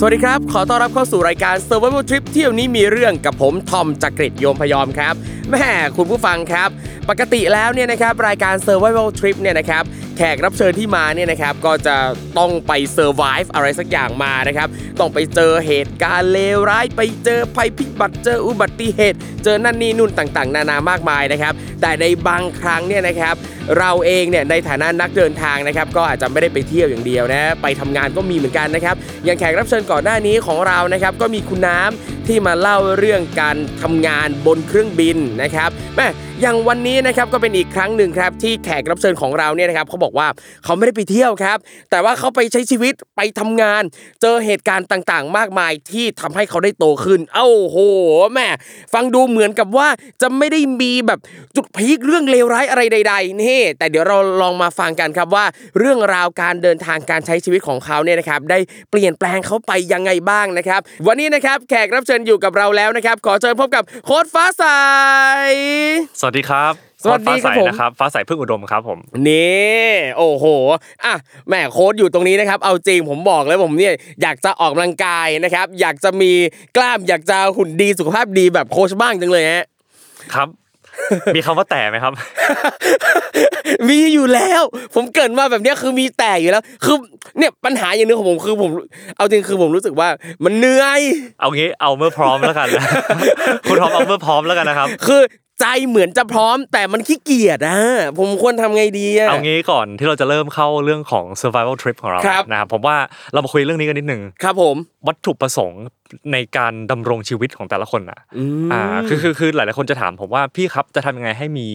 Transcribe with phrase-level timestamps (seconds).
[0.00, 5.14] สวัสดีครับ ขอต้อนรับเข้าสู่รายการ Survival Trip เที่ยวนี้มีเรื่องกับผมทอมจากรีฑโยมพยอมครับ
[5.50, 6.68] แม่คุณผู้ฟังครับ
[7.08, 9.84] ปกติแล้วเนี่ยนะครับรายการ Survival Trip เนี่ยนะครับ
[10.16, 11.96] แขกรับเชิญที่มาเนี่ยนะครับก็จะ
[12.38, 14.68] ต้องไป survive อะไรสักอย่างมานะครับ
[15.00, 23.34] ต้องไปเจอเหตุการณ์เลวร้ายไปเจอภัยพิบัติเจออุบัติเหตุ เจอนั่นนี่นู่นต่างๆ นานามากมายนะครับแต่ในบางครั้งเนี่ยนะครับ
[23.78, 36.08] เราเองเนี่ยในฐานะนักเดินทางนะครับก็อาจจะไม่ได้ไปเที่ยวอย่างเดียวนะไปทำงานก็มีเหมือนกันนะครับอย่างแขกรับเชิญก่อนหน้านี้ของเรานะครับก็มีคุณน้ำ ที่มาเล่าเรื่องการทำงานบนเครื่องบินนะครับแม่
[36.40, 40.28] อย่างวันนี้นะครับก็เป็นอีกครั้งหนึ่งครับที่แขกรับเชิญของเราเนี่ยนะครับเขาบอกว่า
[40.64, 41.58] เขาไม่ได้ไปเที่ยวครับ
[41.90, 43.82] แต่ว่าเขาไปใช้ชีวิตไปทำงาน
[44.22, 47.76] เจอเหตุการณ์ต่างๆ มากมายที่ทำให้เขาได้โตขึ้น เอ้าโห
[48.32, 48.48] แม่
[48.94, 49.88] ฟังดูเหมือนกับว่า
[50.22, 51.20] จะไม่ได้มีแบบ
[51.56, 55.44] จุดพีคเรื่องเลวร้ายอะไรใด ๆ นี่ แต่เดี๋ยวเราลองมาฟังกันครับว่า
[55.78, 58.58] เรื่องราวการเดินทางการใช้ชีวิตของเขาเนี่ยนะครับได้
[58.90, 64.64] เปลี่ยนแปลงเขาไปยังไงบ้างนะครับ วันนี้นะครับแขกรับเชิญอยู่กับเราแล้วนะครับ ขอเชิญพบกับโค้ดฟ้าใส
[66.20, 68.98] สวัสดีครับสวัสดีครับฟ้าใสผมนะครับฟ้าใสพึ่งอุดมครับผม
[69.28, 69.88] นี่
[70.18, 70.44] โอ้โห
[71.04, 71.14] อะ
[71.48, 76.32] แหม่โค้ดอยู่ตรงนี้นะครับเอาจริงผมบอกเลยผมเนี่ยอยากจะออกกำลังกายนะครับ อยากจะมี
[76.76, 79.64] กล้ามอยากจะหุ่นดีสุขภาพดีแบบโค้ชบ้างจังเลยฮะ
[80.34, 80.48] ครับ
[81.34, 82.12] มีคำว่าแต่ไหมครับ
[83.88, 84.62] มีอยู่แล้ว
[84.94, 86.96] ผมเกรินมาแบบเนี้ยคือมีแต่อยู่แล้ว คือ
[87.38, 88.70] เนี่ยปัญหาอย่างหนึงของผมคือผม
[89.16, 90.08] เอาจริงคือผมรู้สึกว่า
[90.44, 91.00] มันเหนื่อย
[91.40, 92.68] เอางี้เอาเมื่อพร้อมแล้วกัน
[93.68, 95.20] คุณทอมเอาเมื่อพร้อมแล้วกันนะครับ คือ
[95.60, 97.78] ใจเหมือนจะพร้อม แต่มันขี้เกียจอะ
[98.18, 102.96] ผมควรทำไงดีอะเอางี้ก่อนที่เราจะเริ่มเข้าเรื่องของ survival trip ของเราครับนะครับผมว่า
[103.32, 104.76] เรามาคุยเรื่องนี้กันนิดนึงครับผม
[105.08, 105.82] วัตถุประสงค์
[106.32, 111.66] ในการดำรงชีวิตของแต่ละคนอะอืมอ่าคือคือคือหลายๆคนจะถามผมว่าพี่ครับจะทำยังไงให้มี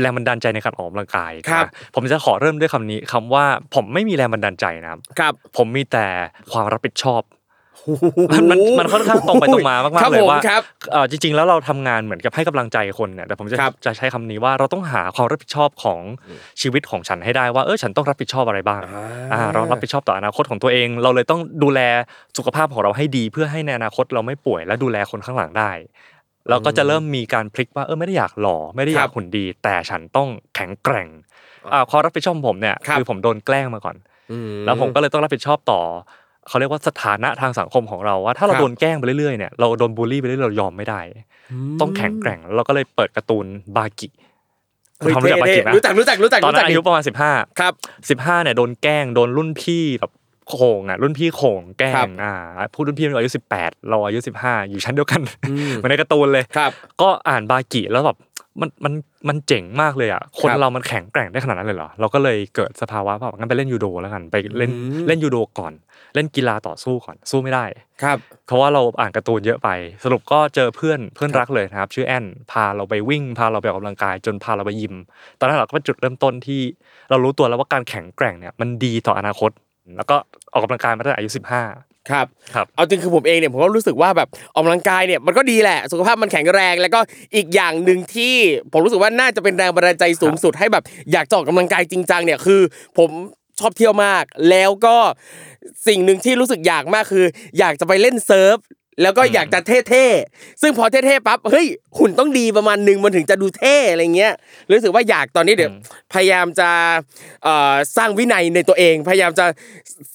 [0.00, 3.44] แรงบันดาลใจในการออกกำลังกายครับนะผมจะขอเริ่มด้วยคำนี้คำว่า
[3.74, 6.06] ผมไม่มีแรงบันดาลใจนะครับครับผมมีแต่
[6.52, 7.22] ความรับผิดชอบ
[8.32, 10.62] มันมันมันค่อนข้างตรงไปตรงมามากครับๆเลยผมว่าครับ
[10.92, 16.00] เอ่อจริงๆแล้วเราทำงานเหมือนกับให้กำลังใจคนเนี่ยแต่ผมจะครับจะใช้คำนี้ว่าเราต้องหาความรับผิดชอบของ
[16.60, 18.82] ชีวิตของฉันให้ได้ว่าเออฉันต้องรับผิดชอบอะไรบ้าง
[19.32, 21.80] อ่าเรารับผิดชอบต่ออนาคตของตัวเอง เราเลยต้องดูแล
[22.38, 25.70] สุขภาพของเราให้ดี เพื่อให้ในอนาคตเราไม่ป่วย และดูแลคนข้างหลังได้
[26.50, 31.08] เราก็จะเริ่มมีการพลิกว่าเออไม่ได้อยากหล่อไม่ได้อยาคกรับหุ่นดี แต่ฉันต้องแข็งแกร่ง
[31.72, 33.96] อ่าความรับผิดชอบของผมเนี่ยครับคือผมโดนแกล้งมาก่อน
[34.32, 35.80] อืแล้วผมก็เลยต้องรับผิดชอบต่อ
[36.48, 41.00] เขาเรียกว่าสถานะทางสังคมของเราว่าถ้าเราครับโดนแกล้งไปเรื่อยๆเนี่ยเราโดนบูลลี่ไปเรื่อยๆเรายอมไม่ได้
[41.80, 44.08] ต้องแข็งแกร่งแล้วเราก็เลยเปิดการ์ตูนบากิ
[45.00, 50.12] เฮ้ยทำรู้จักบากิไหมรู้จักรู้จักรู้จักตอนนั้นรู้จักอายุประมาณ15ครับ15เนี่ยโดนแกล้งโดนรุ่นพี่แบบ
[50.50, 52.34] โขงอะรุ่นพี่โขงแกล้ครังบอ่า
[52.74, 55.20] พูดรุ่นพี่อายุ18เราอายุ15อยู่ชั้นเดียวกัน
[55.50, 56.70] อืมเหมือนในการ์ตูนเลยครับ
[57.00, 58.16] ก็อ่านบากิแล้วแบบ
[58.60, 58.92] มันมัน
[59.28, 65.72] มันเจ๋งมากเลยอะคนครับเรามันแข็งแกร่งได้ขนาดนั้นเลยเหรอเราก็เลยเกิดสภาวะว่างั้นไปเล่นยูโดแล้วกันไปเล่นอืมเล่นยูโดก่อน
[66.14, 67.64] เล่นกีฬาต่อสู้ก่อนสู้ไม่ได้
[68.02, 69.68] ครับ เพราะว่าเราอ่านการ์ตูนเยอะไป
[70.04, 74.94] สรุปก็เจอเพื่อนเพื่อนครับรักเลยนะครับ ชื่อแอนพาเราไปวิ่ง พาเราไปออกกำลังกาย จนพาเราไปยิม
[75.38, 76.60] ตอนนั้นเราก็เป็นจุดเริ่มต้นที่
[77.10, 79.50] เรารู้ตัวแล้วว่าการแข็งแกร่งเนี่ยมันดีต่ออนาคต
[79.96, 80.16] แล้วก็
[80.52, 81.30] ออกกำลังกายมาตั้งแต่อายุ
[81.64, 87.00] 15 ครับครับเอาจริงคือผมเองเนี่ยผมก็รู้สึกว่าแบบออกกำลังกายเนี่ยมันก็ดีแหละ สุขภาพมันแข็งแรง แล้วก็
[87.36, 88.34] อีกอย่างหนึ่งที่
[88.72, 92.60] ผมรู้สึกว่าน่าจะเป็นแรงบันดาลใจสูงสุดให้แบบอยากจะออกกำลังกายจริงจังเนี่ยคือ
[92.98, 93.10] ผม
[93.60, 94.96] ชอบเที่ยวมาก แล้วก็
[95.88, 97.24] สิ่งหนึ่งที่รู้สึกอยากมากคือ
[97.58, 98.56] อยากจะไปเล่นเซิร์ฟ
[99.02, 101.66] แล้วก็อยากจะเท่ๆซึ่งพอเท่ๆปั๊บเฮ้ย
[101.98, 104.32] หุ่นต้องดีประมาณหนึ่งมันถึงจะดูเท่อะไรเงี้ย
[104.70, 105.72] รู้สึกว่าอยากตอนนี้เดี๋ยว
[106.14, 106.70] พยายามจะ
[107.44, 109.46] เอ่อสร้างวินัยในตัวเอง พยายามจะ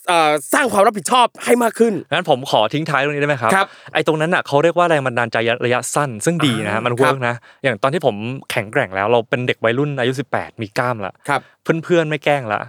[0.08, 8.16] เอ่อสร้างความรับผิดชอบให้มากขึ้นงั้นผมขอทิ้งท้ายตรงนี้ได้ไหมครับครับไอ้ตรงนั้นอะเขาเรียกว่าแรงบันดาลใจระยะสั้น ซึ่งดีนะฮะมันครัเวิบร์กนะอย่างตอนที่ผม
[8.52, 11.42] แข็งแกร่งแล้วเราเป็นเด็กวัยรุ่นอายุ 18 มีกล้ามละครับ
[11.84, 12.60] เพื่อนๆไม่แกล้งละ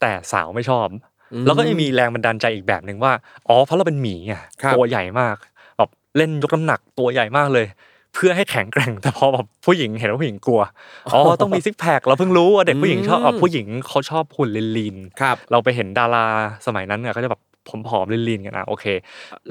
[0.00, 0.88] แต่สาวไม่ชอบ
[1.32, 3.12] อืมแล้วก็ยังมีแรงบันดาลใจอีกแบบหนึ่งว่า
[3.48, 5.53] อ๋อ เพราะเราเป็นหมีไงครับตัวใหญ่มากแบบ
[6.16, 7.66] เล่นยกน้ำหนักตัวใหญ่มากเลย
[8.14, 10.60] เพื่อให้แข็งแกร่งแต่พอแบบผู้หญิงเห็นว่าผู้หญิงกลัว
[11.12, 16.26] อ๋อต้องมีซิกแพคเราเพิ่งรู้ว่าเด็กผู้หญิงชอบอืมเอ่อผู้หญิงเขาชอบหุ่นลีนๆครับเราไปเห็นดารา
[16.66, 17.42] สมัยนั้นเนี่ยก็จะแบบ
[17.88, 18.84] ผอมๆลีนๆกันนะโอเค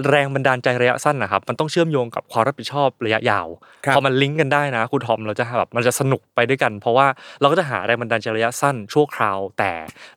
[0.10, 3.48] แรงบันดาลใจระยะสั้นนะครับ มันต้องเชื่อมโยงกับความรับผิดชอบระยะยาว
[3.86, 7.08] ครับพอมันลิงก์กันได้นะคุณทอมเราจะแบบมันจะสนุกไปด้วยกัน เพราะว่า
[7.40, 9.72] เราก็จะหาแรงบันดาลใจระยะสั้นชั่วคราว แต่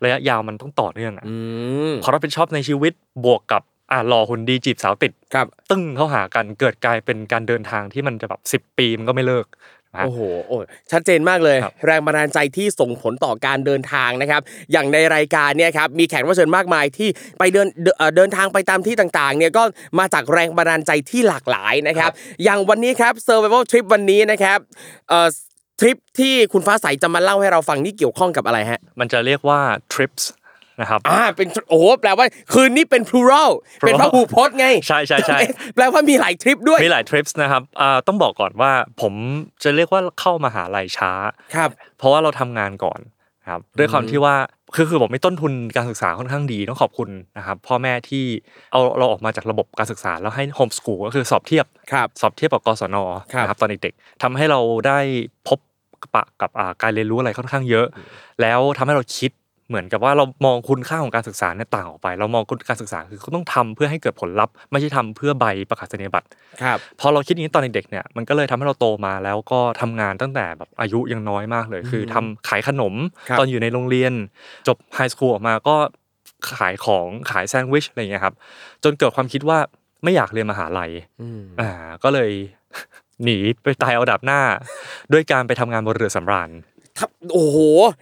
[0.04, 1.34] ระยะยาวมันต้องต่อเนื่องอะอื
[1.90, 2.92] มความรับผิดชอบในชีวิต
[3.24, 9.46] บวกกับ อ่าหล่อหุ่นดีจีบสาวติดครับ ตึ้งเข้าหากันเกิดกลายเป็นการเดินทางที่มันจะแบบ10ปีมันก็ไม่เลิก
[9.94, 14.42] นะโอ้โหโอ้ยชัดเจนมากเลยครับแรงบันดาลใจที่ส่งผลต่อการเดินทางนะครับ
[14.72, 19.62] อย่างในรายการเนี่ยครับมีแขกรับเชิญมากมายที่ไปเดินเดินเอ่อเดินทางไปตามที่ต่างๆเนี่ยก็
[19.98, 22.10] มาจากแรงบันดาลใจที่หลากหลายนะครับ
[22.44, 24.58] อย่างวันนี้ครับ Survival Trip วันนี้นะครับ
[25.08, 25.28] เอ่อ
[25.80, 29.60] ทริปที่คุณฟ้าใสจะมาเล่าให้เราฟังนี่เกี่ยวข้องกับอะไรฮะมันจะเรียกว่า
[29.92, 30.24] trips
[30.80, 33.50] นะครับอ่าเป็นโอ้โหแปลว่าคืนนี้เป็น plural
[33.80, 35.38] เป็นพหูพจน์ไงใช่ใช่ใช่
[35.74, 39.12] แปลว่ามีหลายทริปด้วยมีหลายทริปนะครับอ่าต้องบอกก่อนว่าผม
[39.62, 41.12] จะเรียกว่าเข้ามาหาลัยช้า
[41.54, 43.00] ครับ เพราะว่าเราทำงานก่อน
[43.48, 44.36] ครับด้วยความที่ว่า
[44.74, 47.08] คือคือผมมีต้นทุนการศึกษาค่อนข้างดีต้องขอบคุณ
[47.38, 48.24] นะครับพ่อแม่ที่
[48.72, 52.96] เอาเราออกมาจากระบบการศึกษาแล้วให้โฮมสกูลก็คือสอบเทียบครับสอบเทียบกับกศน
[53.32, 54.98] ครับนะครับตอนเด็กๆทำให้เราได้
[55.48, 55.58] พบ
[56.14, 57.86] ปะกับอ่าการเรียนรู้อะไรค่อนข้างเยอะ
[58.42, 59.30] แล้วทำให้เราคิด
[59.68, 66.28] เหมือนกับว่าเรามองคุณค่าของการศึกษาเนี่ยต่างออกไป เรามองคุณการศึกษาคือเขาต้องทำเพื่อให้เกิดผลลัพธ์ไม่ใช่ทำเพื่อใบประกาศนียบัตร
[66.62, 72.94] ครับพอเราคิดอย่างนี้ตอนเด็กๆเนี่ยมันก็เลยทำให้เราโตมาแล้วก็ทำงานตั้งแต่แบบอายุยังน้อยมากเลย คือทำขายขนม
[73.28, 74.12] ครับตอนอยู่ในโรงเรียน
[74.68, 75.76] จบไฮสคูลออกมาก็
[76.58, 78.34] ขายของขายแซนด์วิชอะไรอย่างเงี้ยครับ
[78.84, 79.58] จนเกิดความคิดว่า
[80.04, 80.90] ไม่อยากเรียนมหาลัย
[81.22, 81.70] อืมอ่า
[82.04, 82.30] ก็เลย
[83.24, 84.40] หนีไปตายเอาดับหน้า
[85.12, 86.75] ด้วยการไปทำงานบนเรือสำราญทับ
[87.32, 87.58] โอ้โห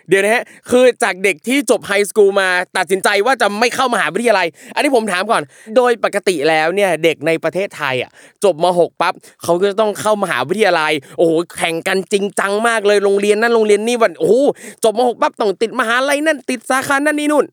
[0.08, 5.42] เดี๋ยวนะฮะ คือจากเด็กที่จบไฮสคูลมาตัดสินใจว่าจะไม่เข้ามหาวิทยาลัย อันนี้ผมถามก่อน
[5.76, 8.10] โดยปกติแล้วเนี่ยเด็กในประเทศไทยอะ
[8.44, 14.34] จบม .6 ปั๊บเขาก็จะต้องเข้ามหาวิทยาลัย โอ้โหแข่งกันจริงจังมากเลยโรงเรียนนั่นโรงเรียนนี่วันโอ้โห
[14.84, 17.44] จบม .6 ปั๊บต้องติดมหาลัยนั่นติดสาขานั่นนี่นู่น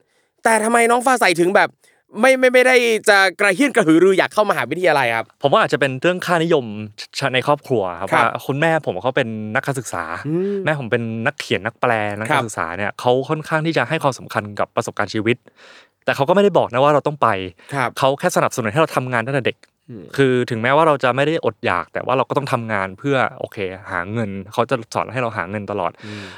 [0.44, 1.70] แต่ทำไมน้องฟ้าใสถึงแบบ
[2.20, 2.76] ไม่ไม่ไม่ได้
[3.10, 6.66] จะกระเฮี้ยนกระหือรืออยากเข้ามหาวิทยาลัยครับ ผมว่าอาจจะเป็นเรื่องค่านิยม
[7.34, 15.38] ในครอบครัวครับครับว่าคุณแม่ผมเขาเป็นนักการศึกษาอืมแม่ผมเป็นนักเขียนนักแปลนักครักาบรศึกษาเนี่ยเขาค่อนข้างที่จะให้ความสำคัญกับประสบการณ์ชีวิต
[16.06, 17.28] แต่เขาก็ไม่ได้บอกนะว่าเราต้องไป
[17.76, 19.58] ครับเขาแค่สนับสนุนให้เราทำงานตั้งแต่เด็ก
[20.18, 23.58] คือถึงแม้ว่าเราจะไม่ได้อดอยาก แต่ว่าเราก็ต้องทำงานเพื่อโอเค
[23.92, 25.92] หาเงินเขาจะสอนให้เราหาเงินตลอด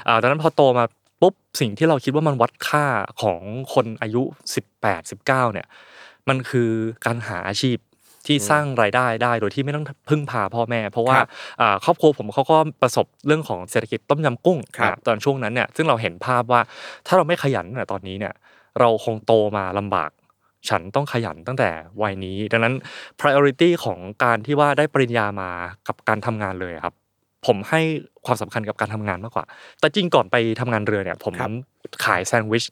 [0.08, 0.86] อ่าดังนั้นพอโตมา
[1.24, 2.86] ปุ๊บสิ่งที่เราคิดว่ามันวัดค่า
[3.22, 3.40] ของ
[3.74, 4.24] คนอายุ
[4.72, 5.68] 18 19เนี่ย
[6.30, 6.70] มันคือ
[7.06, 7.78] การหาอาชีพ
[8.26, 11.28] ที่สร้างรายได้ได้โดยที่ไม่ต้องพึ่งพาพ่อแม่ เพราะว่าครับ
[11.62, 16.62] อ่าครอบครัวผมเขาก็ประสบเรื่องของเศรษฐกิจต้มยำกุ้งครับอ่าตอนช่วงนั้นเนี่ยซึ่งเราเห็นภาพว่า
[17.08, 18.34] ถ้าเราไม่ขยันตั้งแต่ตอนนี้เนี่ย
[18.80, 20.10] เราคงโตมาลำบาก
[20.70, 21.70] ฉันต้องขยันตั้งแต่
[22.02, 22.74] วัยนี้ ดังนั้น
[23.20, 25.50] priority ของการที่ว่าได้ปริญญามา
[25.88, 26.94] กับการทำงานเลยครับ
[27.46, 27.82] ผมให้
[28.26, 29.46] ความสำคัญกับการทำงานมากกว่า
[29.80, 31.52] แต่จริงก่อนไปทำงานเรือเนี่ย ผมครับ
[32.06, 32.66] ขายแซนด์วิช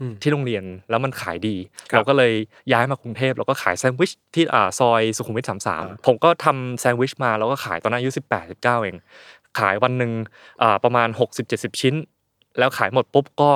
[0.00, 1.56] อืมที่โรงเรียนแล้วมันขายดี
[1.90, 2.32] ครับเราก็เลย
[2.72, 8.96] ย้ายมากรุงเทพแล้วก็ขายแซนด์วิชที่อ่าซอยสุขุมวิทสามสามผมก็ทำแซนด์วิชมาแล้วก็ขายตอนนั้นอายุสิบแปดสิบเก้าเอง
[9.58, 10.12] ขายวันหนึ่ง
[10.62, 11.94] อ่าประมาณหกสิบเจ็ดสิบชิ้น
[12.58, 13.50] แล้วขายหมดปุ๊บก็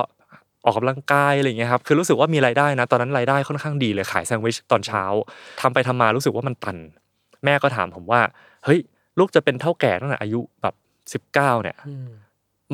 [0.64, 5.02] ออกกำลังกายอะไรอย่างเงี้ยครับคือรู้สึกว่ามีรายได้นะ ตอนนั้นรายได้ค่อนข้างดีเลยขายแซนด์วิชตอนเช้า
[5.60, 6.76] ทำไปทำมารู้สึกว่ามันตัน
[7.44, 8.20] แม่ก็ถามผมว่า
[8.64, 8.80] เฮ้ย
[9.18, 10.74] ลูกจะเป็นเท่าแก่ตั้งแต่อายุแบบ
[11.12, 11.76] สิบเก้าเนี่ย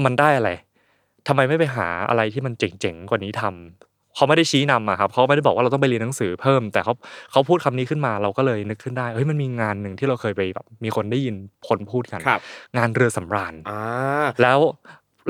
[0.05, 0.51] มันได้อะไร
[1.29, 6.93] ทำไมไม่ไปหาอะไรที่มันเจ๋งๆกว่านี้ทำเขาไม่ได้ชี้นำอะครับเขาไม่ได้บอกว่าเราต้องไปเรียนหนังสือเพิ่ม แต่เขา
[7.33, 11.35] เขาพูดคำนี้ขึ้นมาเราก็เลยนึกขึ้นได้เฮ้ยมันมีงานหนึ่งที่เราเคยไปแบบมีคนได้ยิน
[11.69, 12.41] คนพูดกันครับ
[12.77, 13.81] งานเรือสำราญอ่า
[14.43, 14.59] แล้ว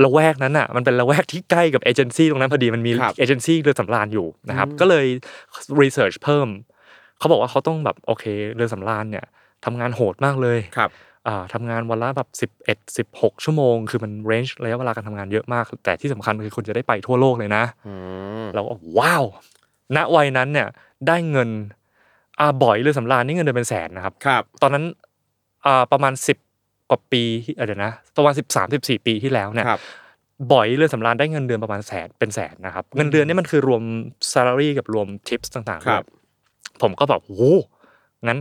[0.05, 5.07] ละแวกนั้นอะมันเป็นละแวกที่ใกล้กับเอเจนซี่ตรงนั้นพอดีมันมีครับเอเจนซี่เรือสำราญอยู่นะครับอืมก็เลย
[5.81, 6.49] research เพิ่ม
[7.19, 8.25] เขาบอกว่าเขาต้องแบบโอเค
[8.57, 9.27] เรือสำราญเนี่ย
[9.65, 10.91] ทำงานโหดมากเลยครับ
[11.27, 17.95] อ่าทำงานวันละแบบสิบเอ็ดสิบหกชั่วโมง คือมัน range ระยะเวลาการทำงานเยอะมาก แต่ที่สำคัญคือคุณจะได้ไปทั่วโลกเลยนะอื
[18.43, 19.25] มเราก็ว้าว
[19.97, 20.69] ณวัยนั้นเนี่ย
[21.07, 21.49] ได้เงิน
[22.41, 24.85] อ่าบ๋อยเรือสำราญนี่เงินเดือนเป็นแสนนะครับครับ ตอนนั้น
[25.67, 26.39] อ่าประมาณสิบ
[26.91, 29.81] กว่าปีที่เอ่อเดี๋ยวนะประมาณสิบสามสิบสี่ปีที่แล้วเนี่ยครับ
[30.53, 33.83] บ๋อยเรือสำราญได้เงินเดือนประมาณแสนเป็นแสนนะครับ เงินเดือนนี่มันคือรวม
[34.33, 37.55] salary กับรวม tips ต่างๆครับด้วยผมก็แบบโอ้
[38.27, 38.39] งั้น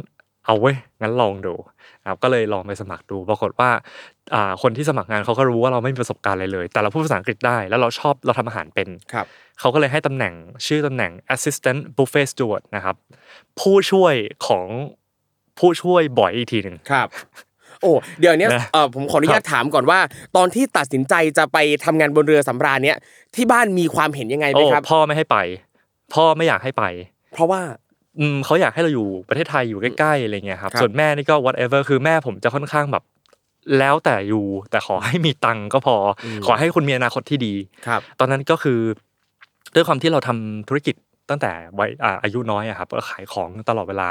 [0.47, 1.53] เอาเว้ยงั้นลองดู
[2.03, 3.69] นะครับก็เลยลองไปสมัครดู ปรากฏว่า
[4.33, 9.25] อ่าคนที่สมัครงานเขาก็รู้ว่าเราไม่มีประสบการณ์อะไรเลย แต่เราพูดภาษาอังกฤษได้แล้วเราชอบเราทำอาหารเป็นครับ
[9.59, 10.33] เขาก็เลยให้ตำแหน่ง
[10.67, 12.95] ชื่อตำแหน่ง assistant buffet steward นะครับ
[13.59, 14.13] ผู้ช่วย
[14.47, 14.65] ของ
[15.59, 17.07] ผู้ช่วยบ่อยอีกทีหนึ่งครับ
[17.81, 19.99] โอ้เดี๋ยวเนี้ยนะเออผมขออนุญาตถามก่อนว่า
[20.35, 22.97] ตอนที่ตัดสินใจจะไปทำงานบนเรือสำราญเนี้ย
[23.35, 25.37] ที่บ้านมีความเห็นยังไงไหมโอ้ครับ พ่อไม่ให้ไป
[26.13, 26.83] พ่อไม่อยากให้ไป
[27.33, 27.86] เพราะว่าอืม
[28.45, 33.03] เขาอยากให้เราอยู่ประเทศไทยอยู่ใกล้ๆอะไรเงี้ยครับครับ ส่วนแม่นี่ก็ whatever คือแม่ผมจะค่อนข้างแบบ
[33.79, 35.95] แล้วแต่อยู่ แต่ขอให้มีตังค์ก็พอ
[36.25, 37.53] อขอให้คุณมีอนาคตที่ดี
[37.87, 38.79] ครับ ตอนนั้นก็คือ
[39.75, 40.95] ด้วยความที่เราทำธุรกิจ
[41.29, 44.09] ตั้งแต่วัยอ่าอายุน้อยอะครับก็ขายของตลอดเวลา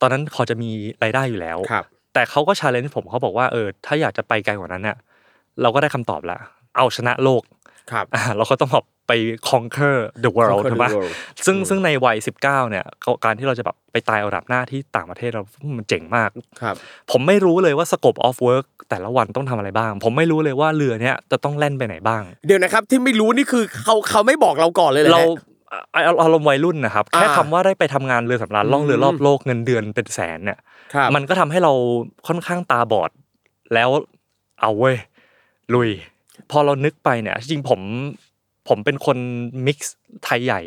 [0.00, 0.70] ตอนนั้นพอจะมี
[1.02, 1.84] รายได้อยู่แล้วครับ
[2.14, 4.96] แต่เขาก็ชาเลนจ์ผมเขาบอกว่าเออถ้าอยากจะไปไกลกว่านั้นเนี่ย
[5.62, 6.40] เราก็ได้คำตอบแล้ว
[6.76, 7.42] เอาชนะโลก
[7.92, 9.12] ครับอ่าเราก็ต้องแบบไป
[9.50, 11.12] conquer the world Conquer ถูกปะ the world
[11.46, 12.84] ซึ่งซึ่งในวัย 19 เนี่ย
[13.24, 15.42] การที่เราจะแบบไปตายเอาดับหน้าที่ต่างประเทศเรา
[15.76, 16.74] มันเจ๋งมาก ครับ
[17.10, 30.58] ผมไม่รู้เลยว่า scope of work แต่ละวันต้องทำอะไรบ้าง ผมไม่รู้เลยว่าเรือเนี้ยจะต้องแล่นไปไหนบ้าง เดี๋ยวนะครับที่ไม่รู้นี่คือเขาเขาไม่บอกเราก่อนเลยเหรอเราฮะอ่าอารมณ์วัยรุ่นนะครับ แค่อ่าคำว่าได้ไปทำงานเรือสำราญล่องเรือรอบโลกเงินเดือนเป็นแสนเนี่ย
[30.94, 31.72] ครับมันก็ทำให้เรา
[32.28, 33.10] ค่อนข้างตาบอด
[33.74, 33.88] แล้ว
[34.60, 34.96] เอาเว้ย
[35.74, 35.90] ลุย
[36.50, 37.80] พอเรานึกไปเนี่ยจริงๆผม
[38.68, 39.18] ผมเป็นคน
[39.66, 40.62] มิกซ์ไทยใหญ่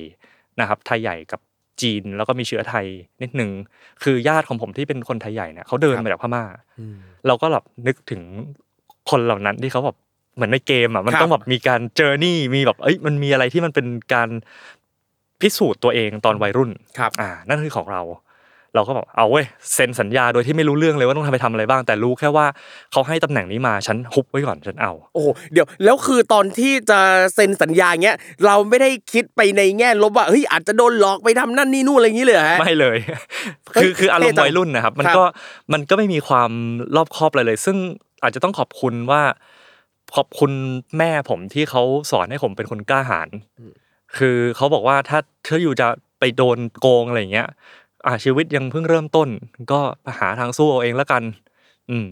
[0.59, 1.39] นะครับไทยใหญ่กับ
[1.81, 2.85] จีนแล้วก็มีเชื้อไทย
[3.21, 3.51] นิดหนึ่ง
[4.03, 6.43] คือญาติของผมที่เป็นคนไทยใหญ่เนี่ยเขาเดินมาจากพม่า
[7.27, 8.21] เราก็แบบนึกถึง
[9.09, 9.97] คนเหล่านั้นที่เขาแบบ
[10.35, 14.29] เหมือนในเกมอะมันครับต้องแบบมีการเจอร์นี่มีแบบเอ้ยมันมีอะไรที่มันเป็นการ
[15.41, 18.01] พิสูจน์ตัวเองตอนวัยรุ่นครับอ่านั่นคือของเรา
[18.75, 22.45] เราก็แบบเอาเว้ยเซ็นสัญญาโดยที่ไม่รู้เรื่องเลยว่าต้องทำไปทำอะไรบ้าง แต่รู้แค่ว่า
[22.91, 26.99] เขาให้ตำแหน่งนี้มาฉันฮุบไว้ก่อนฉันเอา โอ้โหเดี๋ยวแล้วคือตอนที่จะ
[27.35, 32.97] เซ็นสัญญาเงี้ยเราไม่ได้คิดไปในแง่ลบว่าเฮ้ยอาจจะโดนหลอกไปทำนั่นนี่นู่นอะไรอย่างนี้เลยเหรอฮะไม่เลย
[33.73, 35.23] เฮ้ยคือคืออารมณ์เท่จังวัยรุ่นนะครับ มันครับก็
[35.73, 36.51] มันก็ไม่มีความ
[36.95, 37.77] รอบคอบอะไรเลย ซึ่ง
[38.23, 39.21] อาจจะต้องขอบคุณว่า
[40.15, 40.51] ขอบคุณ
[40.97, 43.29] แม่ผมที่เขาสอนให้ผมเป็นคนกล้าหาญ
[44.17, 45.87] คือเขาบอกว่าถ้าถ้าอยู่จะ
[46.19, 47.47] ไปโดนโกงอะไรอย่างเงี้ย
[48.05, 49.29] อ่าชีวิตยังเพิ่งเริ่มต้น
[49.71, 49.79] ก็
[50.19, 51.23] หาทางสู้เอาเองแล้วกัน
[51.91, 52.07] อืม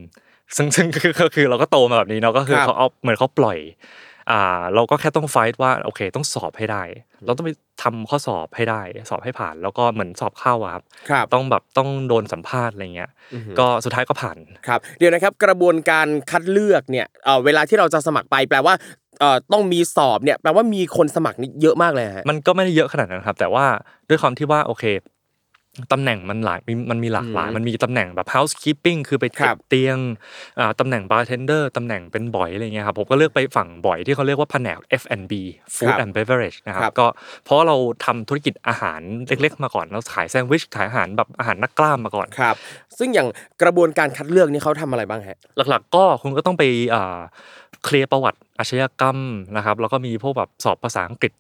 [0.56, 3.58] ซึ่งซึ่งคือคือคือเราก็โตมาแบบนี้เนาะก็คือครับเขาเอาเหมือนเขาปล่อย
[4.32, 6.84] อ่า เราก็แค่ต้องไฟท์ว่าโอเค ต้องสอบให้ได้
[7.26, 7.52] เราต้องไป
[7.84, 13.10] ทำข้อสอบให้ได้ สอบให้ผ่าน แล้วก็เหมือนสอบเข้าอะครับครับ ต้องแบบต้องโดนสัมภาษณ์อะไรเงี้ย
[13.60, 18.74] ก็สุดท้ายก็ผ่านครับเดี๋ยวนะครับ กระบวนการคัดเลือกเนี่ยเอ่อเวลาที่เราจะสมัครไปแปลว่า
[19.20, 23.66] เอ่อต้องมีสอบเนี่ยแปลว่ามีคนสมัครนี่เยอะมากเลยฮะมันก็ไม่ได้เยอะขนาดนั้นครับ แต่ว่า
[24.10, 24.84] ด้วยความที่ว่าโอเค
[25.94, 29.98] ตำแหน่งมันหลายมีมันมีหลากหลายมันมีตำแหน่งแบบ housekeeping คือไปครัเก็บบเตียง
[30.60, 35.34] อ่าตำแหน่ง bartender ตำแหน่งเป็นบ่อยอะไรเงี้ยครับผมก็เลือกไปฝั่งบ่อยที่เขาเรียกว่าแผนก F&B
[35.76, 37.08] food ครับ and beverage นะครัครับบก็
[37.44, 42.56] เพราะเราทำธุรกิจอาหารเล็ก ๆ มาก่อนเราขายแซนด์วิชขายอาหารแบบอาหารนักกล้ามมาก่อนครับ
[42.98, 43.28] ซึ่งอย่าง
[43.62, 45.38] กระบวนการคัดเลือกนี่เขาทำอะไรบ้างฮะ
[45.70, 47.20] หลัก ๆ ก็คุณก็ต้องไปอ่า
[47.86, 49.18] clear ประวัติอาชญากรรม
[49.58, 51.34] นะครับแล้วก็มีพวกแบบสอบภาษาอังกฤษ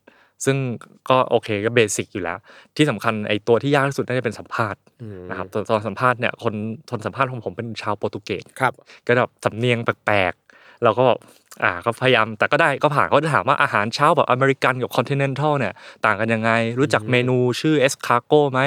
[0.45, 0.57] ซึ่ง
[1.09, 2.37] ก็โอเคก็ basic อยู่แล้ว
[2.77, 4.81] ที่สำคัญไอ้ตัวที่ยากที่สุดน่าจะเป็นสัมภาษณ์
[5.29, 6.55] นะครับตอนตอนสัมภาษณ์เนี่ยคน
[6.91, 8.73] คนสัมภาษณ์ของผมเป็นชาวโปรตุเกสครับ
[9.05, 11.19] ก็แบบสำเนียงแปลกๆเราก็แบบ
[11.63, 15.73] อ่าก็พยายามแต่ก็ได้ก็ผ่านเขาจะถามว่าอาหารเช้าแบบอเมริกันกับ Continental เนี่ย
[16.05, 18.61] ต่างกันยังไง รู้จักเมนูชื่อ escargot ไหม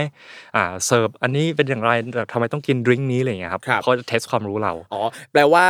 [0.56, 5.66] อ่าเสิร์ฟอันนี้เป็นอย่างไรแต่ทำไมต้องกิน drink นี้อะไรอย่างเงี้ยครับครับเขาจะ test ความรู้เราอ๋อแปลว่า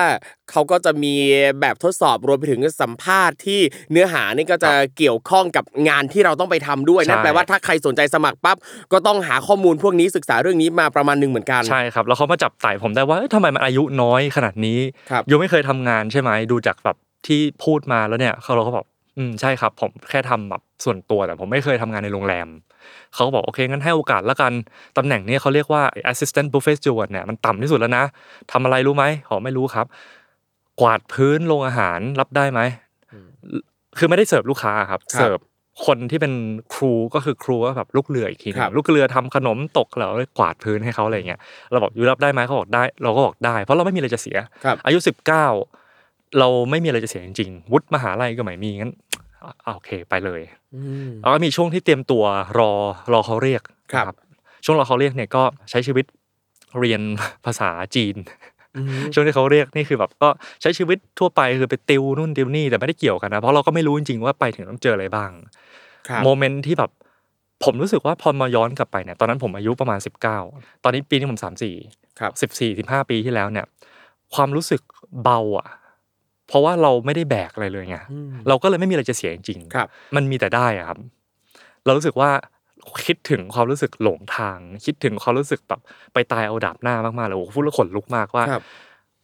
[0.50, 1.14] เขาก็จะมี
[1.60, 3.60] แบบทดสอบรวมไปถึงสัมภาษณ์ที่
[3.90, 8.56] เนื้อหานี่ก็จะเกี่ยวข้องกับงานที่เราต้องไปทำด้วยนั่นใช่แปลว่าถ้าใครสนใจสมัครปั๊บ
[8.92, 14.78] ก็ต้องหาข้อมูลพวกนี้ศึกษาเรื่องนี้มาประมาณหนึ่งเหมือนกันใช่ครับแล้วเขามาจับไต๋ผมได้ว่าเอ้ยทำไมมันอายุน้อยขนาดนี้
[15.10, 16.96] ครับ you ไม่เคยทำงานใช่ไหมดูจากแบบ
[17.26, 18.86] ที่พูดมาแล้วเนี่ยเขาเราก็บอก
[19.18, 22.48] อืมใช่ครับ ผมแค่ทำแบบส่วนตัวแต่ผมไม่เคยทำงานในโรงแรม
[23.14, 24.52] เขาก็บอกโอเคงั้นให้โอกาสแล้วกัน
[24.96, 28.04] ตำแหน่งนี้เขาเรียกว่า assistant buffet steward เนี่ยมันต่ำที่สุดแล้วนะ
[28.52, 29.86] ทำอะไรรู้ไหมขอไม่รู้ครับ
[30.80, 32.60] กวาดพื้นโรงอาหารรับได้ไหม
[33.98, 35.38] คือไม่ได้เสิร์ฟลูกค้าครับครับเสิร์ฟ
[35.86, 36.32] คนที่เป็น
[36.74, 45.16] ครูก็คือครูก็แบบลูกเรืออีกทีหนึครังบลูกเรือทำขนมตกแล้วกวาดพื้นให้เขาอะไรเงี้ยเราบอกยูรับได้ไหมเขาบอกได้ เราก็บอกได้ เพราะเราไม่มีอะไรจะเสียครับอายุสิบ
[46.30, 48.92] เก้าเราไม่มีอะไรจะเสียจริงๆวุฒิมหาลัยก็ไม่มีงั้น
[49.44, 50.40] อะโอเคไปเลย
[51.20, 52.24] แล้วก็มีช่วงที่เตรียมตัว
[52.58, 52.72] รอ
[53.12, 54.16] รอเขาเรียกครับนะ
[54.64, 56.04] ช่วงรอเขาเรียกเนี่ยก็ใช้ชีวิต
[56.80, 57.00] เรียน
[57.44, 58.16] ภาษาจีน
[59.14, 60.28] ช่วงที่เขาเรียกนี่คือแบบก็
[60.62, 65.30] ใช้ชีวิตทั่วไปคือไปติวนู่นติวนี่แต่ไม่ได้เกี่ยวกันนะเพราะเราก็ไม่รู้จริงๆว่าไปถึงต้องเจออะไรบ้าง
[66.08, 66.90] ครับโมเมนต์ที่แบบ
[67.64, 69.98] ผมรู้สึกว่าพอมาย้อนกลับไปเนี่ยตอนนั้นผมอายุประมาณ
[70.40, 71.38] 19 ตอนนี้ปีนี้ผม
[71.78, 73.66] 34ครับสิบสี่สิบห้าปีที่แล้วเนี่ย
[74.34, 74.80] ความรู้สึก
[75.22, 75.68] เบาอะ
[76.50, 77.96] เพราะว่าเราไม่ได้แบกอะไรเลยไง
[78.48, 80.98] เราก็เลยไม่มีอะไรจะเสียจริงๆครับ มันมีแต่ได้อะครับ
[81.84, 82.30] เรารู้สึกว่า
[83.06, 85.80] คิดถึงความรู้สึกหลงทาง คิดถึงความรู้สึกแบบ
[86.14, 88.62] ไปตายเอาดาบหน้ามากๆเลยโอ้โหพูดแล้วขนลุกมากว่าครับ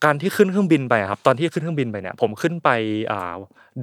[0.04, 2.70] การที่ขึ้นเครื่องบินไปอะครับ ตอนที่ขึ้นเครื่องบินไปเนี่ย ผมขึ้นไป
[3.12, 3.34] อ่า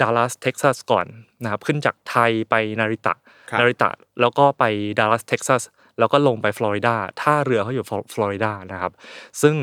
[0.01, 1.05] ดัลลัสเท็กซัสก่อน
[1.43, 3.13] นะครับ ขึ้นจากไทยไปนาริตะ
[3.49, 3.89] ครับนาริตะ
[4.21, 4.63] แล้วก็ไป
[4.99, 5.61] ดัลลัสเท็กซัส
[5.99, 8.91] แล้วก็ลงไปฟลอริดาท่าเรือเขาอยู่ฟลอริดานะครับ
[9.41, 9.55] ซึ่ง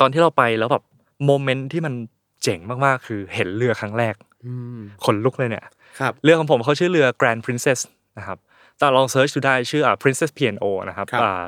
[0.00, 0.84] ตอนที่เราไปแล้วแบบ
[1.24, 4.14] moment ที่มันเจ๋งมากๆ คือเห็นเรือครั้งแรก
[5.04, 5.66] ขนลุกเลยเนี่ย
[6.00, 7.80] ครับเรือของผมเขาชื่อเรือ Grand Princess
[8.18, 8.38] นะครับ
[8.78, 11.44] แต่ลอง search ดูได้ชื่ออ่า Princess P&O นะครับครับอ่า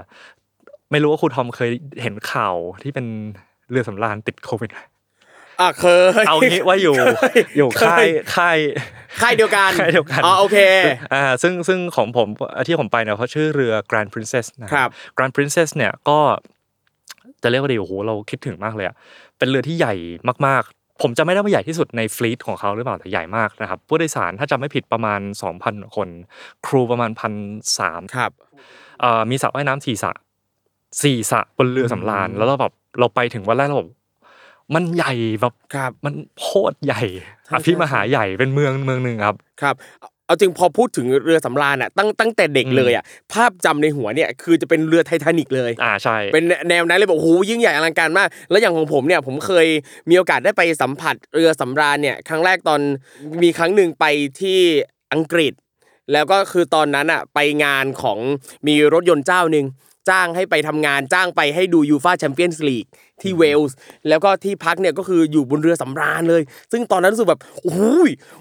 [0.90, 1.70] ไม่รู้ว่าครูทอมเคย
[2.02, 3.06] เห็นข่าวที่เป็น
[3.70, 4.80] เรือสำราญติดโควิดไหม
[5.60, 5.86] อะเค
[6.22, 8.58] ยเอางี้ว่าอยู่เคยอยู่ค่ายเคยค่าย
[9.20, 10.58] ค่ายเดียวกันค่ายเดียวกันอ๋อโอเค
[11.14, 12.28] อ่าซึ่งซึ่งของผม
[12.66, 16.18] ที่ผมไปเนี่ยเขาชื่อเรือ Grand Princess นะครับ Grand Princess เนี่ยก็
[17.42, 18.96] จะเรียกว่าดีโอ้โหเราคิดถึงมากเลยอะ
[19.38, 19.94] เป็นเรือที่ใหญ่
[20.46, 25.20] มากๆ ผมจะไม่ได้ว่าใหญ่ที่สุดในฟลีทของเขาหรือเปล่าแต่ใหญ่มากนะครับ ผู้โดยสารถ้าจำไม่ผิดประมาณ
[25.58, 26.08] 2,000 คน
[26.66, 27.32] ครูประมาณพัน
[27.78, 28.30] สามครับ
[29.00, 30.12] เอ่อมีสระว่ายน้ำสี่สระ
[31.02, 33.90] สี่สระบนเรือสำราญแล้วเราแบบเราไปถึงวันแรกเราแบบ
[34.74, 37.02] มันใหญ่แบบครับมันโคตรใหญ่
[37.54, 39.74] อภิมหาใหญ่เป็นเมืองเมืองหนึ่งครับ ครับ
[40.30, 49.66] เอาจริงพอพูดถึงเรือสำราญอะตั้งตั้งแต่เด็กเลยอะภาพจำในหัวเนี่ยคือจะเป็นเรือไททานิกเลยอ่าใช่เป็นแนวนั้นเลยแบบโอ้โหยิ่งใหญ่อลังการมาก แล้วอย่างของผมเนี่ยผมเคย
[50.08, 52.80] มีโอกาสได้ไปสัมผัสเรือสำราญเนี่ยครั้งแรกตอน
[53.42, 54.04] มีครั้งหนึ่งไป
[54.40, 54.58] ที่
[55.12, 55.52] อังกฤษ
[56.12, 58.18] แล้วก็คือตอนนั้นอะไปงานของ
[58.66, 59.66] มีรถยนต์เจ้าหนึ่ง
[60.10, 62.86] จ้างให้ไปทำงานจ้างไปให้ดู UEFA Champions League
[63.22, 63.76] ที่เวลส์
[64.08, 67.80] แล้วก็ที่พักเนี่ยก็คืออยู่บนเรือสำราญเลย ซึ่งตอนนั้นรู้สึกแบบโอ้โห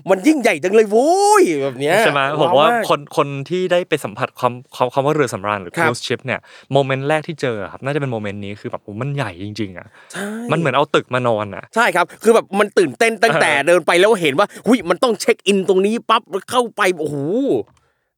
[0.10, 1.10] มันยิ่งใหญ่จังเลยโว้
[1.42, 6.40] ยแบบเนี้ยใช่ไหมผมว่าทุกคนคนที่ได้ไปสัมผัสความความคำว่าเรือสำราญหรือครับ cruise ship เนี่ย
[6.74, 16.22] moment แรกที่เจอครับน่าจะเป็น moment นี้คือแบบโอ้มันใหญ่จริง ๆอะใช่มันเหมือนเอาตึกมานอนอะใช่ครับคือแบบมันตื่นเต้นตั้งแต่เดินไปแล้วเห็นว่าหุยมันต้อง check in ตรงนี้ปั๊บ
[16.52, 17.18] เข้าไปโอ้โห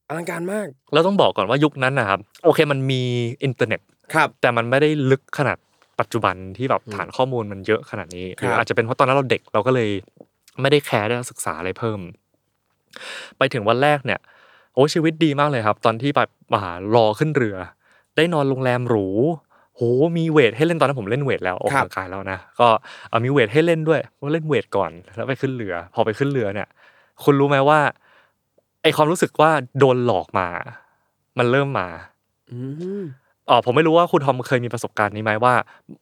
[0.08, 3.02] อลังการมาก แล้วต้องบอกก่อนว่ายุคนั้นนะครับ โอเคมันมี
[3.44, 3.80] อินเทอร์เน็ต
[4.14, 5.58] ครับแต่มันไม่ได้ลึกขนาด
[6.02, 9.90] ปัจจุบันที่แบบฐานข้อมูลมันเยอะขนาดนี้หรืออาจจะเป็นเพราะตอนนั้นเราเด็กเราก็เลย
[10.60, 12.00] ไม่ได้แคร์ได้ศึกษาอะไรเพิ่ม
[13.38, 14.20] ไปถึงวันแรกเนี่ย
[14.74, 17.56] โอ้ชีวิตดีมากเลยครับ ตอนที่แบบมารอขึ้นเรือ
[18.16, 19.06] ได้นอนโรงแรมหรู
[19.76, 19.80] โห
[20.16, 22.68] มี weight ให้เล่นตอนนั้นผมเล่น weight แล้วออกกำลังกายแล้วนะก็
[23.08, 26.68] เอามี weight ให้เล่นด้วยว่าเล่น weight ก่อนแล้วไปขึ้นเรือ พอไปขึ้นเรือเนี่ย
[27.24, 27.80] คุณรู้ไหมว่า
[28.82, 30.48] ไอความรู้สึกว่าโดนหลอกมา
[31.38, 31.88] มันเริ่มมา
[33.42, 35.54] อืมอ๋อผมไม่รู้ว่าคุณทอมเคยมีประสบการณ์นี้ไหมว่า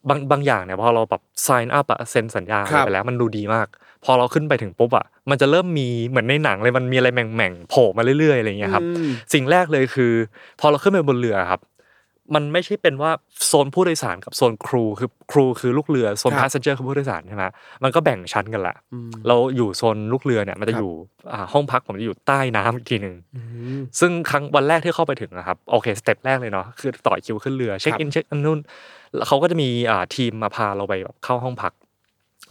[0.08, 3.66] บางบางอย่างเนี่ยพอเราแบบ sign up อะเซ็นสัญญาครับไปแล้วมันดูดีมาก
[4.04, 10.12] พอเราขึ้นไปถึงปุ๊บอะมันจะเริ่มมีเหมือนในหนังเลยมันมีอะไรแหม่งๆโผล่มาเรื่อยๆอะไรอย่างเงี้ยครับอืมสิ่งแรกเลยคือ
[10.60, 11.60] พอเราขึ้นไปบนเรือครับ
[12.34, 13.10] มันไม่ใช่เป็นว่า
[13.46, 17.44] โซนผู้โดยสารกับโซนครูคือครูคือลูกเรือโซนครับพาสเซนเจอร์คือผู้โดยสารใช่ไหม
[17.84, 20.92] มันก็แบ่งชั้นกันละอืมเราอยู่โซนลูกเรือเนี่ยมันจะครับอยู่
[21.32, 23.40] อ่าห้องพักผมจะอยู่ใต้น้ำอีกทีหนึ่งอื
[23.76, 28.58] มซึ่งครั้งวันแรกที่เข้าไปถึงนะครับโอเค step แรกเลยเนาะคือต่อคิวขึ้นเรือเช็คอินเช็คอันนู่น
[29.14, 31.72] แล้วเขาก็จะมีอ่าทีมมาพาเราไปแบบเข้าห้องพัก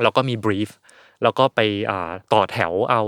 [0.03, 0.69] แล้วก็มี brief
[1.23, 3.03] แล้วก็ไปอ่าต่อแถวเอา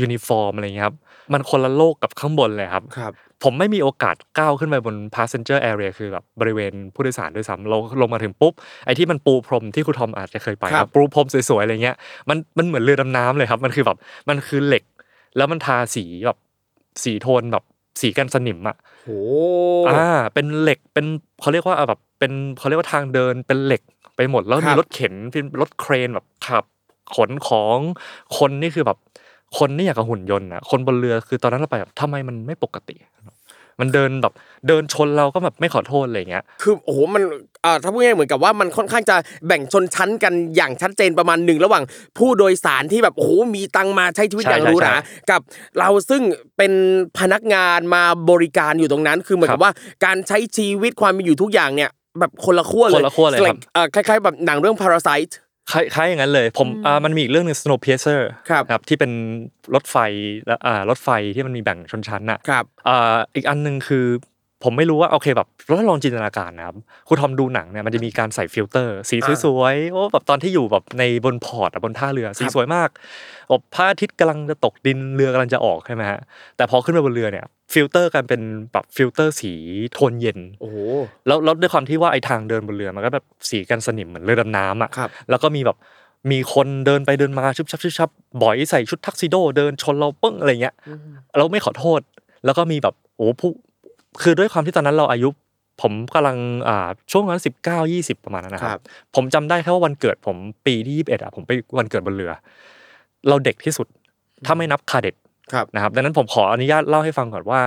[0.00, 0.96] ยูนิฟอร์มอะไรเงี้ยครับ
[1.32, 3.12] มันคนละโลกกับข้างบนเลยครับครับ
[3.44, 8.52] ผมไม่มีโอกาสก้าวขึ้นไปบน passenger area คือแบบบริเวณผู้โดยสารด้วยซ้ำเราลงมาถึงปุ๊บ
[8.86, 11.96] ไอ้ที่มันปูพรมที่ครูทอมอาจจะเคยไปครับปูพรมสวยๆอะไรเงี้ย
[12.28, 13.96] มันมันเหมือนเรือดำน้ำเลยครับ มันคือแบบ
[14.28, 14.84] มันคือเหล็ก
[15.36, 16.38] แล้วมันทาสีแบบ
[17.02, 17.64] สีโทนแบบ
[18.00, 19.10] สีกันสนิมอะโห
[19.88, 21.06] อ่าเป็นเหล็กเป็น
[21.40, 23.82] เขาเรียกว่าแบบเป็นเขาเรียกว่าทางเดินเป็นเหล็ก
[24.16, 26.64] ไปหมดแล้วครัมีบรถเข็นเป็นรถเครนแบบขับ
[27.14, 27.78] ขนของ
[28.38, 28.98] คนนี่คือแบบ
[29.58, 32.96] คนนี่อยากกับหุ่นยนต์อะคนบนเรือคือตอนนั้นเราไปแบบทำไมมันไม่ปกติ
[33.80, 34.34] มันเดินแบบ
[34.68, 37.22] เดินชนเราก็แบบไม่ขอโทษอะไรอย่างเงี้ย คือโอ้โหมัน
[37.64, 41.84] อ่าถ้าพูดง่ายๆเหมือนกับว่ามันค่อนข้างจะแบ่งชนชั้นกันอย่างชัดเจนประมาณหนึ่งระหว่าง
[42.18, 45.40] ผู้โดยสารที่แบบโอ้โหมีตังค์มาใช้ชีวิตใช่อย่างหรูหราใช่กับ
[45.78, 46.22] เราซึ่ง
[46.56, 46.72] เป็น
[47.18, 49.72] พนักงานมาบริการอยู่ตรงนั้น คือเหมือนครักับบว่า
[50.04, 55.32] การใช้ชีวิตความเป็นอยู่ทุกอย่างเนี่ยแบบคนละขั้วเลยคนละขั้วเลยครับเอ่อคล้ายๆแบบหนังเรื่อง Parasite
[55.72, 59.12] คล้ายคล้ายอย่างนั้นเลย ผมอ่ามันมีอีกเรื่องหนึ่ง Snowpiercer ครับครับที่เป็น
[59.74, 59.96] รถไฟ
[60.46, 64.06] แล้วอ่ารถไฟที่มันมีแบ่งชนชั้นน่ะครับอ่าอีกอันหนึ่งคือ
[64.64, 66.76] ผมไม่รู้ว่าโอเคแบบเราลองจินตนาการนะครับ
[67.08, 72.88] คุณทอมดูหนังเนี่ยมันจะมีการใส่ฟิลเตอร์ สีอ่าสวยๆโอ้แบบตอนที่อยู่แบบในบน port อะบนท่าเรือสีครับสวยมาก
[73.48, 76.20] แบบพระอาทิตย์กำลังจะตกดินเรือกำลังจะออกใช่ไหมฮะ
[76.56, 78.40] แต่พอขึ้นไปบนเรือเนี่ยฟิลายเป็น
[78.72, 79.52] แบบฟิลเตอร์สี
[79.92, 80.76] โทนเย็นโอ้โห
[81.26, 85.76] แล้วแล้วด้วยความที่ว่าไอ้ทางเดินบนเรือมันก็แบบสีกันสนิมเหมือนเรือดำน้ำอะครับแล้วก็มีแบบ
[86.30, 88.08] มีคนเดินไปเดินมาชุบชับชุบชับ
[88.42, 90.74] บ่อยใส่ชุดทักซิโดเดินชนเราปึ้งอะไรเงี้ย
[91.36, 92.00] เราไม่ขอโทษ
[92.44, 93.50] แล้วก็มีแบบโอ้ผู้
[94.22, 95.28] คือด้วยความที่ตอนนั้นเราอายุ
[95.82, 98.82] ผมกำลังอ่าช่วงนั้นสิบเก้ายี่สิบประมาณนั้นนะคครัรับบ
[99.14, 102.32] ผมจำได้แค่ว่าวันเกิดผมปีที่ยี่สิบเอ็ดอะผมไปวันเกิดบนเรือ
[103.28, 103.86] เราเด็กที่สุด
[104.46, 105.14] ถ้าไม่นับคาเด็ด
[105.52, 107.60] ครับนะครับดังนั้นผมขออนุญาตเล่าให้ฟังก่อนว่า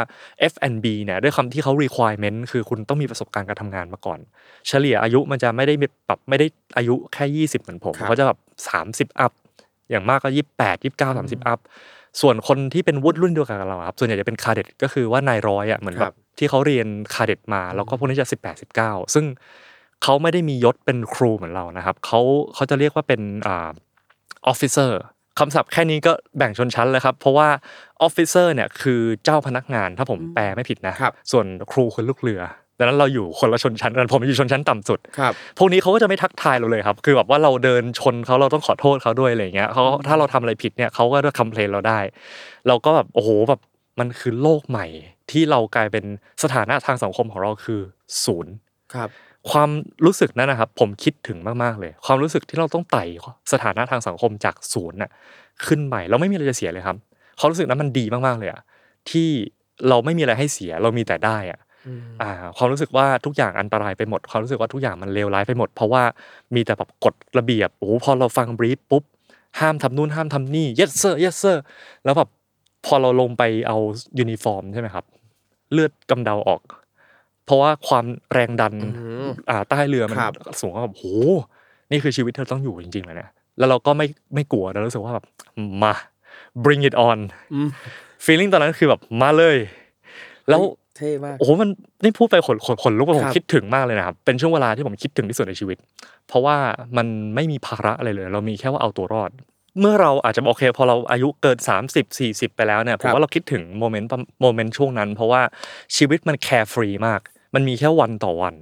[0.51, 4.19] F&B เนี่ยด้วยคำที่เขา requirement คือคุณต้องมีประสบการณ์การทำงานมาก่อน
[4.67, 5.73] เฉลี่ยอายุมันจะไม่ได้
[6.07, 8.37] แบบไม่ได้อายุแค่ 20 เหมือนผมครับเขาจะแบบ
[8.83, 9.31] 30 อัพ
[9.89, 10.29] อย่างมากก็
[10.59, 11.59] 28 29 30 อัพ
[12.21, 19.25] ส่วนคนที่เป็นวุฒิรุ่นเดียวกันกับเราครับส่วนใหญ่จะเป็นคาเด็ดก็คือว่านายร้อยอะเหมือนคแบรับบ ที่เขาเรียนคาเด็ดมา แล้วก็พวกนี้จะ 18 19 ซึ่ง
[20.03, 22.21] เขาไม่ได้มียศเป็นครูเหมือนเรานะครับเขา
[22.53, 23.71] เขาจะเรียกว่าเป็นอ่า
[24.51, 24.91] officer
[25.39, 27.47] คำศัพท์แค่นี้ก็แบ่งชนชั้นเลยครับ เพราะว่า
[28.07, 32.41] officer เนี่ยคือเจ้าพนักงานถ้าผมแปลไม่ผิดนะครับส่วนครูคือลูกเรือ
[32.77, 41.99] ดังนั้นเราอยู่คนละชนชั้นกันผมอยู่ชนชั้นต่ำสุดครับพวกนี้เขาก็จะไม่ทักทายเราเลยครับ คือแบบว่าเราเดินชนเขาเราต้องขอโทษเขาด้วยอะไรอย่างเงี้ยเขาถ้าเราทำอะไรผิดเนี่ยเขาก็จะคอมเพลนเราได้
[42.67, 43.59] เราก็แบบโอ้โหแบบ
[43.99, 44.85] มันคือโลกใหม่
[45.31, 46.05] ที่เรากลายเป็น
[46.43, 47.81] สถานะทางสังคมของเราคือ
[48.23, 48.53] ศูนย์
[48.95, 49.09] ครับ
[49.51, 49.69] ความ
[50.05, 53.03] รู้สึกนั้นนะครับ ผมคิดถึงมากๆเลย ความรู้สึกที่เราต้องไต่
[53.53, 55.09] สถานะทางสังคมจากศูนย์น่ะ
[55.65, 56.97] ขึ้นใหม่เราไม่มีอะไรจะเสียเลยครับ
[57.39, 58.61] ความรู้สึกนั้นมันดีมากๆเลยอะ
[59.09, 59.29] ที่
[59.89, 61.59] เราไม่มีอะไรให้เสียเรามีแต่ได้อะ
[62.21, 66.03] อ่าความรู้สึกว่าทุกอย่างอันตรายไปหมด ความรู้สึกว่าทุกอย่างมันเลวร้ายไปหมด เพราะว่า
[66.55, 69.03] มีแต่แบบกฎระเบียบโอ้โหพอเราฟัง brief ปุ๊บ
[69.59, 71.57] ห้ามทำนู่นห้ามทำนี่ yes sir yes sir
[72.03, 72.29] แล้วแบบ
[72.85, 73.77] พอเราลงไปเอา
[74.19, 75.05] ยูนิฟอร์มใช่ไหมครับ
[75.73, 76.61] เลือดกำเดาออก
[77.45, 78.73] เพราะว่าความแรงดัน
[79.25, 81.05] มันอ่าใต้เรือมันครับสูงแบบโห
[81.91, 85.25] นี่คือชีวิตที่เราต้องอยู่จริงๆเลยเนี่ยแล้วเราก็ไม่ไม่กลัวเรารู้สึกว่าแบบ
[85.83, 85.93] มา
[86.63, 87.19] bring it on
[87.53, 87.69] อืม
[88.25, 89.57] feeling ตอนนั้นคือแบบมาเลย
[90.49, 90.61] แล้ว
[90.97, 91.69] เท่มากโอ้โหมัน
[92.03, 95.77] นี่พูดไปขนขนขนลุกอะผมครับคิดถึงมากเลยนะครับ เป็นช่วงเวลาที่ผมคิดถึงที่สุดในชีวิต
[96.27, 96.55] เพราะว่า
[96.97, 99.31] มันไม่มีภาระอะไรเลย เรามีแค่ว่าเอาตัวรอด
[99.79, 101.57] เมื่อเราอาจจะโอเค พอเราอายุเกิน
[101.89, 105.41] 30 40 ไปแล้วเนี่ยผมว่าเราคิดถึง moment moment ช่วงนั้น เพราะว่า
[105.97, 107.19] ชีวิตมัน carefree มาก
[107.55, 108.55] มันมีแค่วันต่อวัน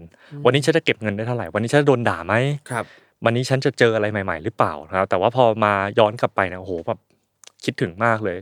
[0.46, 2.34] วันนี้ฉันจะเก็บเงินได้เท่าไหร่ วันนี้ฉันจะโดนด่าไหม
[2.72, 2.86] ครับ
[3.26, 7.00] วันนี้ฉันจะเจออะไรใหม่ ๆ หรือเปล่านะครับแต่ว่าพอมาย้อนกลับไปเนี่ยโอ้โหแบบ
[7.66, 8.38] คิดถึงมากเลย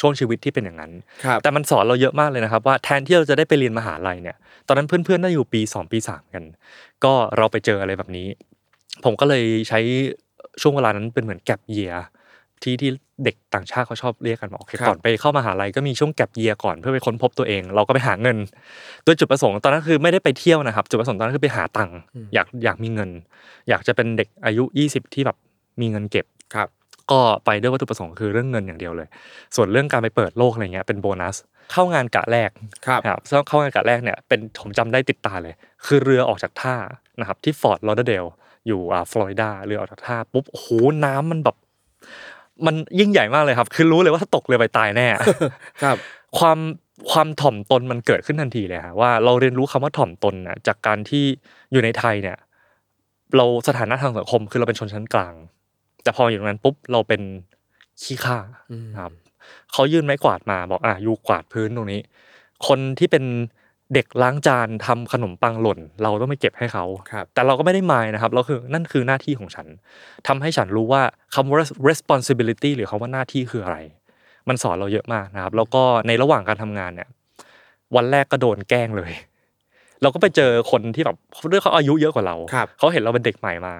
[0.00, 0.92] ช่วงชีวิตที่เป็นอย่างนั้น
[1.24, 6.44] ครับแต่มันสอนเราเยอะมากเลยนะครับ ว่าแทนที่เราจะได้ไปเรียนมหาลัยเนี่ย ตอนนั้นเพื่อนๆได้อยู่ปี 2 ปี 3 กัน
[7.04, 8.28] ก็เราไปเจออะไรแบบนี้
[9.04, 9.80] ผมก็เลยใช้
[10.62, 11.94] ช่วงเวลานั้นเป็นเหมือนแกลบเยีย
[12.62, 12.90] ที่ที่
[13.24, 18.36] เด็กต่างชาติเขาชอบเรียกกันบอกโอเคครับก่อนไปเข้ามหาลัยก็มีช่วงแกลบเยียก่อนเพื่อไปค้นพบตัวเอง เราก็ไปหาเงิน
[19.04, 21.98] โดยจุดประสงค์ตอนนั้นคือไม่ได้ไปเที่ยวนะครับ จุดประสงค์ตอนนั้นคือไปหาตังค์
[22.34, 23.10] อยากอยากมีเงิน
[23.68, 25.36] อยากจะเป็นเด็กอายุ 20 ที่แบบ
[25.80, 26.68] มีเงินเก็บครับ
[27.10, 29.08] ก็ไปด้วยวัตถุประสงค์คือเรื่องเงินอย่างเดียวเลย
[29.56, 31.36] ส่วนเรื่องการไปเปิดโลกอะไรเงี้ยเป็นโบนัส
[31.72, 32.50] เข้างานกะแรก
[32.86, 35.54] ครับครับซึ่งเข้างานกะแรกเนี่ยเป็นผมจำได้ติดตาเลย
[35.86, 36.74] คือเรือออกจากท่า
[37.20, 38.24] นะครับที่ฟอร์ดลอเดเดล
[38.66, 40.68] อยู่อ่าฟลอริดาเรือออกจากท่าปุ๊บโอ้โห
[41.04, 41.56] น้ำมันแบบ
[42.66, 45.06] มันยิ่งใหญ่มากเลยครับ คือรู้เลยว่าถ้าตกเรือไปตายแน่
[45.82, 45.96] ครับ
[46.38, 46.58] ความ
[47.10, 51.24] ความถ่อมตนมันเกิดขึ้นทันทีเลยฮะว่าเราเรียนรู้คำว่าถ่อมตนน่ะจากการที่
[51.72, 52.38] อยู่ในไทยเนี่ย
[53.36, 55.34] เราสถานะทางสังคมคือเราเป็นชนชั้นกลาง
[56.02, 57.22] แต่พออยู่ตรงนั้นปุ๊บเราเป็น
[58.02, 58.38] ขี้ข้า
[58.98, 59.12] ครับ
[59.72, 62.00] เขายื่นไม้กวาดมาบอกอะยูกวาดพื้นตรงนี้
[62.66, 63.24] คนที่เป็น
[63.94, 69.66] เด็กล้างจานทำขนมปังหล่น เราต้องไปเก็บให้เขาครับแต่เราก็ไม่ได้มายนะครับเราคือนั่นคือหน้าที่ของฉัน
[70.28, 71.02] ทำให้ฉันรู้ว่า
[71.34, 73.78] คำว่า responsibility หรือคำว่าหน้าที่คืออะไร
[74.48, 77.08] มันสอนเราเยอะมากนะครับ แล้วก็ในระหว่างการทำงานเนี่ย
[77.96, 79.12] วันแรกก็โดนแกล้งเลย
[80.02, 81.16] เราก็ไปเจอคนที่แบบ
[81.48, 83.74] เรื่องเขาอายุเยอะกว่าเราครับเขาเห็นเราเป็นเด็กใหม่มา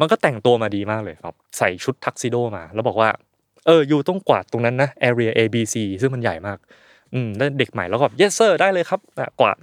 [0.00, 3.08] มันก็แต่งตัวมาดีมากเลยครับ ใส่ชุดทักซิโดมา แล้วบอกว่า
[3.66, 6.58] เอออยู่ต้องกวาดตรงนั้นนะ area A B C ซึ่งมันใหญ่มาก
[7.14, 9.56] อืมแล้วเด็กใหม่แล้วก็แบบ yes sir ได้เลยครับอะกวาด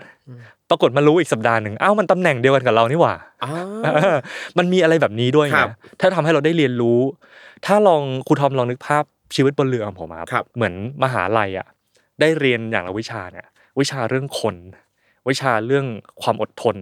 [0.70, 3.52] ปรากฏมารู้อีกสัปดาห์หนึ่งอ้าวมันตำแหน่งเดียวกันกับเรานี่หว่าอ่า
[3.96, 4.18] เออ
[4.58, 7.00] มันมีอะไรแบบนี้ด้วยครันะบถ้าทำให้เราได้เรียนรู้
[7.66, 9.04] ถ้าลองครูทอมลองนึกภาพ
[9.36, 11.68] ชีวิตบนเรือของผมอะครับ เหมือนมหาลัยอะ
[12.22, 13.46] ได้เรียนอย่างละวิชาเนี่ย
[13.80, 14.56] วิชาเรื่องคน
[15.30, 15.86] วิชาเรื่อง
[16.22, 16.78] ความอดทน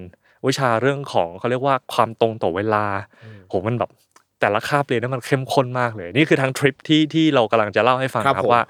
[0.48, 2.86] วิชาเรื่องของเขาเรียกว่าความตรงต่อเวลา
[3.50, 3.90] โหมันแบบ
[4.42, 8.68] แต่ละคาบเรียนนั้นมันเข้มข้นมากเลย นี่คือทั้งทริปที่ที่เรากำลังจะเล่าให้ฟังครับครับผมว่าอ่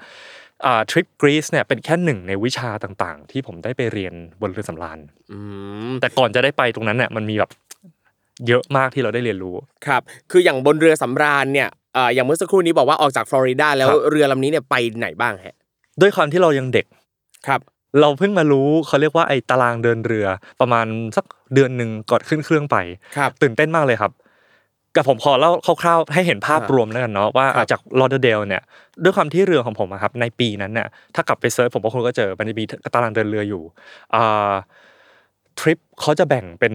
[0.90, 4.98] ทริปกรีซเนี่ยเป็นแค่หนึ่งในวิชาต่างๆ ที่ผมได้ไปเรียนบนเรือสำราญ
[5.32, 5.38] อื
[5.88, 7.50] มแต่ก่อนจะได้ไปตรงนั้นเนี่ยมันมีแบบ
[8.48, 9.54] เยอะมากที่เราได้เรียนรู้
[9.86, 15.56] ครับ คืออย่างบนเรือสำราญเนี่ยเอ่ออย่างเมื่อสักครู่นี้บอกว่าออกจากฟลอริดาแล้วครับเรือลำนี้เนี่ยไปไหนบ้างฮะ
[16.00, 16.86] ด้วยความที่เรายังเด็ก
[17.46, 17.60] ครับ
[18.00, 20.26] เราเพิ่งมารู้เขาเรียกว่าไอ้ตารางเดินเรือ
[20.60, 22.76] ประมาณสักเดือนหนึ่งก่อนขึ้นเครื่องไป
[23.16, 24.12] ครับตื่นเต้นมากเลยครับ
[24.96, 25.50] กับผมขอเล่า
[25.82, 28.62] คร่าวๆให้เห็นภาพครับรวมแล้วกันเนาะว่าครับจากลอเดเดลเนี่ย
[29.02, 33.62] ด้วยความที่เรือของผมอะครับในปีนั้นเนี่ยถ้ากลับไป search ผมว่าคุณก็เจอมันจะมีตารางเดินเรืออยู่
[34.14, 34.52] อ่า
[35.60, 36.74] ทริปเขาจะแบ่งเป็น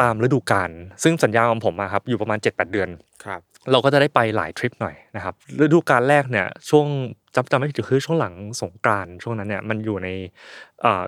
[0.00, 0.70] ตามฤดูกาล
[1.02, 2.88] ซึ่งสัญญาของผมอะครับอยู่ประมาณ 7-8 เดือน
[3.24, 6.86] ครับเราก็จะได้ไปหลายทริปหน่อยนะครับฤดูกาลแรกเนี่ยช่วง
[7.34, 10.08] จำจำไม่ผิดคือช่วงหลังสงกรานต์ช่วงนั้นเนี่ยมันอยู่ใน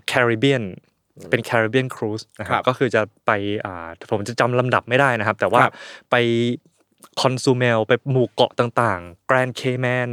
[0.08, 0.62] แคริบเบียน
[1.30, 3.30] เป็น Caribbean cruise นะครับก็คือจะไป
[3.64, 5.72] อ่าผมจะจำลำดับไม่ได้นะครับ แต่ว่าครับ
[6.10, 6.16] ไป
[7.20, 10.10] Cozumel ไปหมู่เกาะต่างๆ Grand Cayman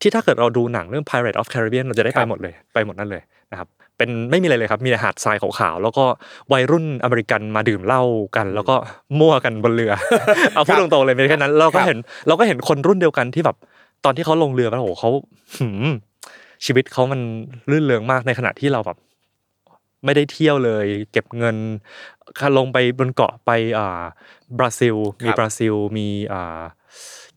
[0.00, 6.04] ที่ถ้าเกิดเราดูหนังเรื่อง Pirate of Caribbean เราจะได้ครัไปบหมดเลยไปหมดนั่นเลยนะครับเป็นไม่มีอะไรเลยครับ มีแต่หาดทรายขาวๆแล้วก็
[6.52, 8.02] วัยรุ่นอเมริกันมาดื่มเหล้า
[8.36, 8.74] กัน แล้วก็
[9.18, 9.92] มั่วกันบนเรือ
[10.54, 13.56] เอาพูดตรงๆเลยไม่ใช่แค่นั้นเราก็ครับเห็นเราก็เห็นคนรุ่นเดียวกันที่แบบ
[14.04, 15.10] ตอนที่เขาลงเรือแล้วโอ้โหเขา
[15.58, 15.92] หืม
[16.64, 17.20] ชีวิตเขามัน
[17.70, 18.98] ลื่นเริงมากในขณะที่เราแบบ
[20.04, 21.56] ไม่ได้เที่ยวเลย เก็บเงิน
[22.56, 24.02] ลงไปบนเกาะไปอ่า
[24.58, 26.62] บราซิล มีครับบราซิลมีอ่า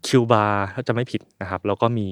[0.05, 2.09] คิวบาถ้าจะไม่ผิดนะครับ แล้วก็มี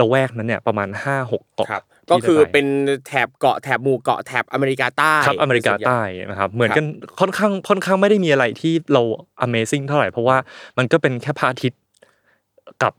[0.00, 2.66] ละแวกนั้นเนี่ยประมาณ5้าหกเกาะครับที่ก็คือได้ไปเป็น
[3.06, 6.00] แถบเกาะแถบหมู่เกาะแถบอเมริกาใต้ครับอเมริกาใต้
[6.30, 6.86] นะครับเหมือนกัน
[7.20, 9.02] ค่อนข้างค่อนข้างไม่ได้มีอะไรที่เรา
[9.46, 10.36] Amazing เท่าไหร่เพราะว่า
[10.78, 11.80] มันก็เป็นแค่พระอาทิตย์
[12.82, 12.92] กับ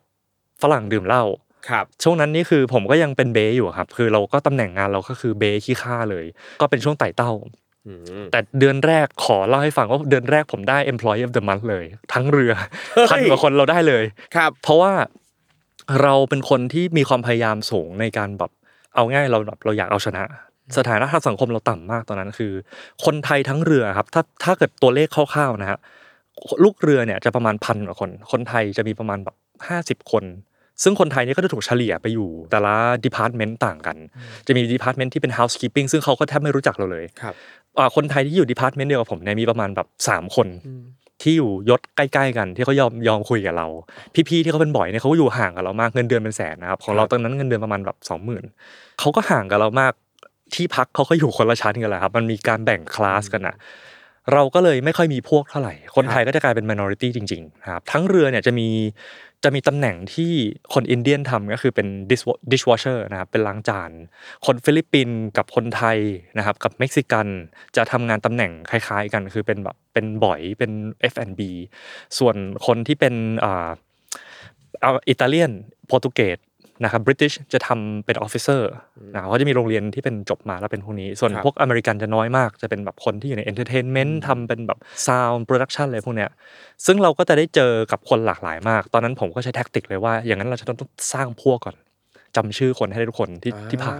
[0.62, 1.24] ฝรั่งดื่มเหล้า
[1.70, 6.26] ครับช่วงนั้นนี่คือผมก็ยังเป็นเบย์อยู่ครับ คือเราก็ตำแหน่งงานเราก็คือเบย์ขี้ข้าเลย
[6.62, 7.32] ก็เป็นช่วงไต่เต้า
[7.88, 7.94] อื
[8.24, 12.54] มแต่เดือนแรกขอเล่าให้ฟังว่าเดือนแรกผมได้ Employee of the Month เลย ทั้งเรือ
[12.94, 14.04] เฮ้ยพันกว่าคนเราได้เลย
[14.36, 14.94] ครับ เพราะว่า
[16.02, 18.52] เราเป็นคนที่มีความพยายามสูงในการแบบ
[18.96, 20.24] เอาง่ายเราแบบเราอยากเอาชนะ
[20.78, 22.52] สถานะทางสังคมเราต่ำมากตอนนั้นคือ
[23.06, 25.80] คนไทยทั้งเรือครับ ถ้าถ้าเกิดตัวเลขคร่าวๆนะฮะ
[26.64, 29.36] ลูกเรือเนี่ยจะประมาณพันกว่าคน คนไทยจะมีประมาณแบบ
[29.68, 30.24] ห้าสิบคน
[30.84, 33.98] ซึ่งคนไทยเนี่ยก็จะถูกเฉลี่ยไปอยู่ แต่ละdepartment ต่างกัน
[34.48, 37.34] จะมี department ที่เป็น housekeeping ซึ่งเขาก็แทบไม่รู้จักเราเลยครับ
[37.78, 40.48] อ่าคนไทยที่อยู่ department เดียวกับผมเนี่ยมีประมาณแบบสามคน
[41.22, 43.68] ที่อยู่ยศใกล้ๆกันที่เขายอมยอมคุยกับเรา
[44.30, 48.44] พี่ๆที่เขาเป็นบ๋อยเนี่ยเขาก็อยู่ห่างกับเรามากเงินเดือนเป็นแสนนะครับของเราตอนนั้นเงินเดือนประมาณแบบสองหมื่น
[49.00, 49.94] เขาก็ห่างกับเรามาก
[50.56, 53.56] ที่พักเขาก็อยู่คนละชั้นกันแหละครับมันมีการแบ่งคลาสกันอะ
[54.34, 58.68] เราก็เลยไม่ค่อยมีพวกเท่าไหร่ คนไทยก็จะกลายเป็น minority จริงๆนะครับทั้งเรือเนี่ยจะมี
[59.44, 60.32] จะมีตำแหน่งที่
[60.74, 61.88] คน Indian ทำก็คือเป็น
[62.52, 63.92] dishwasher นะครับเป็นล้างจาน
[64.46, 65.98] คนฟิลิปปินส์กับคนไทย
[66.38, 67.28] นะครับกับเม็กซิกัน
[67.76, 70.72] จะทำงานตำแหน่งคล้าย ๆ กัน คือเป็นแบบเป็นบ๋อยเป็น
[71.14, 71.42] F&B
[72.18, 73.70] ส่วนคนที่เป็นอ่า
[75.10, 75.52] อิตาเลียน
[75.88, 76.38] โปรตุเกส
[76.84, 78.70] นะครับ British จะทำเป็น officer
[79.14, 86.30] นะครับเขาจะมีโรงเรียนที่เป็นจบมาแล้วเป็นพวกนี้ ส่วนครับพวกอเมริกันจะน้อยมาก จะเป็นแบบคนที่อยู่ใน entertainment ทำเป็นแบบsound production อะไรพวกเนี้ย
[86.86, 90.78] ซึ่งเราก็จะได้เจอกับคนหลากหลายมาก ตอนนั้นผมก็ใช้ tactic เลยว่า อย่างนั้นเราจะต้อง
[91.14, 91.76] สร้างพวกก่อน
[92.36, 94.00] จำชื่อคนให้ได้ทุกคนที่ที่ผ่าน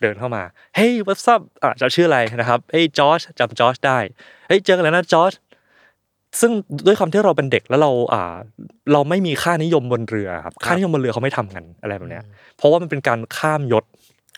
[0.00, 0.42] เดินเข้ามา
[0.76, 3.98] เฮ้ย what's up อะจะชื่ออะไรนะครับเฮ้ยจอร์จจำจอร์จได้
[4.48, 5.32] เฮ้ยเจอกันแล้วนะจอร์จ
[6.40, 6.52] ซึ่ง
[6.86, 8.36] ด้วยความที่เราเป็นเด็กแล้วเราอ่า
[8.92, 12.24] เราไม่มีค่านิยมบนเรือครับค่านิยมบนเรือเขาไม่ทำกันอะไรแบบเนี้ย
[12.56, 13.84] เพราะว่ามันเป็นการข้ามยศ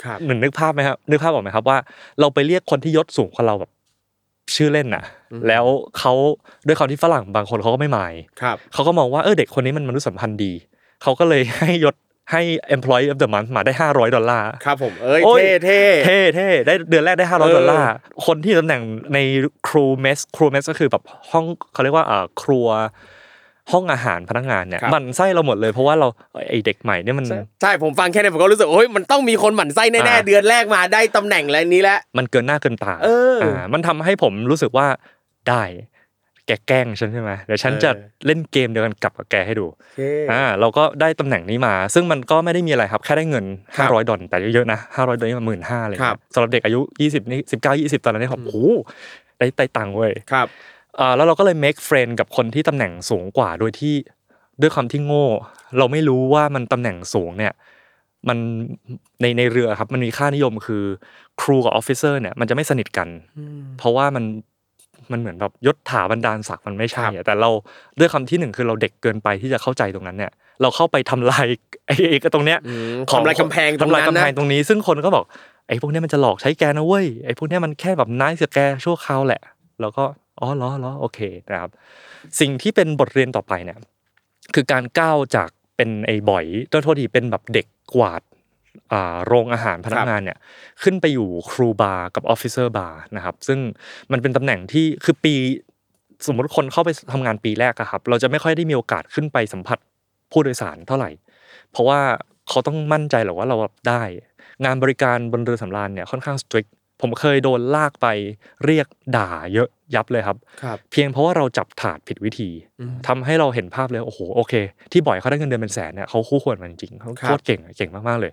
[0.05, 1.79] ครับหนึ่งนึกภาพไหมครับนึกภาพออกไหมครับว่า
[2.21, 3.71] เราไปเรียกคนที่ยศสูงกว่าเราแบบ
[4.57, 5.05] ชื่อเล่นน่ะ
[5.49, 5.65] แล้ว
[5.99, 6.13] เขา
[6.67, 10.53] ด้วยความที่ฝรั่งบางคนเขาก็ไม่หมายครับเขาก็มองว่าเออเด็กคนนี้มันมนุษยสัมพันธ์ดี
[11.03, 11.95] เขาก็เลยให้ยศ
[12.33, 12.43] ให้
[12.77, 17.91] employee of the month มาได้ 500 ดอลลาร์ครับผมเอ้ยโอ้ยเท่เท่เท่เท่ได้เดือนแรกได้เออ500 ดอลลาร์
[18.27, 18.83] คนที่ตำแหน่ง
[19.15, 19.19] ใน
[19.69, 22.69] crew mess crew mess ก็คือแบบห้องเขาเรียกว่าอ่าครัว
[23.73, 26.09] ห้องอาหารพนักงานเนี่ยครับหมั่นไส้เราหมดเลยเพราะว่าเรา
[26.51, 27.27] ไอเด็กใหม่เนี่ยมัน
[27.63, 34.87] ใช่ผมฟังแค่นี้ผมก็รู้สึกโอ้ยมันต้องมีคนหมั่นไส้แน่อ่าๆเดือนแรกมาได้ตำแหน่งแล้วนี้แล้วมันเกินหน้าเกินตาเอออ่มันทำให้ผมรู้สึกว่า
[35.49, 35.63] ได้
[36.49, 40.01] แกแกล้งฉันใช่ไหมเดี๋ยวฉันจะเออเล่นเกมเดียวกันกลับกับแกให้ดูโอเค
[40.33, 43.45] อ่าเราก็ได้ตำแหน่งนี้มา ซึ่งมันก็ไม่ได้มีอะไรครับ แค่ได้เงิน
[43.77, 48.59] ครับ500 ดอลแต่เยอะๆนะ500 ดอลนี่มาหมื่นห้าเลยครับสำหรับเด็กอายุ 20นี่19 20ตอนนั้นเนี่ยผมโอ้โห
[49.39, 50.47] ได้ได้ตังค์เว้ยครับ
[50.99, 53.95] อ่าแล้วเราก็เลย make friend กับคนที่ตำแหน่งสูงกว่าโดยที่
[54.61, 55.27] ด้วยความที่โง่
[55.79, 57.53] เราไม่รู้ว่ามันตำแหน่งสูงเนี่ย
[58.29, 58.39] มัน
[59.21, 60.85] ในในเรือครับมันมีค่านิยมคือ
[61.41, 63.09] crew กับ officer เนี่ยมันจะไม่สนิทกัน
[63.79, 64.25] เพราะว่ามัน
[65.13, 67.51] มันเหมือนแบบยศถาบรรดาศักดิ์มันไม่ใช่อะแต่เรา
[67.99, 71.47] ด้วยความที่หนึ่งคือเราเด็กเกินไปที่จะเข้าใจตรงนั้นเนี่ย เราเข้าไปทำลาย
[71.87, 75.25] ไอ้ไอ้ตรงเนี้ยอืมของทำลายกำแพงตรงนั้นนะ ทำลายกำแพงตรงนี้ ซึ่งคนก็บอก
[75.69, 79.43] ไอ้พวกเนี้ยมันจะหลอกใช้แกนะเว้ยไอ้พวกเนี้ยมันแค่แบบ nice กับแกชั่วคราวแหละ
[79.81, 80.05] แล้วก็
[80.41, 81.19] อ๋อเหรอเหรอโอเค
[81.51, 81.71] นะครับ
[82.41, 83.79] สิ่งที่เป็นบทเรียนต่อไปเนี่ย
[84.55, 88.28] คือการก้าวจากเป็นไอ้บ๋อยโทษทีเป็นแบบเด็กกวาดอ่า
[89.27, 90.39] โรงอาหารพนักงานเนี่ย
[90.83, 93.59] ขึ้นไปอยู่ crew bar กับ officer bar นะครับซึ่ง
[94.13, 95.35] มันเป็นตำแหน่งที่คือปี
[96.27, 99.79] สมมติคนเข้าไปทำงานปีแรกอะครับ เราจะไม่ค่อยได้มีโอกาสขึ้นไปสัมผัส
[100.33, 101.11] ผู้โดยสารเท่าไหร่
[101.71, 102.01] เพราะว่า
[102.49, 103.57] เขาต้องมั่นใจหรอว่าเรา
[103.89, 104.03] ได้
[104.65, 106.67] งานบริการบนเรือสำราญเนี่ยค่อนข้าง strict
[107.01, 108.07] ผมเคยโดนลากไป
[108.65, 112.51] เรียกด่าเยอะยับเลยครับครับเพียงเพราะว่าเราจับถาดผิดวิธี
[113.07, 114.55] ทำให้เราเห็นภาพเลยโอ้โหโอเค
[114.93, 118.33] ที่บ่อยเขาได้เงินเดือนเป็นแสนเนี่ยเขาคู่ควรมันจริงเขาครับโคตรเก่งเก่งมากๆเลย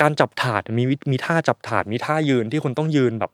[0.00, 3.30] การจับถาดมีวิมีท่าจับถาดมีท่ายืนที่คุณต้องยืนแบบ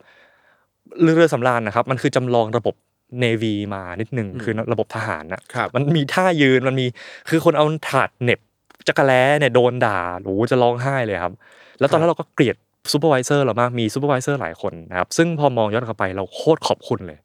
[1.01, 2.75] เรือสำราญนะครับ มันคือจำลองระบบ
[3.19, 6.85] เนวีมานิดนึงคือระบบทหารนะครับมันมีท่ายืนมันมี
[7.29, 8.39] คือคนเอาถาดเหน็บ
[8.87, 11.33] จักรแล้เนี่ยโดนด่าโอ้โหจะร้องไห้เลยครับ
[11.79, 12.57] แล้วตอนนั้นเราก็เกลียด
[12.91, 17.19] supervisor เรามากมี supervisor หลายคนนะครับซึ่งพอมองย้อนกลับไปเราโคตรขอบคุณเลย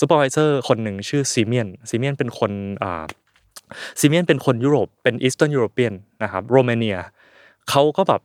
[0.00, 3.04] supervisor คนหนึ่งชื่อซีเมียนซีเมียนเป็นคนอ่า
[4.00, 6.96] ซีเมียนเป็นคนยุโรปเป็น Eastern European นะครับโรมาเนีย
[7.70, 8.20] เขาก็แบบ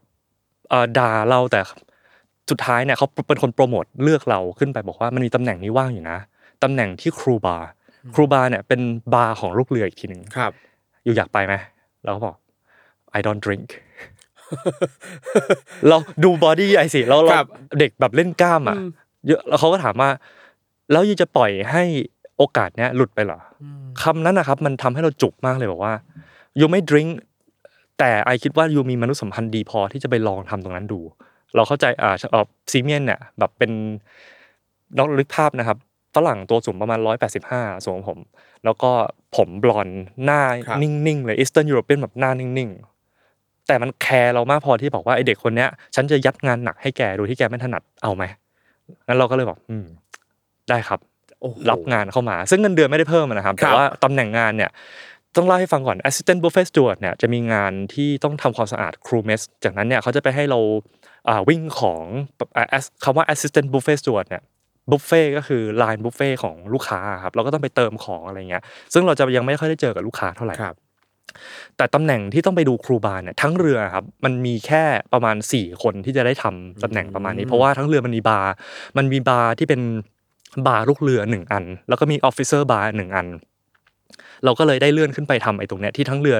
[0.72, 1.62] อ่าด่าเราแต่
[2.50, 6.18] สุดท้ายเนี่ยเขาเป็นคนโปรโมทเลือกเราขึ้นไปบอกว่ามันมีตำแหน่งนี้ว่างอยู่นะ
[6.64, 8.82] ตำแหน่งที่ crew bar crew bar เนี่ยเป็น
[9.14, 10.52] บาร์ของลูกเรืออีกทีหนึ่งครับ
[11.04, 11.54] you อยากไปไหม
[12.04, 12.36] เราก็บอก
[13.18, 13.68] I don't drink
[15.90, 17.48] เราดู body ใหญ่สิเราเราครับ
[17.80, 18.78] เด็กแบบเล่นกล้ามอะ
[19.28, 20.10] เยอะแล้วเขาก็ถามว่า
[20.92, 21.84] แล้ว you จะปล่อยให้
[22.38, 23.66] โอกาสเนี้ยหลุดไปเหรออ
[24.02, 25.94] คำนั้นนะครับ มันทำให้เราจุกมากเลยบอกว่า
[26.60, 27.08] you ไม่ดื่ม
[28.00, 31.00] แต่ I คิดว่า you มีมนุษยสัมพันธ์ดีพอที่จะไปลองทำตรงนั้นดู
[31.56, 33.72] เราเข้าใจอ่าเอ่อซีเมียนเนี่ยแบบเป็น
[34.98, 35.78] นอกลึกภาพนะครับ
[36.16, 37.00] ฝรั่งตัวสูงประมาณ
[37.42, 38.20] 185สูงผม
[38.66, 38.92] แล้วก็
[39.36, 42.95] ผมบลอนด์หน้าครับนิ่งๆเลยอีสเทิร์นยุโรเปียนแบบหน้านิ่งๆ
[43.68, 48.24] แต่มันแคร์เรามากพอที่บอกว่าไอเด็กคนเนี้ย ฉันจะยัดงานหนักให้แกโดยที่แกไม่ถนัดเอาไหม
[49.08, 49.86] งั้นเราก็เลยบอก อืม
[50.70, 51.00] ได้ครับ
[51.42, 54.72] โอ้โหรับงานเข้ามา ซึ่งเงินเดือนไม่ได้เพิ่มนะครับครัแต่บว่าตำแหน่งงานเนี่ย
[55.36, 60.60] ต้องเล่าให้ฟังก่อน assistant buffet steward เนี่ยจะมีงานที่ต้องทำความสะอาด crew mess จากนั้นเนี่ยเขาจะไปให้เรา
[61.30, 62.02] อ่าวิ่งของ
[62.58, 64.44] อ่า as- คำว่า assistant buffet steward เนี่ย
[64.92, 70.76] บุฟเฟ่ก็คือ line buffet ของลูกค้าครับเราก็ต้องไปเติมของอะไรเงี้ยซึ่งเราจะยังไม่ค่อยได้เจอกับลูกค้าเท่าไหร่ครับ
[71.78, 74.84] แต่ตำแหน่งที่ต้องไปดู crew bar เนี่ยทั้งเรือครับมันมีแค่
[75.14, 78.52] ประมาณ 4 คนที่จะได้ทำตำแหน่งประมาณนี้ เพราะว่าทั้งเรือมันมีบาร์
[78.98, 79.82] มันมีบาร์ที่เป็น
[80.68, 83.28] บาร์ลูกเรือหนึ่งอัน แล้วก็มี officer bar หนึ่งอัน
[84.44, 86.38] เราก็เลยได้เลื่อนขึ้นไปทำไอ้ตรงเนี้ยที่ทั้งเรือ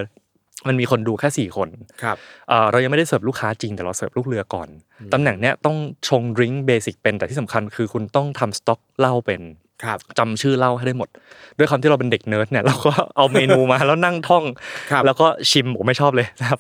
[0.68, 1.70] มันมีคนดูแค่สี่คน
[2.04, 2.18] ครับ
[2.50, 4.68] เอ่อเรายังไม่ได้เสิร์ฟลูกค้าจริงแต่เราเสิร์ฟลูกเรือก่อน
[5.14, 9.42] ตำแหน่งเนี้ยต้องชง drink basic เป็นแต่ที่สำคัญคือคุณต้องทำสต็อกเหล้าเป็น
[9.84, 11.10] ครับจำชื่อเหล้าให้ได้หมด
[11.58, 14.44] ด้วยความที่เราเป็นเด็กเนิร์ดเนี่ยเราก็เอาเมนูมาแล้วนั่งท่อง
[14.92, 16.60] ครับแล้วก็ชิมผมไม่ชอบเลยนะครับ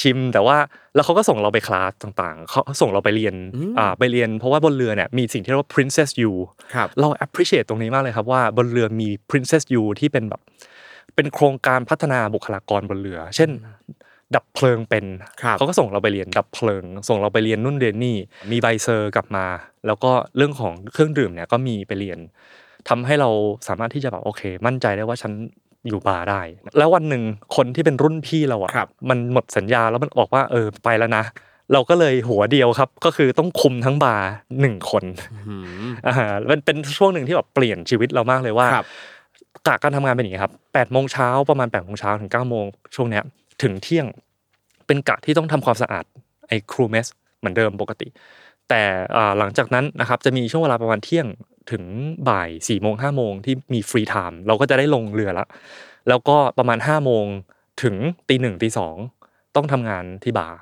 [0.00, 0.56] ชิมแต่ว่า
[0.94, 3.34] แล้วเขาก็ส่งเราไปคลาสต่างๆเขาส่งเราไปเรียน
[3.78, 6.32] อ่าไปเรียน เพราะว่าบนเรือเนี่ยมีสิ่งที่เรียกว่า princess you
[6.74, 10.40] ครับเรา appreciate ตรงนี้มากเลยครับว่าบนเรือมี princess you ที่เป็นแบบ
[11.14, 13.50] เป็นโครงการพัฒนาบุคลากรบนเรือ เช่น
[14.34, 15.04] ดับเพลิงเป็น
[15.42, 18.16] ครับเขาก็ส่งเราไปเรียนดับเพลิง ส่งเราไปเรียนนู่นเรียนนี่
[18.50, 19.46] มีใบ cert กลับมา
[19.86, 22.18] แล้วก็เรื่องของเครื่องดื่มเนี่ยก็มีไปเรียน
[22.88, 23.30] ทำให้เรา
[23.68, 25.32] สามารถที่จะแบบโอเค มั่นใจได้ว่าฉัน
[25.88, 26.40] อยู่บาร์ได้
[26.78, 27.22] แล้ววันหนึ่ง
[27.56, 31.24] คนที่เป็นรุ่นพี่เราอะครับมันหมดสัญญาแล้วมันบอกว่าเออไปแล้วนะ
[31.72, 34.28] เราก็เลยหัวเดียวครับ ก็คือต้องคุมทั้งบาร์
[34.60, 35.04] หนึ่งคน
[35.48, 35.54] อื
[35.88, 36.14] มอ่า
[36.50, 38.86] มันเป็นช่วงหนึ่งที่แบบเปลี่ยนชีวิตเรามากเลยว่าครับ
[39.66, 43.24] กะการทำงานเป็นอย่างนี้ครับแปดโมงเช้าประมาณแปดโมงเช้าถึงเก้าโมงช่วงเนี้ย
[43.62, 44.06] ถึงเที่ยง
[44.86, 46.04] เป็นกะที่ต้องทำความสะอาด
[46.48, 47.06] ไอ้ crew mess
[47.38, 48.08] เหมือนเดิมปกติ
[48.68, 48.82] แต่
[49.16, 51.26] อ่าหลังจากนั้นนะครับจะมีช่วงเวลาประมาณเที่ยง
[51.72, 51.84] ถึง
[52.28, 55.46] บ่าย4ี่โมงห้าโมงที่มี free time เราก็จะได้ลงเรือละ
[56.08, 57.24] แล้วก็ประมาณ5้าโมง
[57.82, 57.94] ถึง
[58.28, 58.96] ตีหนึ่งตีสอง
[59.56, 60.56] ต้องทำงานที่บาร์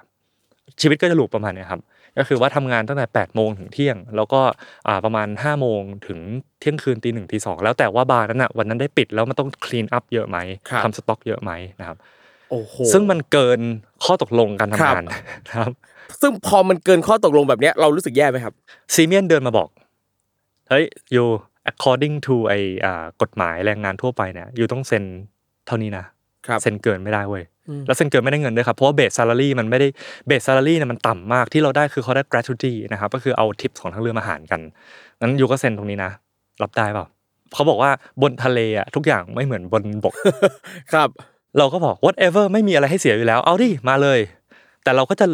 [0.81, 1.81] ชีวิตก็จะ loop ประมาณเนี้ยครับ
[2.19, 4.41] ก็คือว่าทำงานตั้งแต่8ปดโมงถึงเที่ยง แล้วก็
[4.89, 6.19] อ่าประมาณ5้าโมงถึง
[6.61, 10.39] เที่ยงคืนตีหนึ่งตีสองแล้วแต่ว่าบาร์นั้นอะวันนั้นได้ปิดแล้วมันต้องคลีนอัพเยอะไหม
[10.71, 12.22] ครับทำสต็อกเยอะไหมนะครับโอ้โห
[12.93, 13.61] ซึ่งมันเกิน
[14.05, 15.73] ข้อตกลงการทำครับงานนะครับ
[16.21, 18.55] ซึ่งพอมันเกินข้อตกลงแบบเนี้ยเรารู้สึกแย่ไหมครับ
[18.95, 19.69] ซีเมียนเดินมาบอก
[20.69, 20.85] เฮ้ย
[21.15, 21.25] ยู
[21.71, 25.05] according to ไออ่ากฎหมายแรงงานทั่วไปเนี่ยยูต้องเซ็น
[25.67, 26.05] เท่านี้นะ
[26.47, 27.45] ครับเซ็นเกินไม่ได้เว้ย
[27.87, 29.89] แล้วเซ็นเกินไม่ได้เงินด้วยครับเพราะว่าเบสซา a ารีมันไม่ได้
[30.27, 34.61] เบสซา a ารีเนี่ยมันต่ำมากที่เราได้คือเขาได้ gratuity นะครับก็คือเอาทิปของทั้งเรือมาหารกัน
[35.21, 36.11] งั้น you ก็เซ็นตรงนี้นะ
[36.63, 37.07] รับได้เปล่า
[37.55, 37.91] เขาบอกว่า
[38.23, 40.15] บนทะเลอะทุกอย่างไม่เหมือนบนบก
[40.93, 41.09] ครับ
[41.59, 44.19] เราก็บอก whatever ไม่มีอะไรให้เสียอยู่แล้ว เอาดิมาเลย
[44.85, 45.27] แต่เราก็จะ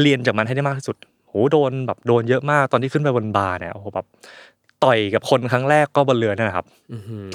[0.00, 0.96] เรียนจากมันให้ได้มากที่สุด
[1.28, 4.06] โหโดนแบบโดนเยอะมากตอนที่ขึ้นไปบนบาร์เนี่ยโอ้โหแบบ
[4.84, 6.66] ต่อยกับคนครั้งแรกก็บนเรือเนี่ยนะครับ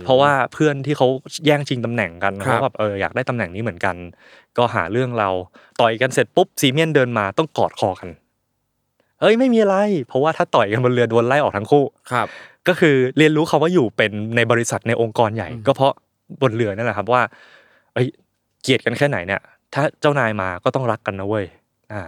[0.05, 1.07] เพราะว่าเพื่อนที่เขา
[1.45, 3.95] แย่งชิงตำแหน่งกันครับเขาแบบเอออยากได้ตำแหน่งนี้เหมือนกัน
[4.57, 5.29] ก็หาเรื่องเรา
[5.81, 8.10] ต่อยกันเสร็จปุ๊บซีเมียนเดินมาต้องกอดคอกัน
[9.21, 9.75] เอ้ยไม่มีอะไร
[10.07, 12.27] เพราะว่าถ้าต่อยกันบนเรือโดนไล่ออกทั้งคู่ครับ
[12.67, 15.93] ก็คือเรียนรู้คำว่าอยู่เป็นในบริษัทในองค์กรใหญ่ ก็เพราะ
[16.41, 17.21] บนเรือนั่นแหละครับว่า
[17.97, 18.10] เอ้ย
[18.62, 19.41] เกลียดกันแค่ไหนเนี่ย
[19.73, 21.45] ถ้าเจ้านายมาก็ต้องรักกันนะเว้ย
[21.93, 22.03] อ่า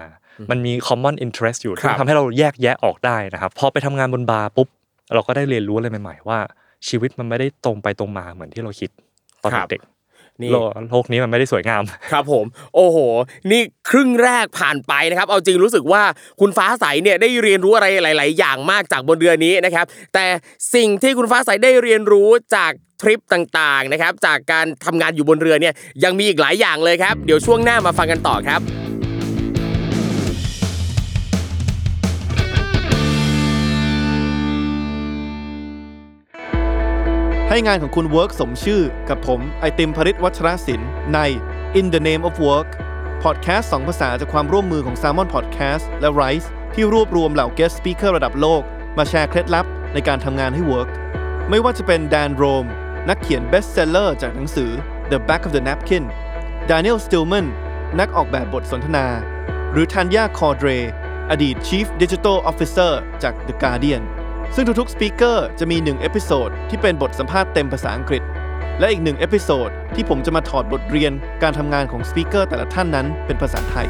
[0.52, 4.68] มันมี common interest อยู่ครัที่บทำให้เราแยกแยะออกได้นะครับพอไปทำงานบนบาร์ปุ๊บ
[5.14, 6.40] เราก็ได้เรียนรู้อะไรใหม่ ๆ ว่า
[6.88, 8.90] ชีวิตมันไม่ได้ตรงไปตรงมาเหมือนที่เราคิด
[9.44, 9.82] ตอนเด็ก
[10.42, 12.98] นี่ๆโลกโลกนี้มันไม่ได้สวยงาม ครับผม โอ้โห
[13.52, 16.04] นี่ครึ่งแรกผ่านไปนะครับ เอาจริงรู้สึกว่า
[16.40, 20.26] คุณฟ้าใสเนี่ยได้เรียนรู้อะไรหลาย ๆ อย่างมากจากบนเรือนี้นะครับ แต่
[20.76, 22.72] สิ่งที่คุณฟ้าใสได้เรียนรู้จาก
[23.02, 28.62] ทริปต่างๆนะครับจากการทำงานอยู่บนเรือเนี่ยยังมีอีกหลายอย่างเลยครับ เดี๋ยวช่วงหน้ามาฟังกันต่อครับ
[37.50, 41.20] ให้งานของคุณ Work สมชื่อกับผมไอติมภริศวัชรศิลป์ใน
[41.80, 42.70] In the Name of Work
[43.24, 48.62] พอดแคสต์สองภาษาจากความร่วมมือของ Salmon Podcast และ Rise ที่รวบรวมเหล่า Guest Speaker ระดับโลก
[48.98, 50.90] มาแชร์เคล็ดลับในการทำงานให้ Work
[51.50, 52.66] ไม่ว่าจะเป็นแดนโรม
[53.08, 54.72] นักเขียน Bestseller จากหนังสือ
[55.12, 56.06] The Back of the Napkin
[56.70, 57.48] Daniel Stillman
[58.00, 59.08] นักออกแบบบทสนทนา
[59.72, 60.70] หรือทันยาคอเดร
[61.32, 62.92] อดีต Chief Digital Officer
[63.24, 64.04] จาก The Guardian
[64.56, 68.24] ซึ่งทุกๆ speaker จะมี 1 episode ที่เป็นบทสัมภาษณ์เต็มภาษาอังกฤษ
[68.80, 73.88] และอีกหนึ่ง episode ที่ผมจะมาถอดบทเรียนการทำงานของ speaker แต่ละท่านนั้นเป็นภาษาไทย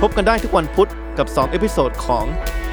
[0.00, 2.24] พบกันได้ทุกวันพุธกับ 2 episode ของ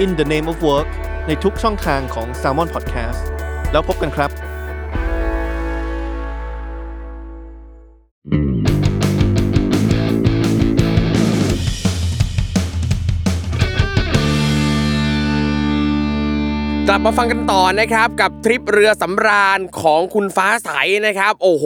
[0.04, 0.90] In the Name of Work
[1.28, 3.22] ในทุกช่องทางของ Salmon Podcast
[3.72, 4.32] แล้วพบกันครับ
[17.06, 20.70] มาฟังกันต่อนะครับกับทริปเรือสำราญของคุณฟ้าใส
[21.08, 21.66] นะครับ โอ้โห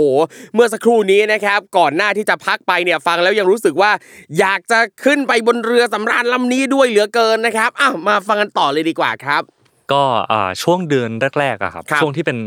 [0.53, 3.91] เมื่อสักครู่นี้นะครับ ก่อนหน้าที่จะพักไปเนี่ยฟังแล้วยังรู้สึกว่า
[4.39, 9.43] อยากจะขึ้นไปบนเรือสำราญลำนี้ด้วยเหลือเกินนะครับอ้าวมาฟังกันต่อเลยดีกว่าครับ
[9.93, 11.09] ก็อ่าช่วงเดือน
[11.39, 12.37] แรกๆอะครับครับช่วงที่เป็น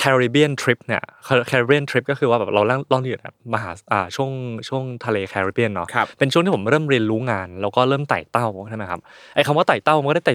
[0.00, 1.02] Caribbean trip เนี่ย
[1.50, 4.30] Caribbean trip ก็คือว่าแบบเราล่องล่องเรือแบบมหาอ่าช่วง
[4.68, 9.00] ช่วงทะเล Caribbean เนาะครับเป็นช่วงที่ผมเริ่มเรียนรู้งาน แล้วก็เริ่มไต่เต้าใช่ไหมครับ
[9.34, 10.34] ไอ้คำว่าไต่เต้ามันก็ได้ไต่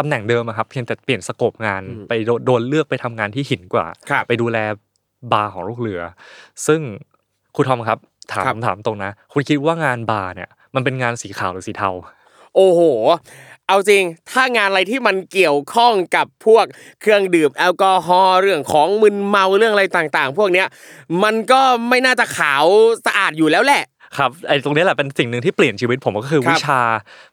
[0.00, 4.58] ตำแหน่งเดิมอะครับเพียงแต่เปลี่ยน scope งานอืมไปโดนโดนเลือกไปทำงานที่หินกว่าครับไปดูแล
[5.32, 6.00] บาร์ของลูกเรือ
[6.66, 6.80] ซึ่ง
[7.54, 7.98] ครูทอมครับ
[8.32, 11.90] ถามครับถามตรงนะ คุณคิดว่างานบาร์เนี่ย มันเป็นงานสีขาวหรือสีเทา
[12.54, 12.80] โอ้โห
[13.66, 16.64] เอาจริง ถ้างานอะไรที่มันเกี่ยวข้องกับพวก
[17.00, 20.66] เครื่องดื่มแอลกอฮอล์เรื่องของมึนเมาเรื่องอะไรต่าง ๆ พวกเนี้ย
[21.22, 22.64] มันก็ไม่น่าจะขาว
[23.06, 23.82] สะอาดอยู่แล้วแหละ
[24.16, 26.80] ครับไอ้ตรงนี้แหละเป็นสิ่งหนึ่งที่เปลี่ยนชีวิตผมก็คือครับวิชา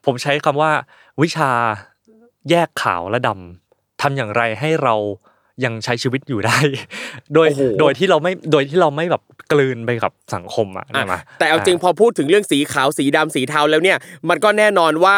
[0.06, 0.70] ผมใช้คำว่า
[1.22, 1.50] วิชา
[2.50, 4.94] แยกขาวและดำทำอย่างไรให้เรา
[5.64, 6.58] ยังใช้ชีวิตอยู่ได้
[7.34, 13.98] โดยโอ้โหโดยที่เราไม่โดยที่เราไม่แบบกลืนไปกับสังคมอะอะนะมาแต่เอาจริงพอพูดถึงเรื่องสีขาวสีดำสีเทาแล้วเนี่ย
[14.28, 15.16] มันก็แน่นอนว่า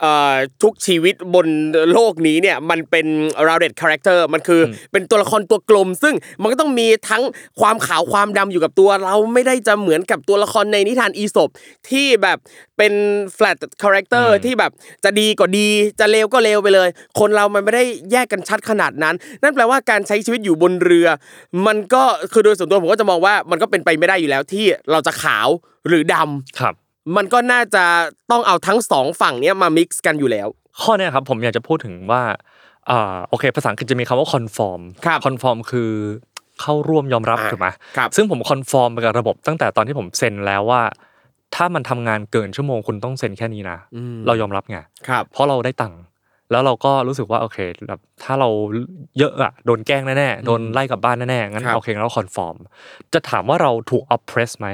[0.00, 1.46] เอ่อทุกชีวิตบน
[1.92, 3.06] โลกนี้เนี่ยมันเป็น
[3.46, 7.22] rounded character มันคืออเป็นตัวละครตัวกลม ซึ่งมันก็ต้องมีทั้ง
[7.60, 11.50] ความขาวความดำอยู่กับตัว เราไม่ได้จะเหมือนกับตัวละครในนิทานอีสป
[11.90, 12.38] ที่แบบ
[12.78, 12.92] เป็น
[13.36, 14.72] flat character ที่แบบ
[15.04, 15.68] จะดีก็ดี
[16.00, 16.88] จะเลวก็เลวไปเลย
[17.18, 21.06] คนเรามันไม่ได้แยกกันชัดขนาดนั้น นั่นแปลว่าการใช้ชีวิตอยู่บนเรือ
[21.66, 22.02] มันก็
[22.32, 25.48] คือโดยส่วนตัวผมก็จะมองว่ามันก็เป็นไปไม่ได้อยู่แล้วที่เราจะขาว
[25.88, 26.74] หรือดำครับ
[27.16, 27.84] มันก็น่าจะ
[28.30, 30.48] ต้องเอาทั้งสองฝั่งเนี้ยมา mix กันอยู่แล้ว
[30.80, 32.22] ข้อเนี้ยครับผมอยากจะพูดถึงว่า
[32.90, 35.90] อ่าโอเค ภาษาอังกฤษจะมีคำว่า conform ครับ conform คือ
[36.60, 40.82] เข้าร่วมยอมรับอ่าถูกไหมครับซึ่งผม conform ไปกับระบบตั้งแต่ตอนที่ผมเซ็นแล้วว่า
[41.54, 44.78] ถ้ามันทำงานเกินชั่วโมงคุณต้องเซ็นแค่นี้นะอืมเรายอมรับไง
[45.08, 46.00] ครับเพราะเราได้ตังค์
[46.52, 48.48] แล้วเราก็รู้สึกว่าโอเคแบบถ้าเรา
[49.18, 52.56] เยอะอะโดนแกล้งแน่ๆโดนไล่กลับบ้านแน่ๆงั้นครับโอเคงั้นเราคอนฟอร์ม
[53.14, 54.68] จะถามว่าเราถูก oppress ไหม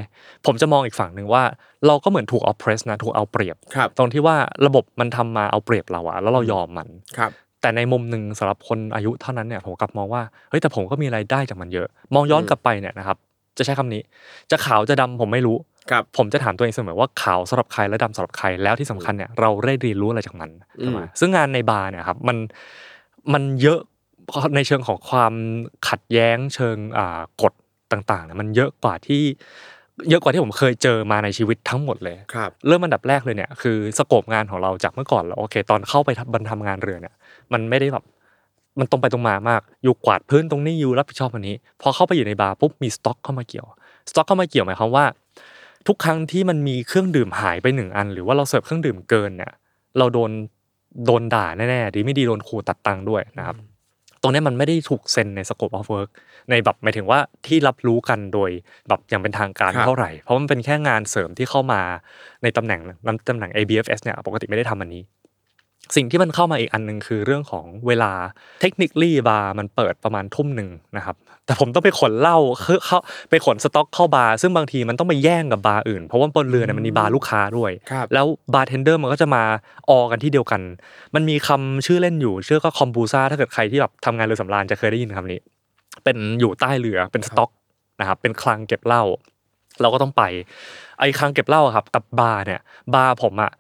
[0.46, 1.42] ผมจะมองอีกฝั่งหนึ่งว่า
[1.86, 13.16] เราก็เหมือนถูก oppress นะถูกเอาเปรียบครับตรงที่ว่าระบบมันทำมาเอาเปรียบเราอะแล้วเรายอมมันครับแต่ในมุมหนึ่งสำหรับคนอายุเท่านั้นเนี่ยผมกลับมองว่าเฮ้ยแต่ผมก็มีรายได้จากมันเยอะ มองย้อนกลับไปเนี่ยนะครับ
[13.58, 14.02] จะใช้คำนี้
[14.50, 15.56] จะขาวจะดำผมไม่รู้
[15.90, 22.36] ครับผมจะถามตัวเองเสมอว่าขาวสำหรับใครและดำสำหรับใครแล้วที่สำคัญเนี่ยเราได้เรียนรู้อะไรจากมันอืมใช่ไหมซึ่งงานในบาร์เนี่ยครับมัน
[23.32, 23.80] มันเยอะ
[24.56, 25.34] ในเชิงของความ
[25.88, 27.52] ขัดแย้งเชิงอ่ากฎ
[27.92, 29.22] ต่างๆเนี่ยมันเยอะกว่าที่
[30.08, 37.14] เยอะกว่าที่ผมเคยเจอมาในชีวิตทั้งหมดเลยครับเริ่มอันดับแรกเลยเนี่ยคือ scope งานของเราจากเมื่อก่อนเราโอเค ตอนเข้าไปทำบันทำงานเรือเนี่ย
[37.52, 38.04] มันไม่ได้แบบ
[38.78, 43.66] มันตรงไปตรงมามาก you กวาดพื้นตรงนี้ you รับผิดชอบอันนี้ พอเข้าไปอยู่ในบาร์ปุ๊บมีสต็อกเข้ามาเกี่ยว
[44.10, 45.04] สต็อกเข้ามาเกี่ยวหมายความว่า
[45.86, 49.52] ทุกครั้งที่มันมีเครื่องดื่มหายไปหนึ่งอัน หรือว่าเราเสิร์ฟเครื่องดื่มเกินเนี่ย
[49.98, 50.30] เราโดน
[51.06, 53.56] โดนด่าแน่ๆดีไม่ดีโดนขู่ตัดตังค์ด้วยนะครับ
[54.22, 56.08] ตรงเนี้ยมันไม่ได้ถูกเซ็นใน scope of work
[56.50, 58.50] ในแบบหมายถึงว่าที่รับรู้กันโดย
[58.88, 61.80] แบบอย่างเป็นทางการครับเท่าไหร่ เพราะมันเป็นแค่งานเสริมที่เข้ามา
[62.42, 65.02] ในตำแหน่งนั้นตำแหน่ง ABFS เนี่ยปกติไม่ได้ทำอันนี้
[65.96, 68.12] สิ่งที่มันเข้ามาอีกอันหนึ่งคือเรื่องของเวลา
[68.60, 71.16] technically บาร์มันเปิดประมาณทุ่มหนึ่งนะครับ
[71.46, 72.98] แต่ผมต้องไปขนเหล้าคือเข้า
[73.30, 79.42] ไปขนสต็อกเข้าบาร์ซึ่งบางทีมันต้องไปแย่งกับบาร์อื่น เพราะว่าบนเรือเนี่ยมันมีบาร์ลูกค้าด้วยครับแล้วบาร์เทนเดอร์มันก็จะมา
[79.90, 80.60] ออกันที่เดียวกัน
[81.14, 85.40] มันมีคำชื่อเล่นอยู่ชื่อก็คอมบูซาถ้าเกิดใครที่แบบทำงานเรือสำราญจะเคยได้ยินคำนี้
[86.04, 87.50] เป็นอยู่ใต้เรือเป็นสต็อก
[88.00, 89.02] นะครับเป็นคลังเก็บเหล้า
[89.80, 90.22] เราก็ต้องไป
[90.98, 92.60] ไอ้คลังเก็บเหล้าอะครับกับบาร์เนี่ย
[92.94, 93.50] บาร์ผมอะ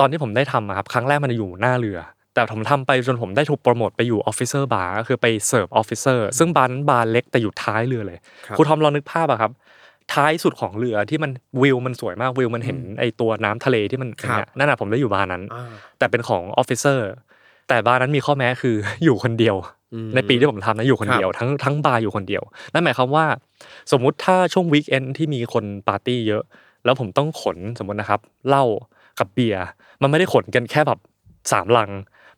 [0.00, 1.98] ตอนที่ผมได้ทำอะครับครั้งแรกมันอยู่หน้าเรือ
[2.34, 9.52] แต่ผมทำไปจนผมได้ถูกโปรโมทไปอยู่ officer bar ก็คือไปเสิร์ฟ officer ซึ่งบาร์นั้นบาร์เล็กแต่อยู่ท้ายเรือเลยครับครูทอมลองนึกภาพอะครับ
[10.14, 11.30] ท้ายสุดของเรือที่มัน
[11.62, 17.08] วิวมันสวยมากวิวมันเห็นไอตัวน้ำทะเลที่มันครับเนี่ยนั่นแหะผมได้อยู่บาร์นั้นอ่าแต่เป็นของ officer
[17.68, 19.56] แต่บาร์นั้นมีข้อแม้คืออยู่คนเดียว
[19.94, 22.42] อืมในปีที่ผมทำนะอยู่คนเดียว ทั้งทั้งบาร์อยู่คนเดียว
[22.72, 23.26] นั่นหมายความว่า
[23.92, 26.42] สมมุติถ้าช่วง weekend ที่มีคนปาร์ตี้เยอะ
[26.84, 28.64] แล้วผมต้องขนสมมตินะครับเหล้า
[29.18, 29.64] กับเบียร์
[30.02, 30.98] มันไม่ได้ขนกันแค่แบบ
[31.52, 31.90] สามลัง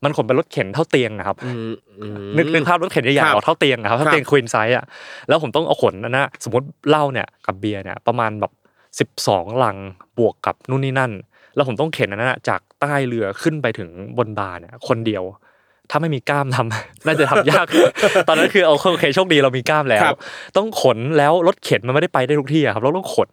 [0.05, 4.85] มันขนเป็นรถเข็นเท่าเตียงนะครับอืมอืมนึกนึกภาพรถเข็นใหญ่ครัๆเอาเท่าเตียงอะครับครับเท่าเตียง queen size อะ
[5.29, 8.53] แล้วผมต้องเอาขนนะนะสมมติเหล้าเนี่ยกับเบียร์เนี่ยประมาณแบบ
[8.99, 9.77] สิบสองลัง
[10.19, 11.13] บวกกับนู่นนี่นั่น
[11.55, 15.25] แล้วผมต้องเข็นอันนั้นนะจากใต้เรือขึ้นไปถึงบนบาร์เนี่ยคนเดียว
[15.91, 17.67] ถ้าไม่มีกล้ามทำน่าจะทำยาก
[18.29, 20.19] ตอนนั้นคือเอาโอเคโชคดีเรามีกล้ามแล้วครับ
[20.57, 23.31] ต้องขนแล้วรถเข็นมันไม่ได้ไปได้ทุกที่อะครับเราต้องขน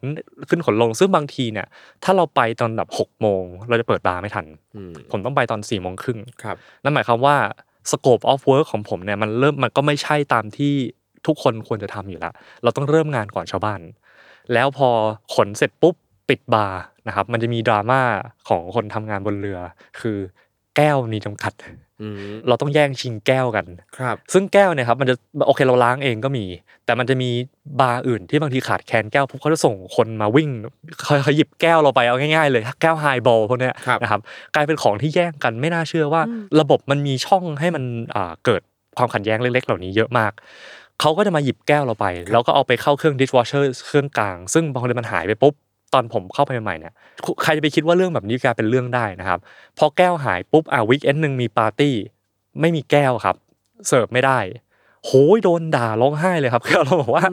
[0.50, 1.68] ขึ้นขนลงซึ่งบางทีเนี่ย
[2.04, 4.46] ถ้าเราไปตอนแบบหกโมงเราจะเปิดบาร์ไม่ทัน
[4.76, 7.36] อืมผมต้องไปตอนสี่โมงครึ่งครับนั่นหมายความว่า
[7.92, 10.74] scope of work ของผมเนี่ยมันเริ่มมันก็ไม่ใช่ตามที่
[11.28, 12.34] ทุกคนควรจะทำอยู่แล้ว
[12.64, 13.80] เราต้องเริ่มงานก่อนชาวบ้าน
[14.54, 14.90] แล้วพอ
[15.36, 15.96] ขนเสร็จปุ๊บ
[16.30, 18.02] ปิดบาร์นะครับ มันจะมีดราม่า
[18.50, 19.60] ของคนทำงานบนเรือ
[20.00, 20.18] คือ
[20.76, 21.78] แก้วมีจำกัดอืม
[22.48, 23.66] เราต้องแย่งชิงแก้วกัน
[23.98, 25.16] ครับ ซึ่งแก้วเนี่ยครับมันจะ
[25.48, 26.46] โอเคเราล้างเองก็มี
[26.86, 27.30] แต่มันจะมี
[27.80, 30.50] บาร์อื่นที่บางทีขาดแคลนแก้วปุ๊บเขาจะส่งคนมาวิ่ง
[31.24, 34.22] เขาหยิบแก้วเราไปเอาง่ายๆเลยแก้วไฮบอลพวกเนี้ยครับนะครับ
[34.56, 36.22] กลายเป็นของที่แย่งกันไม่น่าเชื่อว่า
[36.60, 37.84] ระบบมันมีช่องให้มัน
[38.16, 38.62] อ่าเกิด
[38.98, 40.32] ความขัดแย้งเล็ก ๆ เหล่านี้เยอะมาก
[41.02, 45.54] เขาก็จะมาหยิบแก้วเราไป แล้วก็เอาไปเข้าเครื่อง dishwasher เครื่องกลาง ซึ่งพอมันหายไปปุ๊บ
[45.96, 46.94] ตอนผมเข้าไปใหม่ๆเนี่ย
[47.44, 49.40] ใครจะไปคิดว่าเรื่องแบบนี้กลายเป็นเรื่องได้นะครับ
[49.78, 51.96] พอแก้วหายปุ๊บอ่าวิกเอนหนึ่งมีปาร์ตี้
[52.62, 53.36] ไม่มีแก้วครับ
[53.88, 54.40] เสิร์ฟไม่ได้
[55.06, 57.26] โหยโดนด่าร้องไห้เลยครับคือเราบอกว่า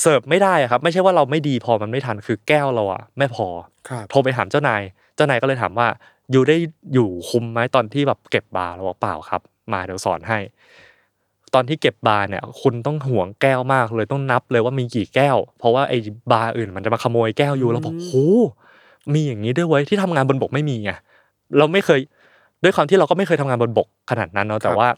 [0.00, 3.46] เสิร์ฟไม่ได้อะครับ ไม่ใช่ว่าเราไม่ดีพอมันไม่ทันคือแก้วเราอะไม่พอ
[3.88, 4.82] ครับโทรไปถามเจ้านาย
[5.16, 5.88] เจ้านายก็เลยถามว่า
[6.30, 6.56] อยู่ได้
[6.94, 9.42] อยู่คุมไหมตอนที่แบบเก็บบาร์เราบอกเปล่าครับ
[9.72, 10.38] มาเดี๋ยวสอนให้
[11.56, 15.98] ตอนที่เก็บบาร์เนี่ยคุณต้องห่วงแก้วมากเลยต้องนับเลยว่ามีกี่แก้ว เพราะว่าไอ้
[16.32, 18.12] บาร์อื่นมันจะมาขโมยแก้วอยู่เราบอกโห
[19.12, 20.90] มีอย่างนี้ด้วยเว้ยที่ทำงานบนบกไม่มีไง
[21.58, 22.00] เราไม่เคย
[22.62, 24.88] ด้วยความที่เราก็ไม่เคยทำงานบนบกขนาดนั้นเนาะแต่ว่า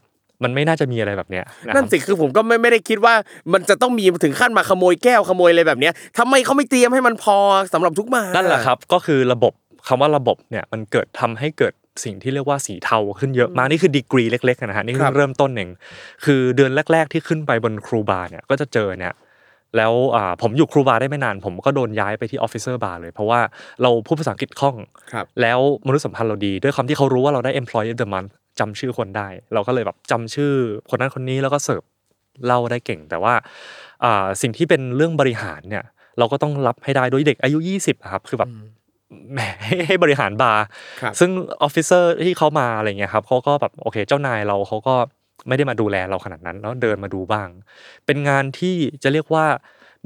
[0.43, 3.13] มันไม่น่าจะมีอะไรแบบเนี้ยะครับนั่นสิคือผมก็ไม่ไม่ได้คิดว่า
[3.53, 7.37] มันจะต้องมีถึงขั้นมาขโมยแก้วขโมยอะไรแบบเนี้ยทำไมเขาไม่เตรียมให้มันพอ
[7.73, 9.53] สำหรับทุกมานั่นั่นแหละครับ ก็คือระบบ
[9.87, 11.73] คำว่าระบบเนี่ยมันเกิดทำให้เกิด
[12.03, 15.69] สิ่งที่เรียกว่าสีเทาขึ้นเยอะมากนี่คือดีกรีเล็กๆนะฮะนี่คือเริ่มต้นเอง
[16.25, 19.13] คือเดือนแรก ๆ ที่ขึ้นไปบน crew bar เนี่ยก็จะเจอเนี่ย
[19.77, 23.39] แล้วอ่าผมอยู่ crew bar ได้ไม่นาน ผมก็โดนย้ายไปที่ officer bar เลย เพราะว่า
[23.81, 24.75] เราพูดภาษาอังกฤษคล่อง
[25.11, 30.51] ครับแล้วมนุษยสัมพันธ์เราดี ด้วยความที่เขารู้ว่าเราได้ employee of the month จำชื่อคนได้ เราก็เลยแบบจำชื่อ
[30.89, 31.83] คนนั้นคนนี้แล้วก็เสิร์ฟ
[32.45, 33.33] เหล้าได้เก่ง แต่ว่า
[34.03, 35.83] อ่าสิ่งที่เป็นเรื่องบริหารเนี่ย
[36.17, 38.49] เราก็ต้องรับให้ได้โดยเด็กอายุ 20อะครับคือแบบ
[39.33, 40.63] แหมให้ให้บริหารบาร์
[41.01, 41.31] ครับซึ่ง
[41.61, 44.95] officer ที่เขามาอะไรเงี้ยครับเขาก็แบบโอเคเจ้านายเราเขาก็
[45.47, 47.47] ไม่ได้มาดูแลเราขนาดนั้น แล้วเดินมาดูบ้าง
[48.05, 49.45] เป็นงานที่จะเรียกว่า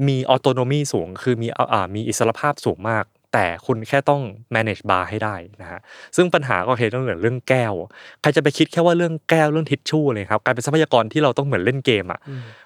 [0.07, 4.21] มี autonomy สูง คือมีอ่ามีอิสรภาพสูงมาก แต่คุณแค่ต้อง
[4.55, 5.79] manage bar ให้ได้นะฮะ
[6.15, 7.73] ซึ่งปัญหาก็โอเคต้องเหมือนเรื่องแก้ว
[8.21, 12.19] ใครจะไปคิดแค่ว่าเรื่องแก้วเรื่องทิชชู่เลยครับกลายเป็นทรัพยากรที่เราต้องเหมือนเล่นเกมอะ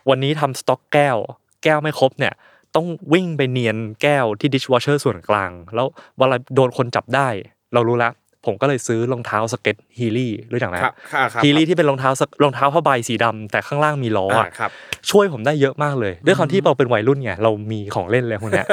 [0.09, 1.17] วันนี้ทำสต็อกแก้ว
[1.63, 2.33] แก้วไม่ครบเนี่ย
[2.77, 7.27] ต้องวิ่งไปเนียนแก้วที่ dishwasher ส่วนกลาง แล้วเวลาโดนคนจับได้
[7.73, 8.11] เรารู้ละ
[8.45, 14.71] ผมก็เลยซื้อรองเท้าสเก็ต Heelys รู้จักไหมครับครับครับ Heelys ที่เป็นรองเท้าสรองเท้าผ้าใบสีดำแต่ข้างล่างมีล้ออ่าอะครับ
[15.09, 18.67] ช่วยผมได้เยอะมากเลย ด้วยความที่เราเป็นวัยรุ่นไงเรามีของเล่นอะไรพวกเนี้ย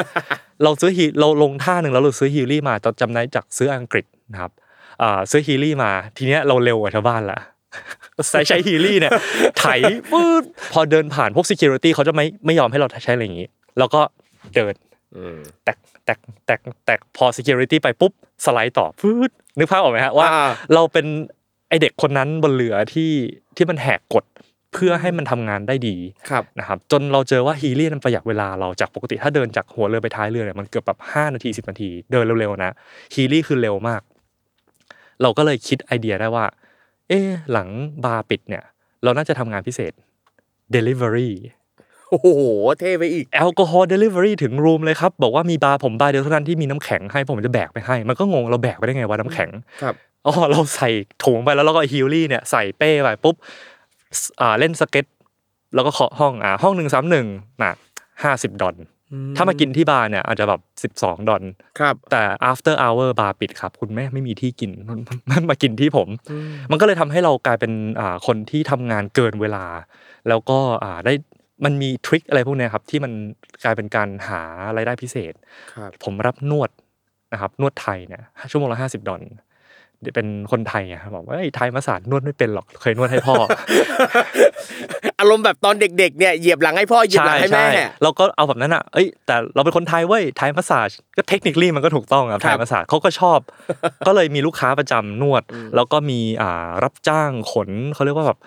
[0.63, 4.51] เราซื้อฮีเราลงท่าหนึ่งแล้วเราซื้อ Heelys มาจำได้จากซื้ออังกฤษนะครับ
[5.03, 7.39] อ่าซื้อ Heelys มา ทีเนี้ยเราเร็วกว่าชาวบ้านละ
[8.31, 9.13] ใช้ใช้ฮีลี่เนี่ย
[9.59, 9.65] ไถ
[10.13, 10.43] ปื๊ด
[10.73, 13.49] พอเดินผ่านพวก security เขาจะไม่ไม่ยอมให้เราใช้อะไรอย่างนี้
[13.79, 14.01] แล้วก็
[14.55, 14.75] เดิน
[15.17, 18.13] อืมแตกแตกแตกแตกพอ security ไปปุ๊บ
[18.45, 21.07] สไลด์ต่อปื๊ดนึกภาพออกไหมฮะว่าอ่า เราเป็น
[21.69, 23.13] ไอเด็กคนนั้นบนเรือที่
[23.57, 24.25] ที่มันแหกกฎ
[24.73, 25.97] เพื่อให้มันทำงานได้ดี
[26.31, 32.75] ครับนะครับ จนเราเจอว่าฮีลี่มันประหยัดเวลาเราจากปกติถ้าเดินจากหัวเรือไปท้ายเรือเนี่ยมันเกือบแบบ5นาที10นาทีเดินเร็วๆนะ
[33.15, 34.03] ฮีลี่คือเร็วมาก
[35.23, 36.47] เราก็เลยคิดไอเดียได้ว่า
[37.09, 37.69] เอ๊ะหลัง
[38.05, 38.63] บาร์ปิดเนี่ย
[39.05, 39.93] เราน่าจะทำงานพิเศษ
[40.75, 41.31] Delivery
[42.11, 42.29] โอ้โห
[42.81, 49.51] เท่ไปอีก แอลกอฮอล์เดลิเวอรี่ถึง room เลยครับ บอกว่ามีบาร์ผมบาร์เดียวเท่านั้นที่มีน้ำแข็งให้ผมจะแบกไปให้ มันก็งงเราแบกไปได้ไงว่าน้ำแข็ง
[49.83, 49.95] ครับ
[50.27, 50.91] อ๋อเราใส่
[51.25, 53.35] ถุงไปแล้วเราก็ Heelys เนี่ยใส่เป้ไปปุ๊บ
[54.41, 55.07] อ่าเล่นสเก็ต
[55.75, 57.27] แล้วก็เคาะห้องอ่าห้องหนึ่งสามหนึ่ง
[57.63, 57.73] น่ะ
[58.23, 58.77] ห้าสิบดอล
[59.37, 61.43] ถ้ามากินที่บาร์เนี่ยอาจจะแบบสิบสองดอล
[61.79, 64.71] ครับแต่ after hour บาร์ปิดครับ คุณแม่ไม่มีที่กิน
[65.31, 66.09] มันมากินที่ผม
[66.71, 69.65] มันก็เลยทำให้เรากลายเป็นอ่าคนที่ทำงานเกินเวลา
[70.29, 71.15] แล้วก็อ่าได้
[71.65, 73.13] มันมีทริคอะไรพวกเนี้ยครับที่มัน
[73.65, 74.41] กลายเป็นการหา
[74.77, 75.33] รายได้พิเศษ
[75.75, 76.71] ครับผมรับนวด
[77.33, 79.23] นะครับนวดไทยเนี่ยชั่วโมงละห้าสิบดอล
[80.15, 83.35] เป็นคนไทยอะบอกว่าไอ้ยไทยมาศาสตร์นวดไม่เป็นหรอกเคยนวดให้พ่อ
[85.21, 87.67] อารมณ์แบบตอนเด็ก ๆ เนี่ยเหยียบหลังให้พ่อเหยียบหลังให้แม่
[88.03, 93.39] เราก็เอาแบบนั้นอะเอ้ยแต่เราเป็นคนไทยเว้ยไทยมาสาจก็เทคนิคลี่มันก็ถูกต้องครับครัไทบยมาสาจเขาก็ชอบ
[94.07, 95.43] ก็เลยมีลูกค้าประจำนวด
[95.77, 98.39] แล้วก็มีอ่ารับจ้างขนเขาเรียกว่าแบบ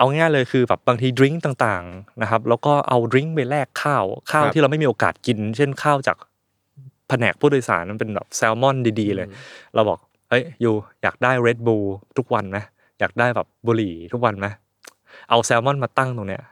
[0.00, 6.16] เอาง่ายๆเลยคือแบบบางทีดริงก์ต่างๆนะครับแล้วก็เอาดริงก์ไปแลกข้าวข้าวที่เราไม่มีโอกาสกิน เช่นข้าวจาก
[7.08, 9.28] แผนกผู้โดยสารมันเป็นแบบแซลมอนดีๆเลย
[9.74, 9.98] เราบอก
[10.30, 10.72] เฮ้ยยู
[11.02, 11.84] อยากได้เรดบูล
[12.18, 12.58] ทุกวันไหม
[13.00, 14.46] อยากได้แบบบุหรี่ทุกวันไหม
[15.30, 16.42] เอาแซลมอนมาตั้งตรงเนี้ย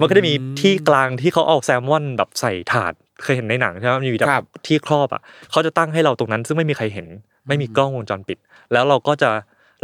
[0.00, 2.92] มันก็จะมีที่กลางที่เขาเอาแซลมอนแบบใส่ถาด
[3.22, 7.06] เคยเห็นในหนังใช่ไหมมันมีแบบครับที่ครอบอะเขาจะตั้งให้เราตรงนั้น ซึ่งไม่มีใครเห็น
[7.48, 8.38] ไม่มีกล้องวงจรปิด
[8.72, 9.30] แล้วเราก็จะ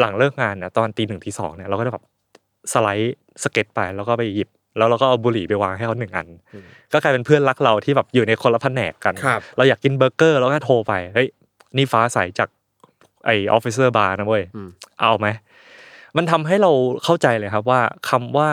[0.01, 2.05] หลังเลิกงานเนี่ยตอนตีหนึ่งตีสองเนี่ยเราก็จะแบบ
[2.73, 4.49] สไลด์สเก็ตไปแล้วก็ไปหยิบ
[4.79, 6.29] แล้วเราก็เอาบุหรี่ไปวางให้เขาหนึ่งอัน
[6.93, 11.29] ก็กลายเป็นเพื่อนรักเราที่แบบอยู่ในคนละแผนกกันครับเราอยากกินเบอร์เกอร์เราก็โทรไปเฮ้ย
[11.77, 12.49] นี่ฟ้าใสจาก
[13.25, 14.69] ไอ officer bar นะเว้ยอืม
[15.01, 15.29] เอาไหม
[16.17, 16.71] มันทำให้เรา
[17.05, 18.51] เข้าใจเลยครับว่าคำว่า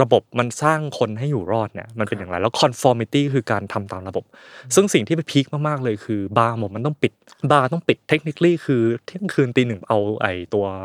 [0.00, 4.24] ระบบมันสร้างคนให้อยู่รอดเนี่ยมันเป็นอย่างไรแล้ว conformity คือการทำตามระบบ
[4.74, 7.12] ซึ่งสิ่งที่ไป peak มากๆเลยคือบาร์ผมมันต้องปิด
[7.50, 10.76] บาร์ต้องปิด technically คือเที่ยงคืนตีหนึ่งเอาไอตัวอ่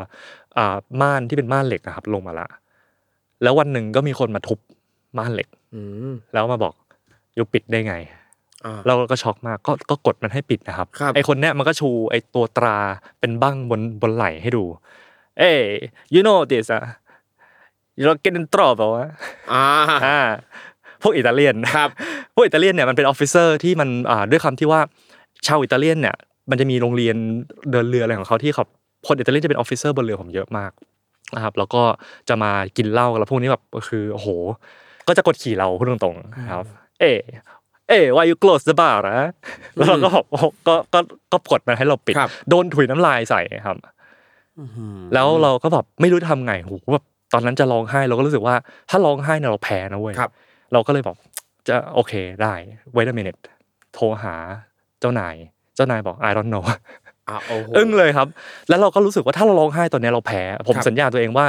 [1.00, 2.46] ม่านที่เป็นม่านเหล็กอะครับ ลงมาละ
[3.42, 4.58] แล้ววันหนึ่งก็มีคนมาทุบ
[5.18, 5.80] ม่านเหล็ก อื
[6.10, 6.74] ม แล้วมาบอก
[7.36, 7.94] you ปิดได้ไง
[8.64, 12.76] อ่า เราก็ช็อกมากก็ก็กดมันให้ปิดนะครับ ครับ ไอคนเนี้ยมันก็ชูไอตัวตรา
[13.20, 14.64] เป็นบั้งบนบนไหล่ให้ดู
[15.38, 15.50] เอ้
[16.14, 16.82] you know this อะ
[17.98, 19.08] you get in trouble อะ
[19.52, 19.64] อ่า
[20.04, 20.18] อ่า
[21.02, 21.88] พวกอิตาเลียนครับ
[22.34, 24.80] พวกอิตาเลียนเนี่ยมันเป็น officer ที่มันอ่าด้วยคำที่ว่า
[25.46, 26.16] ชาวอิตาเลียนเนี่ย
[26.50, 27.16] มันจะมีโรงเรียน
[27.70, 28.64] เดินเรืออะไรของเขาที่เขา
[29.06, 30.72] คนอิตาเลียนจะเป็น officer บนเรือผมเยอะมาก
[31.36, 31.82] นะครับ แล้วก็
[32.28, 34.28] จะมากินเหล้ากันแล้วพวกนี้แบบคือโอ้โห
[35.08, 36.64] ก็จะกดขี่เราพูดตรงๆครับ
[37.00, 37.04] เอ
[37.88, 39.18] เอ้ why you close the bar นะ
[39.74, 40.98] แล้วเราก็บอกโอ้โหก็ก็
[41.32, 43.76] ก็กดมันให้เราปิดครับโดนถุยน้ำลายใส่ครับ
[45.14, 48.54] แล้วเราก็แบบไม่รู้จะทำไงโหแบบตอนนั้นจะร้องไห้เราก็รู้สึกว่า
[48.90, 50.30] ถ้าร้องไห้เนี่ยเราแพ้นะเว้ยครับ
[50.72, 51.16] เราก็เลยบอก
[51.68, 52.52] จะโอเคได้
[52.96, 53.40] wait a minute
[53.94, 54.34] โทรหา
[55.00, 55.34] เจ้านาย
[55.76, 56.64] เจ้านายบอก I don't know
[57.28, 58.28] อ่าโอ้โหอึ้งเลยครับ
[58.68, 61.46] แล้วเราก็รู้สึกว่าถ้าเราร้องไห้ตอนเนี้ยเราแพ้ ผมครับสัญญาตัวเองว่า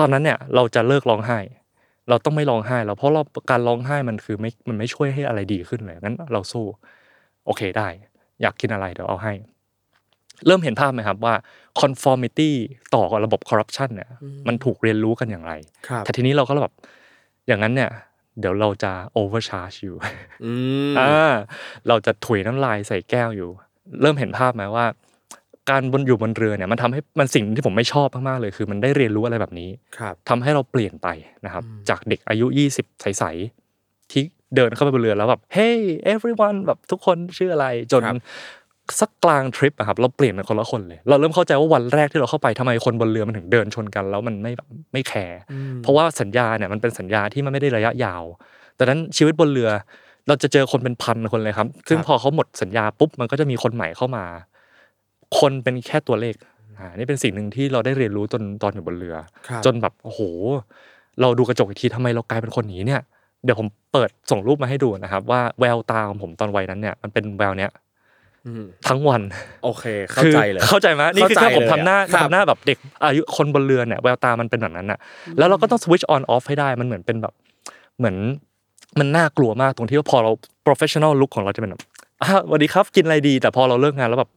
[0.00, 1.38] ตอนนั้นเนี่ยเราจะเลิกร้องไห้
[2.08, 6.64] เราต้องไม่ร้องไห้แล้วเพราะเราการร้องไห้มันคือไม่มันไม่ช่วยให้อะไรดีขึ้นเลยงั้นเราสู้
[7.46, 7.88] โอเคได้
[8.42, 9.32] อยากกินอะไรเดี๋ยวเอาให้
[10.46, 11.34] เริ่มเห็นภาพไหมครับว่า
[11.80, 12.50] conformity
[12.94, 14.10] ต่อกับระบบ corruption เนี่ย
[14.48, 15.52] มันถูกเรียนรู้กันอย่างไร
[15.88, 16.74] ครับแต่ทีนี้เราก็แบบ
[17.46, 17.90] อย่างนั้นเนี่ย
[18.40, 19.96] เดี๋ยวเราจะ overcharge อยู่
[20.44, 20.52] อื
[20.90, 21.32] มอ่า
[21.88, 23.50] เราจะถุยน้ำลายใส่แก้วอยู่
[24.00, 24.86] เริ่มเห็นภาพไหมว่า
[25.70, 31.08] การบนอยู่บนเรือเนี่ยมันทำให้มันสิ่งที่ผมไม่ชอบมากๆเลย คือมันได้เรียนรู้อะไรแบบนี้ครับทำให้เราเปลี่ยนไป
[31.44, 34.22] นะครับ จากเด็กอายุ 20 ใสๆที่
[34.56, 35.78] เดินเข้าไปบนเรือแล้วแบบ hey
[36.12, 38.16] everyone แบบทุกคนชื่ออะไรจนครับ
[39.00, 45.38] สักกลางทริปอะครับเราเปลี่ยนเป็นคนละคนเลย เราเริ่มเข้าใจว่าวันแรกที่เราเข้าไปทำไมคนบนเรือมันถึงเดินชนกันแล้วมันไม่แบบไม่แคร์
[45.82, 48.24] เพราะว่าสัญญาเนี่ยมันเป็นสัญญาที่มันไม่ได้ระยะยาว
[48.78, 49.70] ดังนั้นชีวิตบนเรือ
[50.28, 54.24] เราจะเจอคนเป็นพันคนเลยครับ ซึ่งพอเขาหมดสัญญาปุ๊บมันก็จะมีคนใหม่เข้ามา
[55.38, 56.34] คนเป็นแค่ตัวเลข
[56.78, 59.16] อ่านี่เป็นสิ่งหนึ่งที่เราได้เรียนรู้ตอนตอนอยู่บนเรือ
[59.48, 60.20] ครับ จนแบบโอ้โห
[61.20, 63.02] เราดูกระจกอีกทีทำไมเรากลายเป็นคนอย่างนี้เนี่ย
[63.44, 67.70] เดี๋ยวผมเปิดส่งรูปมาให้ดูนะครับ ว่าแววตาของผมตอนวัยนั้นเนี่ยมันเป็นแววเนี้ย
[68.46, 69.22] อืมทั้งวัน
[69.64, 74.98] โอเค เข้าใจเลย คือเข้าใจไหมนี่คือเข้าใจแค่ผมทำหน้าเลยอะครับ ทำหน้าแบบเด็กอายุคนบนเรือเนี่ยแววตามันเป็นแบบนั้นน่ะ
[75.38, 77.34] แล้วเราก็ต้อง switch on off ให้ได้มันเหมือนเป็นแบบ
[77.98, 78.16] เหมือน
[78.98, 80.32] มันน่ากลัวมากตรงที่ว่าพอเรา
[80.66, 81.82] professional look ของเราจะเป็นแบบ
[82.20, 84.30] อะสวัสดีครับกินอะไรดี แต่พอเราเลิกงานแล้วแบบ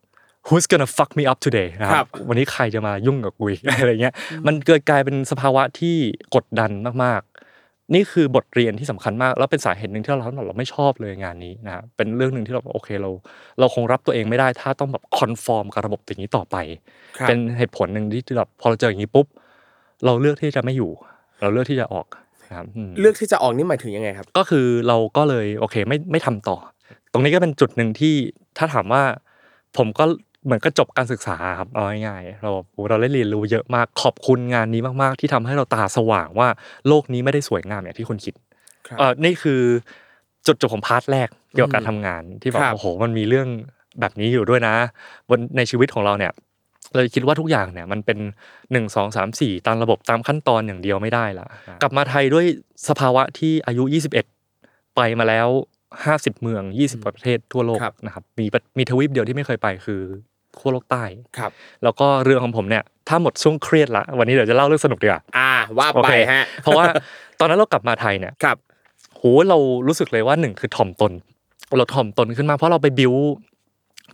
[0.48, 4.14] who's gonna fuck me up today นะคครัรับบวันนี้ใครจะมายุ่งกับกูอีกอะไรเงี้ย
[4.48, 5.96] มันเกิดกลายเป็นสภาวะที่
[6.36, 6.72] กดดัน
[7.04, 13.10] มากๆ นี่คือบทเรียนที่สำคัญมาก แล้วเป็นสาเหตุหนึ่งที่เราเราไม่ชอบเลยงานนี้นะฮะเป็นเรื่องหนึ่งที่เราโอเคเรา
[13.60, 16.56] เราคงรับตัวเองไม่ได้ ถ้าต้องแบบคอนฟอร์มกับระบบอย่างนี้ต่อไป
[17.18, 19.28] ครับเป็นเหตุผลหนึ่งที่แบบพอเราเจออย่างนี้ปุ๊บ
[20.06, 20.92] เราเลือกที่จะไม่อยู่
[21.42, 22.08] เราเลือกที่จะออก
[22.44, 26.58] นะครับอืมเลือกที่จะออกนี่หมายถึงยังไงครับ ก็คือเราก็เลยโอเคไม่ไม่ทำต่อ
[27.12, 28.16] ตรงนี้ก็เป็นจุดหนึ่งที่
[28.58, 29.04] ถ้าถามว่า
[29.78, 30.06] ผมก็
[30.46, 36.48] เหมือนก็จบการศึกษาครับเอาง่ายๆเราโอ้เราได้เรียนรู้เยอะมากขอบคุณงานนี้มากๆ ที่ทำให้เราตาสว่างว่า
[36.88, 38.34] โลกนี้ไม่ได้สวยงามอย่างที่คุณคิด
[38.88, 39.62] ครับเออนี่คือ
[40.48, 43.48] จุดจบของพาร์ทแรกเกี่ยวกับการทำงานที่แบบครับโอ้โหมันมีเรื่อง
[44.00, 44.76] แบบนี้อยู่ด้วยนะ
[45.30, 46.32] บนในชีวิตของเราเนี่ย
[46.94, 48.18] เราคิดว่าทุกอย่างเนี่ยมันเป็น
[48.72, 51.48] หนึ่งสองสามสี่ตามระบบตามขั้นตอนอย่างเดียวไม่ได้ละ
[51.82, 52.46] กลับมาไทยด้วย
[52.90, 53.84] สภาวะที่อายุ
[54.40, 55.48] 21ไปมาแล้ว
[55.96, 60.02] 50เมือง20กว่าประเทศทั่วโลกครับนะครับมีประมีทวีปเดียวที่ไม่เคยไปคือ
[60.60, 61.04] ขั้วโลกใต้
[61.38, 61.52] ครับ
[61.84, 66.86] แล้วก็เรือของผมเนี่ยถ้าหมดช่วงเครียดละวันนี้เดี๋ยวจะเล่าเรื่องสนุกดีกว่าอ่าว่าโอไปเคฮะเพราะว่า
[67.40, 68.58] ตอนนั้นเรากลับมาไทยเนี่ยครับ
[69.16, 69.58] โหเรา
[69.88, 71.12] รู้สึกเลยว่าหนึ่งคือถ่อมตน
[71.78, 73.14] เราถ่อมตนขึ้นมาเพราะเราไปบิว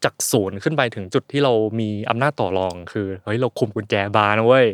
[0.03, 4.65] จากศูนย์ขึ้นไปถึงจุดที่เรามีอำนาจต่อรอง คือเฮ้ยเราคุมกุญแจบาร์นะเว้ย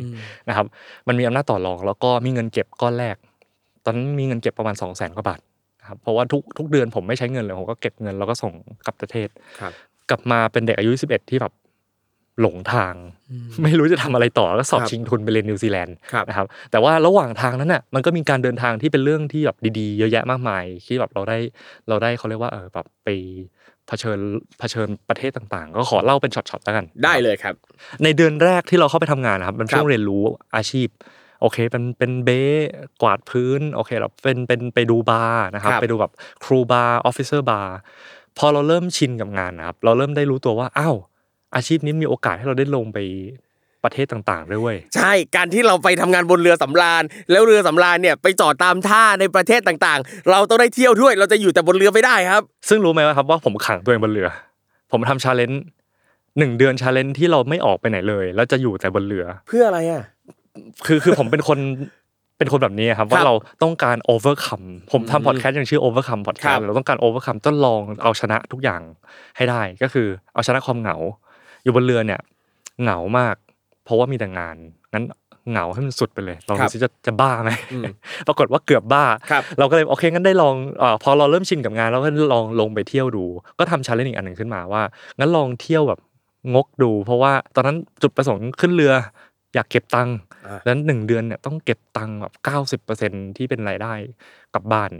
[0.49, 0.65] นะครับ
[1.07, 3.15] มันมีอำนาจต่อรอง แล้วก็มีเงินเก็บก้อนแรก
[3.83, 5.48] ตอนนั้นมีเงินเก็บประมาณสองแสนกว่าบาทนะ
[5.89, 8.53] ครับเพราะว่าทุกทุกเดือนผมไม่ใช้เงินเลยผมก็เก็บเงินแล้วก็ส่ง
[8.85, 9.29] กลับประเทศ
[9.59, 9.73] ครับ
[10.09, 11.53] กลับมาเป็นเด็กอายุ 11 ที่แบบ
[12.41, 12.95] หลงทาง
[13.63, 21.37] ไม่รู้จะทำอะไรต่อแล้วก็สอบครับชิงทุนไปเรียนนิวซีแลนด์ครับนะครับแต่ว่าระหว่างทางนั้นน่ะมันก็มีการเดินทางที่เป็นเรื่องที่แบบดีๆ เยอะแยะมากมายที่แบบเราได้
[21.87, 23.09] เราได้เขาเรียกว่าเออแบบไป
[23.87, 24.19] เผชิญ
[24.59, 27.55] เผชิญประเทศต่างๆ ก็ขอเล่าเป็นช็อตๆแล้วกัน ได้เลยครับ
[28.03, 30.23] ในเดือนแรกที่เราเข้าไปทำงานนะครับมันช่วคงรับเรียนรู้
[30.55, 30.87] อาชีพ
[31.41, 32.41] โอเคเป็นเป็นเบ๊
[33.01, 36.11] กวาดพื้นโอเคเราเป็นเป็นไปดูบาร์นะครับครับ ไปดูแบบ
[36.43, 37.77] crew bar officer bar
[38.37, 40.95] พอเราเริ่มชินกับงานนะครับ เราเริ่มได้รู้ตัวว่าอ้าว
[41.55, 42.97] อาชีพนี้มีโอกาสให้เราได้ลงไป
[43.83, 54.29] ประเทศต่างๆด้วยเว้ยใช่การที่เราไปทำงานบนเรือสำราญ แล้วเรือสำราญเนี่ยไปจอดตามท่าในประเทศต่างๆ เราต้องได้เที่ยวด้วย เราจะอยู่แต่บนเรือไม่ได้ครับ ซึ่งรู้ไหมว่าครับว่าผมขังตัวเองบนเรือ
[54.91, 55.63] ผมทำ challenge
[56.37, 60.03] หนึ่งเดือน challenge ที่เราไม่ออกไปไหนเลย แล้วจะอยู่แต่บนเรือ เพื่ออะไรอะ
[60.87, 61.59] คือคือผมเป็นคน
[62.37, 68.81] เป็นคนแบบนี้ครับว่าครับเราต้องการ overcome ผมทำพอดแคสต์อย่างชื่อ overcome podcast ครับเราต้องการ overcome ต้องลองเอาชนะทุกอย่าง
[69.37, 70.95] ให้ได้ ก็คือเอาชนะความเหงา
[71.63, 72.19] อยู่บนเรือเนี่ย
[72.81, 73.35] เหงามาก
[73.83, 74.55] เพราะว่ามีแต่งาน
[74.93, 75.05] งั้น
[75.51, 77.83] เหงาให้มันสุดไปเลยลองครับดูสิจะจะบ้าไหมอืม
[78.27, 83.25] ปรากฏว่าเกือบบ้าครับเราก็เลยโอเคงั้นได้ลองเออพอเราเริ่มชินกับงานเราก็ลองลงไปเที่ยวดู
[83.59, 84.81] ก็ทำ challenge อีกอันหนึ่งขึ้นมาว่า
[85.19, 85.99] งั้นลองเที่ยวแบบ
[86.55, 88.93] งกดู เพราะว่าตอนนั้นจุดประสงค์ขึ้นเรือ
[89.55, 93.93] อยากเก็บตังค์อ่าดังนั้นหนึ่งเดือนเนี่ยต้องเก็บตังค์แบบเก้าสิบเปอร์เซ็นต์ที่เป็นรายได้
[94.53, 94.91] กลับบ้าน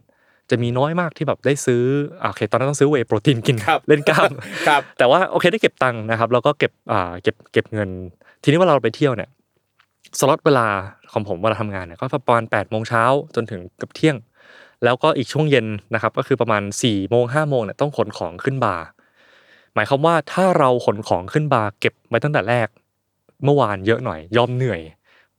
[0.49, 1.83] จะมีน้อยมากที่แบบได้ซื้อ
[2.21, 4.31] อ่าโอเคตอนนั้นต้องซื้อเวย์โปรตีนกินครับเล่นกล้าม
[4.67, 7.89] ครับแต่ว่าโอเคได้เก็บตังค์นะครับแล้วก็เก็บอ่าเก็บเก็บเงิน
[8.43, 9.29] ทีนี้เวลาเราไปเที่ยวเนี่ย
[10.19, 10.67] สล็อตเวลา
[11.11, 13.03] ของผมเวลาทำงานเนี่ยก็ประมาณ8ปดโมงเช้า
[13.35, 14.15] จนถึงเกับเที่ยง
[14.83, 18.85] แล้วก็อีกช่วงเย็นนะครับก็คือประมาณ4ี่โมงห้าโมงเนี่ยต้องขนของขึ้นบาร์
[19.75, 22.67] หมายความว่าถ้าเราขนของขึ้นบาร์เก็บไว้ตั้งแต่แรก
[23.43, 24.81] เมื่อวานเยอะหน่อยยอมเหนื่อย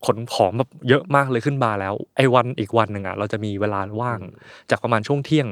[0.07, 4.21] ขนของแบบเยอะมากเลยขึ้นบาร์แล้ว ไอ้วันอีกวันหนึ่งอะเราจะมีเวลาว่าง
[4.71, 5.49] จากประมาณช่วงเที่ยง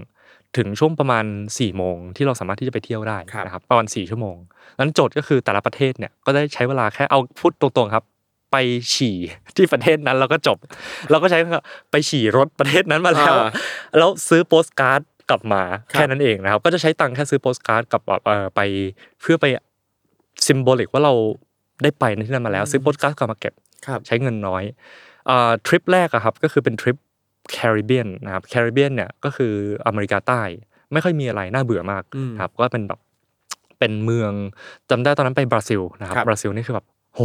[0.56, 4.36] ถึงช่วงประมาณ4ี่โมงที่เราสามารถที่จะไปเที่ยวได้ครับนะครับประมาณ4ชั่วโมง
[4.78, 8.04] นั้นโจทย์ก็คือแต่ละประเทศเนี่ยก็ได้ใช้เวลาแค่เอาพูดตรงๆครับ
[8.52, 8.56] ไป
[8.94, 9.16] ฉี่
[9.56, 10.58] ที่ประเทศนั้นแล้วก็จบ
[11.10, 11.38] เราก็ใช้
[11.90, 13.48] ไปฉี่รดประเทศนั้นมาแล้วอ่า
[13.98, 18.60] แล้วซื้อโปสการ์ดกลับมาครับแค่นั้นเองนะครับ ก็จะใช้ตังค์แค่ซื้อโปสการ์ดกับแบบเอ่อไป
[19.20, 19.46] เพื่อไป
[20.46, 21.14] symbolic ว่าเรา
[21.82, 23.54] ได้ไปในที่นั้นมาแล้ว ซื้อโปสการ์ดกลับมาเก็บ
[23.86, 24.64] ครับใช้เงินน้อย
[25.28, 26.96] อ่าทริปแรกอะครับก็คือเป็นทริป
[27.52, 29.52] แคริบเบียนนะครับแคริบเบียนเนี่ยก็คือ
[29.86, 30.42] อเมริกาใต้
[30.92, 33.00] ไม่ค่อยมีอะไรน่าเบื่อมากอืมครับก็เป็นแบบ
[33.78, 34.32] เป็นเมือง
[34.90, 37.20] จำได้ตอนนั้นไปบราซิลนะครับครับบราซิลนี่คือแบบโห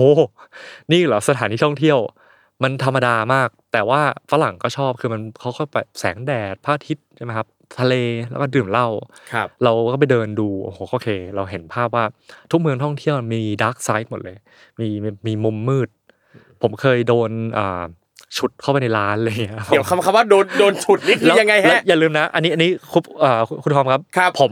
[0.91, 1.99] นี่เหรอสถานที่ท่องเที่ยว
[2.63, 4.01] มันธรรมดามาก แต่ว่า
[4.31, 7.47] ฝรั่งก็ชอบคือมันเขาก็ไปแสงแดดพระอาทิตย์ใช่ไหมครับ
[7.79, 7.95] ทะเล
[8.29, 8.87] แล้วก็ดื่มเหล้า
[9.33, 12.05] ครับ เราก็ไปเดินดูโอ้โหโอเค เราเห็นภาพว่า
[12.51, 14.37] ทุกเมืองท่องเที่ยวมี dark side หมดเลย
[14.79, 15.89] มีมีมีมุมมืด
[16.61, 17.83] ผมเคยโดนอ่า
[18.37, 24.51] ฉุดเข้าไปในร้านอะไรอย่างเลยเดี๋ยวคำคำว่าโดนโดนฉุดนี่คือยังไงแล้วฮะอย่าลืมนะ อันนี้อันนี้คุณอ่าคุณทอมครับครับ ผม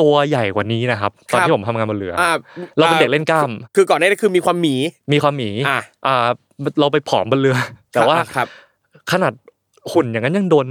[0.00, 2.32] ตัวใหญ่กว่านี้นะครับ ตอนครับที่ผมทำงานบนเรือออ่า
[2.76, 4.74] เราเป็นเด็กเล่นกล้าม คือก่อนหน้านี้คือมีความหมี
[5.12, 6.16] มีความหมีอะอ่า
[6.80, 7.56] เราไปผอมบนเรือ
[7.92, 8.48] แต่ว่าครับ
[9.12, 9.32] ขนาด
[9.92, 10.66] หุ่นอย่างนั้นยังโดน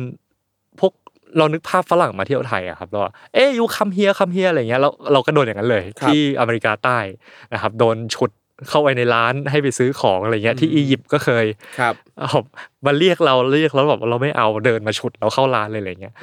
[0.79, 0.91] พวก
[1.37, 6.99] เรานึกภาพฝรั่งมาเที่ยวไทยอะครับเราว่าเอ้ยยูคัมเฮียคัมเฮียอะไรเงี้ยเราเราก็โดนอย่างนั้นเลยครับที่อเมริกาใต้
[7.53, 8.31] นะครับโดนฉุด
[8.69, 11.45] เข้าไปในร้านให้ไปซื้อของอะไรเงี้ยที่อียิปต์ก็เคย
[11.79, 12.31] ครับเอา
[12.85, 16.13] มาเรียกเราเรียกเราแบบเราไม่เอาเดินมาฉุดเราเข้าร้านเลยอะไรเงี้ย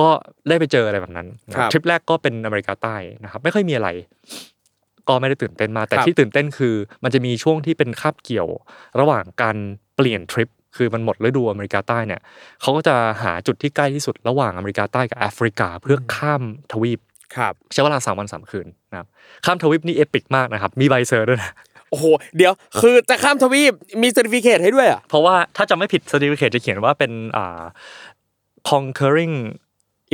[0.00, 0.08] ก็
[0.48, 3.88] ได้ไปเจออะไรแบบนั้นนะครับทริปแรกก็เป็นอเมริกาใต้นะครับไม่ค่อยมีอะไร
[5.08, 8.48] ก็ไม่ได้ตื่นเต้นมากแต่ครับที่ตื่นเต้นคือ มันจะมีช่วงที่เป็นคาบเกี่ยว
[9.00, 9.56] ระหว่างการ
[9.96, 12.20] เปลี่ยนทริป คือมันหมดฤดูอเมริกาใต้เนี่ย
[12.60, 16.42] เขาก็จะหาจุดที่ใกล้ที่สุดระหว่างอเมริกาใต้กับแอฟริกาเพื่อข้าม
[16.72, 17.00] ทวีป
[17.36, 19.08] ครับใช้เวลาสามวันสามคืนนะครับ
[19.44, 21.52] ข้ามทวีปนี่ epic มากนะครับ มีใบ cert ด้วยนะ
[21.90, 22.04] โอ้โห
[22.36, 27.62] เดี๋ยวคือจะข้ามทวีปมี certificate ให้ด้วยอะเพราะว่าถ้าจำไม่ผิด certificate จะเขียนว่าเป็นอ่า
[28.70, 29.36] conquering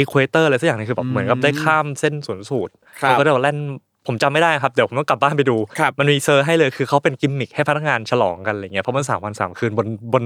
[0.03, 3.59] equator อะไรสักอย่างหนึงคือแบบเหมือนกับได้ข้ามเส้นศูนย์สูตรครับแล้วก็เดี๋ยวเล่น
[4.07, 10.25] ผมจำไม่ได้ครับเดี๋ยวผมต้องกลับบ้านไปดูครับ มันมี cert ให้เลยคือเขาเป็นกิมมิคให้พนักงานฉลองกันอะไรเงี้ยเพราะมันสามวันสามคืนบนบน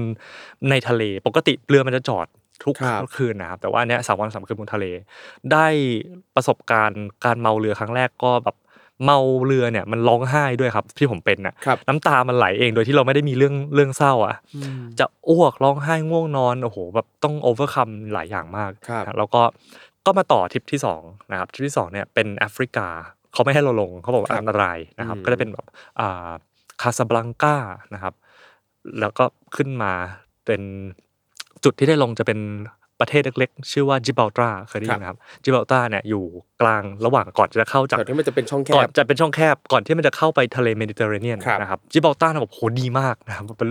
[0.69, 2.27] ในทะเลปกติเรือมันจะจอด
[2.63, 4.85] ทุกครับทุกคืนนะครับแต่ว่าอันเนี้ยสามวันสามคืนบนทะเล
[5.51, 5.67] ได้
[6.35, 8.55] ประสบการณ์การเมาเรือครั้งแรกก็แบบ
[9.05, 14.35] เมาเรือเนี่ยมันร้องไห้ด้วยครับที่ผมเป็นน่ะ ครับ น้ำตามันไหลเองโดยที่เราไม่ได้มีเรื่องเรื่องเศร้าอะ
[14.99, 19.41] จะอ้วกร้องไห้ง่วงนอนโอ้โหแบบต้อง overcome หลายอย่างมากครับ นะแล้วก็
[20.05, 21.01] ก็มาต่อทริปที่สอง
[21.31, 22.87] นะครับทริปที่สองเนี่ยเป็นแอฟริกา
[23.33, 25.65] เขาไม่ให้เราลงเขาบอกว่าครับอันตรายนะครับอืมก็จะเป็นแบบ
[25.99, 26.31] อ่า
[26.81, 27.57] คาซาบลังกา
[27.93, 28.13] นะครับ
[28.99, 29.23] แล้วก็
[29.55, 29.91] ขึ้นมา
[30.45, 30.61] เป็น
[31.63, 32.39] จุดที่ได้ลงจะเป็น
[33.01, 36.23] ประเทศเล็กๆ ชื่อว่าจิบรอลตาร์เคยได้ยินไหมครับจิบรอลตาร์เนี่ยอยู่
[36.61, 43.69] กลางระหว่างก่อนจะเข้าจากแต่ที่มันจะเป็นช่องแคบก่อนจะเป็นช่องแคบก่อนที่มันจะเข้าไปทะเลเมดิเตอร์เรเนียนครับนะครับจิบรอลตาร์นะบอกโหดีมากนะครับมันเป็น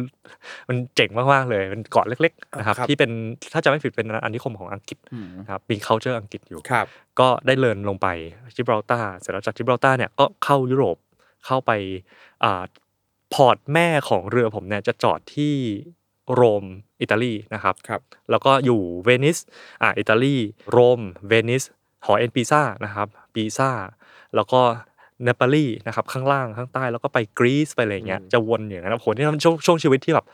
[0.68, 3.10] มันเจ๋งมากๆเลยเป็นเกาะเล็กๆนะครับครับที่เป็น
[3.52, 4.98] ถ้าจะไม่ผิดเป็นอาณานิคมของอังกฤษ
[5.40, 6.86] นะครับมี culture อังกฤษอยู่ครับ
[7.20, 8.08] ก็ได้เดินลงไป
[8.56, 10.96] จิบรอลตาร์เสร็จแล้วจากจิบรอลตาร์เนี่ยก็เข้ายุโรป
[11.46, 11.70] เข้าไป
[12.44, 12.62] อ่า
[13.34, 15.54] port แม่ของเรือผมเนี่ยจะจอดที่
[16.34, 16.64] โรม
[17.00, 18.00] อิตาลีนะครับครับ
[18.30, 19.38] แล้วก็อยู่เวนิส
[19.82, 20.36] อ่าอิตาลี
[20.70, 21.62] โรมเวนิส
[22.06, 23.70] หอเอนปีซ่านะครับปีซ่า
[24.36, 24.60] แล้วก็
[25.24, 30.26] นาโปลีนะครับข้างล่างข้างใต้แล้วก็ไปกรีซไปอะไรอย่างเงี้ยอืมจะวนอย่างนั้นนะโหนี่มันช่วงช่วงชีวิตที่แบบ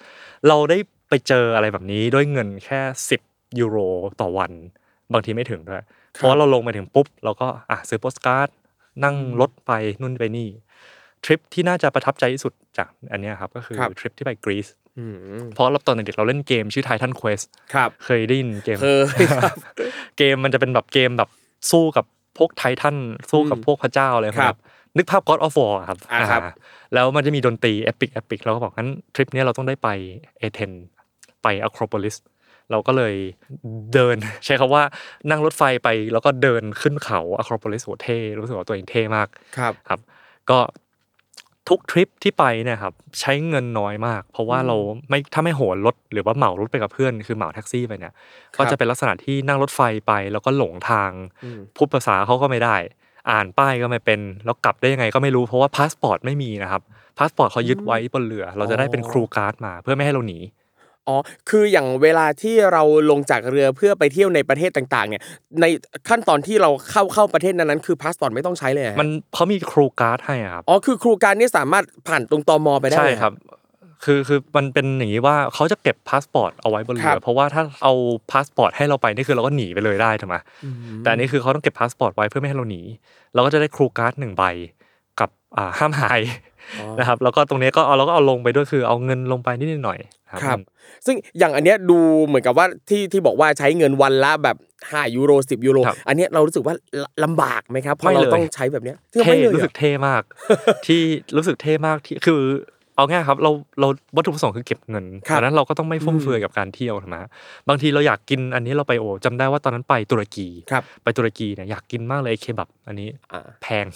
[0.48, 0.78] เราได้
[1.08, 2.80] ไปเจออะไรแบบนี้ด้วยเงินแค่
[3.20, 3.76] 10 ยูโร
[4.20, 4.52] ต่อวัน
[5.12, 5.82] บางทีไม่ถึงด้วย
[6.12, 8.48] เพราะว่าเราลงไปถึงปุ๊บเราก็อะซื้อโปสการ์ด
[9.04, 10.48] นั่งรถไปนู่นไปนี่
[11.26, 14.66] ทริปที่น่าจะประทับใจที่สุดจากอันเนี้ยครับก็คือครับทริปที่ไปกรีซ
[14.98, 15.16] อืม
[15.54, 18.86] เพราะเราตอนเด็กๆเราเล่นเกมชื่อ Titan Quest ครับเคยได้ยินเกมเค
[19.24, 19.56] ยครับ
[20.18, 21.30] เกมมันจะเป็นแบบเกมแบบ
[21.70, 22.04] สู้กับ
[22.38, 22.96] พวกไททัน
[23.30, 24.58] สู้กับอืมพวกพระเจ้าอะไรครับ
[24.96, 26.52] นึกภาพ God of War ครับอ่าครับอ่า
[26.94, 29.88] แล้วมันจะมีดนตรี epic epic เราก็บอกงั้นทริปเนี้ยเราต้องได้ไป
[30.38, 30.72] เอเธนส์
[31.42, 32.16] ไปอะคร o โพลิส
[32.70, 33.14] เราก็เลย
[33.94, 34.82] เดิน ใช้คำว่า
[35.30, 40.00] นั่งรถไฟไปแล้วก็เดินขึ้นเขาอะคร o โพลิสโหเท่รู้สึกว่าตัวเองเท่มากครับครับ
[40.50, 40.58] ก็
[41.68, 44.76] ทุกทริปที่ไปเนี่ยครับใช้เงินน้อยมาก เพราะว่าเรา
[45.08, 48.12] ไม่ถ้าไม่โหนรถหรือว่าเหมารถไปกับเพื่อน คือเหมาแท็กซี่ไปเนี่ย
[48.58, 51.10] ก็จะเป็นลักษณะที่นั่งรถไฟไป แล้วก็หลงทาง
[51.44, 52.76] อืมพูดภาษาเขาก็ไม่ได้
[53.30, 56.82] อ่านป้ายก็ไม่เป็น แล้วกลับได้ยังไงก็ไม่รู้เพราะว่าพาสปอร์ตไม่มีนะครับ
[57.18, 60.38] พาสปอร์ตเขายึดไว้บนเรือ เราจะได้เป็น crew card มาเพื่อไม่ให้เราหนี
[61.08, 61.16] อ๋อ
[61.50, 65.22] คืออย่างเวลาที่เราลงจากเรือเพื่อไปเที่ยวในประเทศต่างๆ เนี่ย
[65.60, 65.64] ใน
[66.08, 72.68] ขั้นตอนที่เราเข้าเข้าประเทศนั้นๆคือพาสปอร์ตไม่ต้องใช้เลยเหรอฮะมันเขามี crew card ให้อะครับ อ๋อ คือ crew card นี่สามารถผ่านตรงตม.
[72.80, 73.34] ไปได้ใช่เลยเหอครับ
[74.04, 77.92] คือคือมันเป็นอย่างนี้ว่าเขาจะเก็บพาสปอร์ตเอาไว้บนเรือครับเพราะว่าถ้าเอา
[78.30, 80.36] พาสปอร์ตให้เราไปนี่คือเราก็หนีไปเลยได้ถูกไหม
[81.00, 82.82] แต่อันนี้คือเขาต้องเก็บพาสปอร์ตไว้เพื่อไม่ให้เราหนี
[83.34, 84.44] เราก็จะได้ crew card หนึ่งใบ
[85.20, 86.20] กับอ่าห้ามหาย
[86.98, 90.58] นะครับแล้วก็ตรงนี้ก็เอาเราก็เอาลงไปด้วยคือเอาเงินลงไปนิดหน่อยๆครับ
[91.06, 94.56] ซึ่งอย่างอันเนี้ยดูเหมือนกับว่าที่ที่บอกว่าใช้เงินวันละแบบ
[94.86, 100.22] 5ยูโร10ยูโรครับอันเนี้ยเรารู้สึกว่าลลำบากไหมครับเพไม่ราะเราเลยต้องใช้แบบเนี้ยเท่ไม่เลยรู้สึกเท่มาก
[100.86, 101.02] ที่
[101.36, 102.42] รู้สึกเท่มากที่คือ
[102.96, 103.50] เอาง่ายครับเรา
[103.80, 105.04] เราวัตถุประสงค์คือเก็บเงิน
[105.36, 107.16] ดังนั้นเราก็ต้องไม่ฟุ่มเฟือยกับการเที่ยวถูกไหม
[107.68, 113.86] บางทีเราอยากกินอันนี้เราไปโอจำได้ว่าตอนนั้นไปตุรกีครับไปตุรกีเนี่ยอยากกินมากเลยเคบับอันนี้อ่าแพง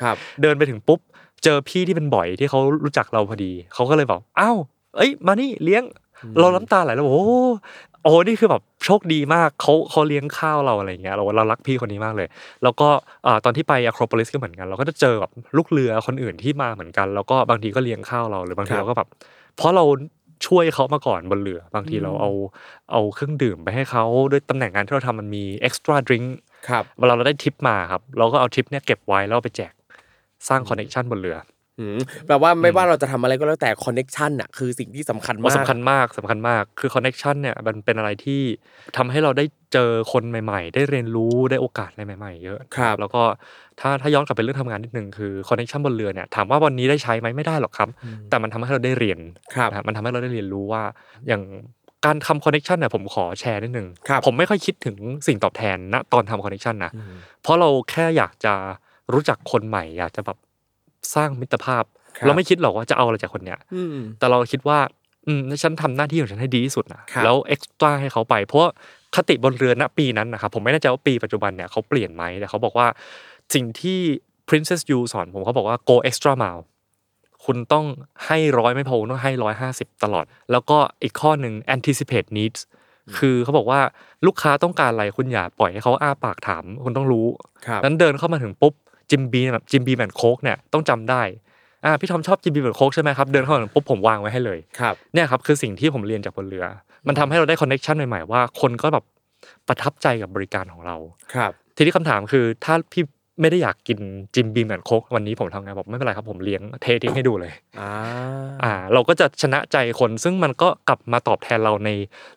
[0.00, 1.00] ครับ เดินไปถึงปุ๊บ
[1.44, 4.56] เจอพี่ที่เป็นบ่อยที่เขารู้จักเราพอดีเขาก็เลยบอกอ้าว
[4.96, 5.82] เอ้ย มานี่เลี้ยง
[6.38, 7.32] เราน้ำตาไหลแล้วบอกโอ้โห
[8.02, 12.28] โอ้นี่คือแบบโชคดีมากเขาเขาเลี้ยงข้าวเราอะไรอย่างเงี้ยเราเรารักพี่คนนี้มากเลย
[12.62, 12.88] แล้วก็
[13.26, 19.08] อ่าตอนที่ไปอะโครโพลิสก็เหมือนกัน เราก็จะเจอแบบลูกเรือคนอื่นที่มาเหมือนกัน แล้วก็บางทีก็เลี้ยงข้าวเราหรือบางทีครับเราก็แบบ
[19.56, 19.84] เพราะเรา
[20.46, 22.30] ช่วยเขามาก่อนบนเรือบางทีเราเอา
[22.92, 26.22] เอาเครื่องดื่มไปให้เขาด้วยตำแหน่งงานที่เราทำมันมีเอ็กซ์ตร้าดริง
[26.68, 29.72] ครับเวลาเราได้ทิปมาครับ เราก็เอาทิปเนี่ยเก็บไว้แล้วเอาไปแจก
[30.48, 31.38] สร้างคอนเน t ชันบนเรือ
[31.78, 38.40] อืมแปลว่าไม่ว่าเราจะทำอะไรก็แล้วแต่ connection อะคือสิ่งที่สำคัญมากว่าสำคัญมากสำคัญมากคือคอนเน t ชันเนี่ยมันเป็นอะไรที่
[38.96, 43.22] ทำให้เราได้เจอคนใหม่ ๆ ได้เรียนรู้ได้โอกาสอะไรใหม่ ๆ เยอะครับ แล้วก็
[43.80, 47.88] ถ้าถ้าย้อนกลับไปเรื่องทำงานนิดนึงคือคอนเน t ชันบนเรือเนี่ยถามว่าวันนี้ได้ใช้ไหมไม่ได้หรอกครับ
[48.30, 49.18] แต่มันทำให้เราได้เรียน
[49.54, 50.82] ครับนะมันทำให้เราได้เรียนรู้ว่า
[51.28, 51.42] อย่าง
[52.06, 56.92] การทำคอนเน t ชันเนี่ยผมขอแชร์นิดนึงครับผมไม่ค่อยคิดถึงสิ่งตอบแทนณตอนทำคอนเน t ชันนะ
[57.42, 58.54] เพราะเราแค่อยากจะ
[59.14, 60.38] รู้จักคนใหม่อยากจะแบบ
[61.14, 61.84] สร้างมิตรภาพ
[62.16, 64.78] ครับเราไม่คิดหรอกว่าจะเอาอะไรจากคนเนี้ยอืมแต่เราคิดว่า
[65.26, 68.68] อืมฉันทำหน้าที่ของฉันให้ดีที่สุดนะครับแล้วเอ็กซ์ตร้าให้เขาไป เพราะว่า
[69.16, 72.86] คติบนเรือณปีนั้นนะครับผมไม่แน่ใจว่าปีปัจจุบันเนี่ยเขาเปลี่ยนไหมแต่เขาบอกว่า
[73.54, 73.98] สิ่งที่
[74.48, 76.62] Princess Yu สอนผมเขาบอกว่า go extra mile
[77.44, 77.86] คุณต้อง
[78.26, 82.60] ให้ร้อยไม่พอคุณต้องให้ร้อยห้าสิบตลอด แล้วก็อีกข้อหนึ่ง anticipate needs
[83.18, 83.80] คือเขาบอกว่า
[84.26, 87.26] ลูกค้าต้องการอะไรคุณอย่าปล่อยให้เขาอ้าปากถาม คุณต้องรู้
[87.66, 88.74] ครับนั้นเดินเข้ามาถึงปุ๊บ
[89.10, 91.22] Jim Beam แบบ Jim Beam and Coke เนี่ยต้องจำได้
[91.84, 96.64] อ่าพี่ทอมชอบ Jim Beam and Coke ใช่ไหมครับเดินเข้ามาถึงปุ๊บผมวางไว้ให้เลยครับเนี่ยครับคือสิ่งที่ผมเรียนจากบนเรือ
[97.06, 99.04] มันทำให้เราได้ connection ใหม่ๆว่าคนก็แบบ
[99.68, 100.96] ประทับใจกับบริการของเรา
[101.34, 103.04] ครับทีนี้คำถามคือถ้าพี่
[103.40, 103.98] ไม่ได้อยากกิน
[104.34, 107.90] จิมบีแมนโคกวันนี้ผมทำไงบอกไม่เป็นไรครับผมเลี้ยงเททิ้งให้ดูเลยอ่า
[108.62, 111.90] อ่าเราก็จะชนะใจคนซึ่งมันก็กลับมาตอบแทนเราใน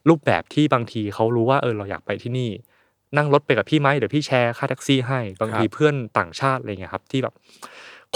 [0.09, 2.49] รูปแบบที่บางทีเขารู้ว่าเออเราอยากไปที่นี่
[3.17, 7.33] นั่งรถไปกับพี่ไหมเดี๋ยวพี่แชร์ค่าแท็กซี่ให้บางทีเพื่อนต่างชาติอะไรเงี้ยครับที่แบบ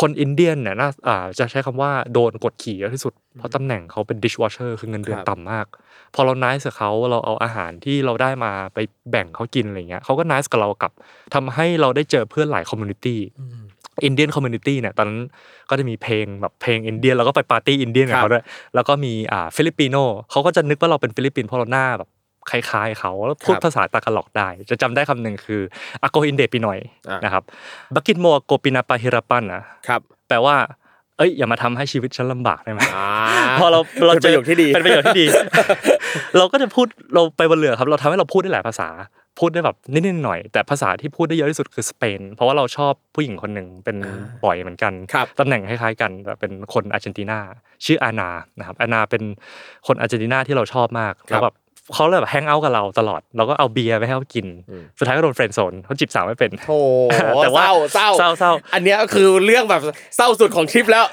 [0.02, 5.66] คนอินเดียนเนี่ยน่าอ่าจะใช้คำว่าโดนกดขี่เยอะที่สุด เพราะตำแหน่งเขาเป็น dishwasher คือเงินเดือนต่ำมาก
[6.16, 8.78] พอเรา nice กับเขาเราเอาอาหารที่เราได้มาไป
[9.12, 10.91] แบ่งเขากินอะไรเงี้ยเขาก็ nice กับเรากลับ
[11.34, 13.18] ทำให้เราได้เจอเพื่อนหลาย community
[14.05, 15.22] Indian community เนี่ยตอนนั้น
[15.70, 18.43] ก็จะมีเพลงแบบเพลง Indian แล้วก็ไปปาร์ตี้ Indian กับเขาด้วย
[18.76, 19.95] แล้วก็มีอ่า Filipino
[20.32, 22.10] เขาก็จะนึกว่าเราเป็นฟิลิปปินส์เพราะเราหน้าแบบ
[22.50, 25.62] คล้ายๆเขาแล้วพูดครับภาษาตากาล็อกได้ จะจำได้คำหนึ่งคือ
[26.03, 26.80] ako hindi Pinoy
[27.10, 27.43] อะนะครับ
[27.95, 30.56] bakit mo ko pinapahirapan นะครับแปลว่า
[31.18, 33.10] เอ้ยอย่ามาทำให้ชีวิตฉันลำบากได้ไหมอ่า
[33.60, 35.26] พอเราเราเป็นประโยคที่ดีเป็นประโยคที่ดี
[36.38, 38.89] เราก็จะพูดเราไปบนเรือครับ เราทำให้เราพูดได้หลายภาษา
[39.39, 43.98] พูดได้แบบนิดๆหน่อยๆแต่ภาษาที่พูดได้เยอะที่สุดคือสเปน เพราะว่าเราชอบผู้หญิงคนหนึ่งเป็น
[44.45, 47.39] บ๋อยเหมือนกันครับตำแหน่งคล้ายๆกันแต่เป็นคนอาร์เจนตินา
[47.86, 48.30] ชื่ออานา
[48.60, 49.24] นะครับอานาเป็น
[49.88, 51.56] คนอาร์เจนตินาที่เราชอบมากแล้วแบบ
[51.96, 54.46] เขาเลยแบบ hang out กับเราตลอด เราก็เอาเบียร์ไปให้เขากิน
[54.98, 56.80] สุดท้ายก็โดน friend zone เขาจีบสาวไม่เป็นโอ้
[57.44, 59.82] แต่ว่าเศร้าเศร้าเศร้าอันเนี้ยคือเรื่องแบบ
[60.16, 61.06] เศร้าสุดของทริปแล้ว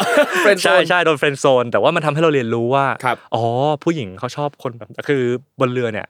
[0.45, 3.43] เป็นโซใช่ใช่โดน friend zone แต่ว่ามันทำให้เราเรียนรู้ว่าครับอ๋อ
[3.85, 5.23] ผู้หญิงเขาชอบคนแบบคือ
[5.61, 6.07] บนเรือเนี่ย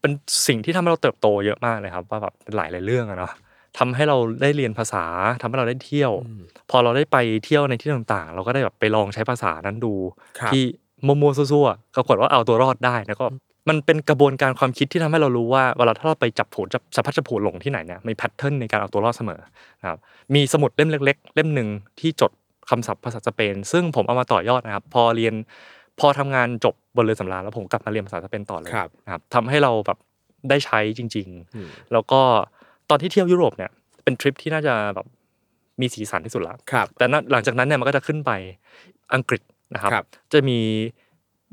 [0.00, 0.12] เป็น
[0.46, 3.32] สิ่งที่ทำให้เราเติบโตเยอะมากเลยครับ ว่าแบบเป็นหลายหลายๆเรื่องอะเนาะ
[3.78, 5.04] ทำให้เราได้เรียนภาษา
[5.40, 6.12] ทำให้เราได้เที่ยว
[6.70, 9.94] พอเราได้ไปเที่ยวในที่ต่างๆ เราก็ได้แบบไปลองใช้ภาษานั้นดู
[10.38, 10.62] ครับที่
[11.06, 13.26] มั่วๆซั่วๆก็ถือว่าเอาตัวรอดได้แล้วก็
[13.68, 19.40] มันเป็นกระบวนการความคิดที่ทำให้เรารู้ว่าเวลาถ้าเราไปจับผลูจับพลัดจับผลูหลงที่ไหนเนี่ยมี pattern ในการเอาตัวรอดเสมอ
[19.80, 19.98] นะครับ
[20.34, 21.68] มีสมุดเล่มเล็ก ๆ เล่มหนึ่ง
[22.00, 22.32] ที่จด
[22.70, 25.34] คำศัพท์ภาษาสเปน ซึ่งผมเอามาต่อยอดนะครับ พอเรียน
[26.00, 29.98] พอทำงานจบบนเรือสำราญแล้วผมกลับมาเรียนภาษาสเปนต่อเลยครับนะครับทำให้เราแบบ
[30.50, 31.26] ได้ใช้จริง
[31.60, 32.20] ๆ แล้วก็
[32.90, 33.70] ตอนที่เที่ยวยุโรปเนี่ย
[34.04, 35.06] เป็นทริปที่น่าจะแบบ
[35.80, 38.30] มีสีสันที่สุดละครับแต่นั้นหลังจากนั้นเนี่ยมันก็จะขึ้นไป
[39.14, 39.42] อังกฤษ
[39.74, 40.58] นะครับครับจะมี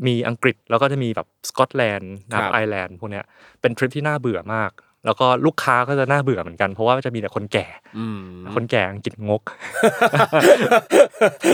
[0.07, 3.25] มีอังกฤษแล้วก็จะมีแบบสกอตแลนด์นะคครัรับบไอร์แลนด์พวกเนี้ย
[3.61, 4.71] เป็นทริปที่น่าเบื่อมาก
[5.05, 7.67] แล้วก็ลูกค้าก็จะน่าเบื่อเหมือนกัน เพราะว่าจะมีแต่คนแก่
[7.97, 8.19] อืม
[8.55, 9.41] คนแก่อังกฤษงก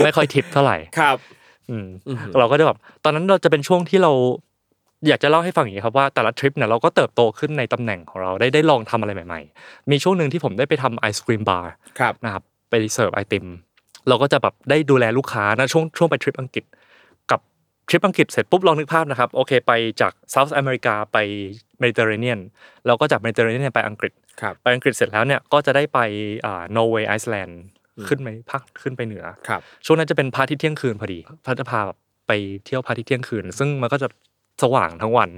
[0.04, 1.16] ไม่ค่อยทิปเท่าไหร่ครับ
[1.70, 4.12] อืมอือหือเราก็จะแบบตอนนั้นเราจะเป็นช่วงที่เรา
[5.08, 13.46] อยากจะเล่าให้ฟังอย่างนี้ครับว่าแต่ละทริปเนี่ยเราก็เติบโตขึ้นในตำแหน่งของเราได้ได้ลองทำอะไรใหม่ ๆ มีช่วงหนึ่งที่ผมได้ไปทำไอศกรีมบาร์ครับนะครับไปเสิร์ฟไอติม
[14.08, 16.80] เราก็จะแบบได้ดูแลลูกค้านะช่วงช่วงไปทริปอังกฤษกับ
[17.92, 21.18] ทริปอังกฤษเสร็จปุ๊บลองนึกภาพนะครับโอเคไปจาก South America ไป
[21.78, 22.40] เมดิเตอร์เรเนียน
[22.86, 25.98] เราก็จากเมดิเตอร์เรเนียนไปอังกฤษครับไปอังกฤษเสร็จแล้วเนี่ยก็จะได้ไป
[26.46, 27.60] อ่านอร์เวย์ไอซ์แลนด์
[28.08, 32.32] ขึ้นไปภาคขึ้นไปเหนือครับช่วงนั้นจะเป็นพระอาทิตย์เที่ยงคืนพอดีก็จะพาแบบไป
[32.64, 34.08] เที่ยวพระอาทิตย์เที่ยงคืน ซึ่งมันก็จะ
[34.62, 35.30] สว่างทั้งวัน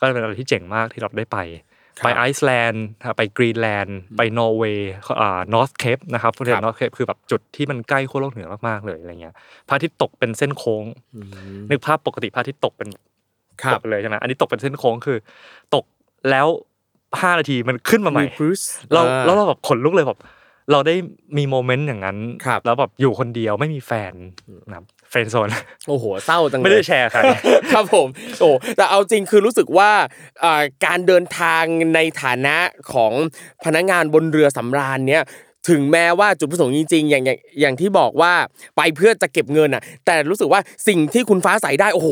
[0.00, 1.69] ก็จะเป็นอะไรที่เจ๋งมากที่เราได้ไปครับ
[2.04, 2.86] ไปไอซ์แลนด์
[3.16, 9.34] ไปกรีนแลนด์ไปนอร์เวย์อ่า North Cape นะครับประเทศครับ North Cape คือแบบจุดที่มันใกล้ขั้วโลกเหนือมากๆเลยอะไรเงี้ย
[9.68, 10.84] พระอาทิตย์ตกเป็นเส้นโค้ง
[11.70, 12.88] นึกภาพปกติพระอาทิตย์ตกเป็น
[13.62, 15.18] ครัตบกไปเลยใช่ไหมอันนี้ตกเป็นเส้นโค้งคือ
[15.74, 15.84] ตก
[16.30, 16.46] แล้ว
[17.20, 20.18] ห้านาทีมันขึ้นมาใหม่ Bruce เราอ่าแล้วเราแบบขนลุกเลยแบบ
[20.72, 20.94] เราได้
[21.36, 24.12] มีโมเมนต์อย่างนั้นครับแล้วแบบอยู่คนเดียวไม่มีแฟน
[24.68, 25.48] นะครับ เฟรนด์โซน
[25.88, 27.20] โอ้โหเศร้าจังเลยไม่ได้แชร์ใคร
[27.72, 28.08] ครับผม
[28.40, 29.90] โอ้แต่เอาจริงคือรู้สึกว่า
[30.40, 32.56] เอ่อการเดินทางในฐานะ
[32.92, 33.12] ของ
[33.64, 35.24] พนักงานบนเรือสำราญเนี้ย
[35.70, 38.32] ถึงแม้ว่าจุดประสงค์จริงๆอย่างอย่างอย่างที่บอกว่า
[38.76, 42.08] ไปเพื่อจะเก็บเงินอะ แต่รู้สึกว่าสิ่งที่คุณฟ้าใสได้โอ้โห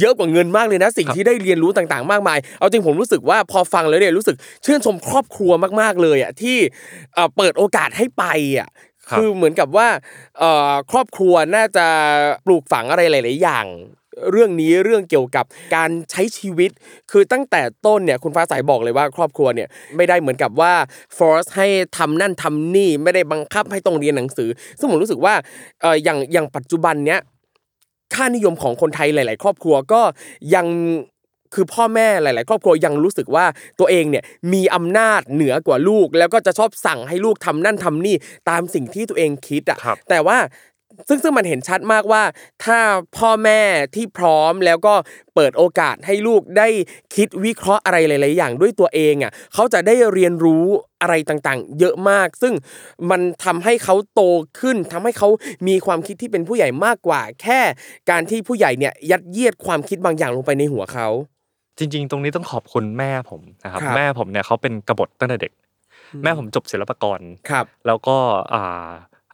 [0.00, 6.56] เยอะกว่าเงินมากเลยนะ สิ่งที่ได้เรียนรู้ต่างๆ มากมาย เอาจริงผมรู้สึกว่าพอฟังแล้วเนี่ยรู้สึกชื่นชมครอบครัวมากๆเลยอะที่
[7.14, 8.24] เอ่อเปิดโอกาสให้ไป
[8.58, 8.68] อะ
[9.10, 9.88] คือเหมือนกับว่า
[10.90, 11.86] ครอบครัวน่าจะ
[12.46, 13.66] ปลูกฝังอะไรหลาย ๆ อย่าง
[14.32, 15.44] เรื่องนี้เรื่องเกี่ยวกับ
[15.74, 16.70] การใช้ชีวิต
[17.10, 20.72] คือตั้งแต่ต้นเนี่ยคุณฟ้าใสบอกเลยว่า ครอบครัวเนี่ยไม่ได้เหมือนกับว่า
[21.16, 24.48] ฟอร์สให้ทำนั่นทำนี่ไม่ได้บังคับให้ต้องเรียนหนังสือ
[24.78, 25.34] ซึ่งผมรู้สึกว่า
[26.04, 27.20] อย่างอย่างปัจจุบันเนี้ย
[28.14, 30.00] ค่านิยมของคนไทยหลาย ๆ ครอบครัวก็
[30.54, 30.66] ยัง
[31.54, 33.46] คือพ่อแม่หลาย ๆ ครอบครัวยังรู้สึกว่า
[33.78, 38.16] ตัวเองเนี่ยมีอำนาจเหนือกว่าลูก แล้วก็จะชอบสั่งให้ลูกทำนั่นทำนี่
[38.50, 40.38] ตามสิ่งที่ตัวเองคิดอะครับแต่ว่า
[41.08, 42.22] ซึ่งซึ่งมันเห็นชัดมากว่า
[42.64, 42.78] ถ้า
[43.16, 43.60] พ่อแม่
[43.94, 44.94] ที่พร้อมแล้วก็
[45.34, 46.68] เปิดโอกาสให้ลูกได้
[47.14, 50.64] คิดวิเคราะห์อะไรหลาย ๆ อย่างด้วยตัวเองอะเขาจะได้เรียนรู้
[51.02, 52.54] อะไรต่างๆ เยอะมาก ซึ่ง
[53.10, 54.22] มันทำให้เขาโต
[54.60, 55.28] ขึ้นทำให้เขา
[55.68, 57.60] มีความคิดที่เป็นผู้ใหญ่มากกว่า แค่
[58.10, 61.08] การที่ผู้ใหญ่เนี่ยยัดเยียดความคิดบางอย่างลงไปในหัวเขา
[61.78, 65.52] จริง ๆ ตรงนี้ต้องขอบคุณแม่ผมนะครับครับ แม่ผมเนี่ยเขาเป็นกบฏตั้งแต่เด็ก
[66.22, 67.20] แม่ผมจบศิลปากร
[67.50, 68.16] ครับ แล้วก็
[68.54, 68.88] อ่า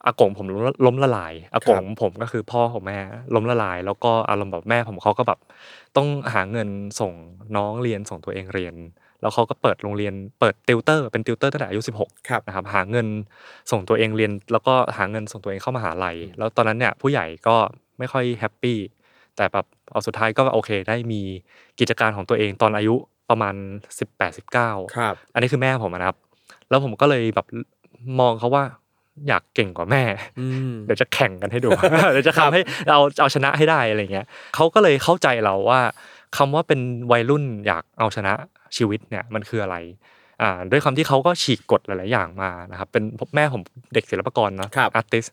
[0.06, 2.98] อากงผมล้มล้มละลายอากงผมก็คือพ่อของแม่
[3.34, 5.38] ล้มละลาย แล้วก็อารมณ์แบบแม่ผมเขาก็แบบ
[5.96, 6.68] ต้องหาเงิน
[7.00, 7.12] ส่ง
[7.56, 8.74] น้องเรียนส่งตัวเองเรียน
[9.20, 13.06] แล้วเขาก็เปิดโรงเรียนเปิดติวเตอร์เป็นติวเตอร์ตั้งแต่อายุ16ครับนะครับหาเงิน
[13.70, 17.56] ส่งตัวเองเรียน แล้วก็หาเงินส่งตัวเองเข้ามหาลัย แล้วตอนนั้นเนี่ยผู้ใหญ่ก็
[17.98, 18.78] ไม่ค่อยแฮปปี้
[19.36, 21.20] แต่แบบ เอาสุดท้ายก็โอเค ได้มี
[21.80, 22.94] กิจการของตัวเองตอนอายุ
[23.30, 23.54] ประมาณ
[24.26, 26.18] 18-19ครับอันนี้คือแม่ผมอะนะครับ
[26.68, 27.46] แล้วผมก็เลยแบบ
[28.20, 28.64] มองเขาว่า
[29.28, 30.02] อยากเก่งกว่าแม่
[30.40, 31.70] อืมเดี๋ยวจะแข่งกันให้ดู
[32.12, 35.80] เดี๋ยวจะทำให้เราเอาชนะให้ได้อะไรเงี้ยเขาก็เลยเข้าใจเราว่า
[36.36, 36.80] คำว่าเป็น
[37.12, 38.32] วัยรุ่นอยากเอาชนะ
[38.76, 39.76] ชีวิตเนี่ยมันคืออะไร
[40.42, 43.02] อ่าด้วยคำที่เขาก็ฉีกกฎหลาย ๆ อย่างมานะครับ เป็น
[43.34, 43.62] แม่ผม
[43.94, 45.24] เด็กศิลปากรเนอะครับอาร์ติส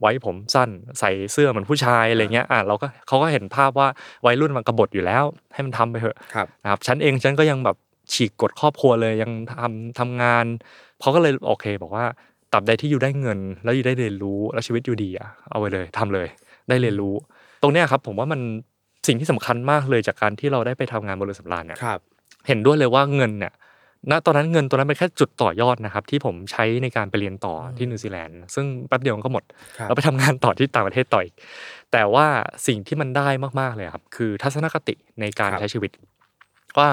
[0.00, 0.70] ไว้ผมสั้น
[1.00, 3.88] ใส่เสื้อเหมือนผู้ชายอะไรเงี้ยอ่าเราก็เขาก็เห็นภาพว่า
[4.26, 5.24] วัยรุ่นมันกบฏอยู่แล้ว
[5.54, 7.76] ให้มันทำไปเถอะครับนะครับฉันเองฉันก็ยังแบบ
[8.12, 9.30] ฉีกกฎครอบครัวเลยยัง
[9.60, 10.44] ทำทำงาน
[11.00, 12.04] เขาก็เลยโอเคบอกว่า
[12.52, 16.28] ตราบใดที่อยู่ได้เงิน แล้วอยู่ได้เรียนรู้แล้วชีวิตอยู่ดีอะเอาไปเลยทำเลย
[16.68, 17.14] ได้เรียนรู้
[17.62, 18.40] ตรงเนี้ยครับ ผมว่ามัน
[19.06, 22.00] สิ่งที่สำคัญมากเลยจากการที่เราได้ไปทำงานบนเรือสำราญเนี่ยครับ
[22.48, 23.52] เห็นด้วยเลยว่าเงินเนี่ย
[24.10, 29.44] ณตอนนั้นเงินตัวนั้นเป็นแค่จุดต่อยอดนะครับ ที่ผมใช้ในการไปเรียนต่อที่นิวซีแลนด์ซึ่งแป๊บเดียวมันก็หมด
[29.78, 31.34] ครับเราไปทำงานต่อที่ต่างประเทศต่ออีก
[31.92, 32.26] แต่ว่า
[32.66, 33.28] สิ่งที่มันได้
[33.60, 35.90] มากๆเลยครับ คือทัศนคติในการครับใช้ชีวิต
[36.78, 36.90] ว่า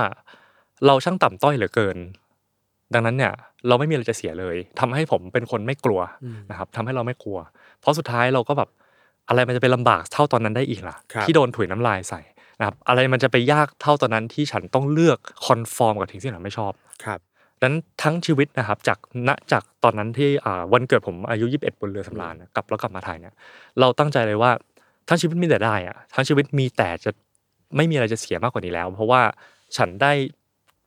[0.86, 1.98] เราช่างต่ำต้อยเหลือเกิน
[2.94, 3.34] ดังนั้นเนี่ย
[3.68, 6.02] เราไม่มีอะไรจะเสียเลยทำให้ผมเป็นคนไม่กลัว
[6.50, 7.40] นะครับทำให้เราไม่กลัว
[7.80, 8.70] เพราะสุดท้ายเราก็แบบ
[9.28, 12.22] อะไรมันจะไปลำบากเท่าตอนนั้นได้อีกล่ะครับที่โดนถุยน้ำลายใส่
[12.60, 16.72] นะครับอะไรมันจะไปยากเท่าตอนนั้นที่ฉันต้องเลือกคอนฟอร์มกับสิ่งที่ฉันไม่ชอบ
[17.06, 17.20] ครับ
[17.60, 23.34] ดังนั้นทั้งชีวิตนะครับจากณจากตอนนั้นที่อ่าวันเกิดผมอายุ 21 บนเรือสำราญนะกลับแล้วกลับมาไทยเนี่ย
[23.80, 24.52] เราตั้งใจเลยว่า
[25.10, 27.12] ทั้งชีวิตมีแต่ได้อะทั้งชีวิตมีแต่จะ
[27.76, 29.22] ไม่มีอะไรจะเสียมากกว่านี้แล้ว เพราะว่า
[29.78, 30.14] ฉันได้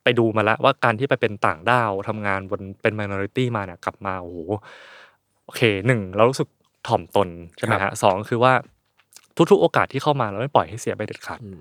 [0.03, 4.37] ไปดูมาแล้วว่าการที่ไปเป็นต่างด้าวทำงานบนเป็น minority มาเนี่ยกลับมาโอ้โห
[5.45, 6.49] โอเคหนึ่งเรารู้สึก
[6.87, 8.53] ถ่อมตนใช่ไหมครัฮะบสองคือว่า
[9.51, 11.59] ทุกๆ โอกาสที่เข้ามาเราไม่ปล่อยให้เสียไปเด็ดขาดอืม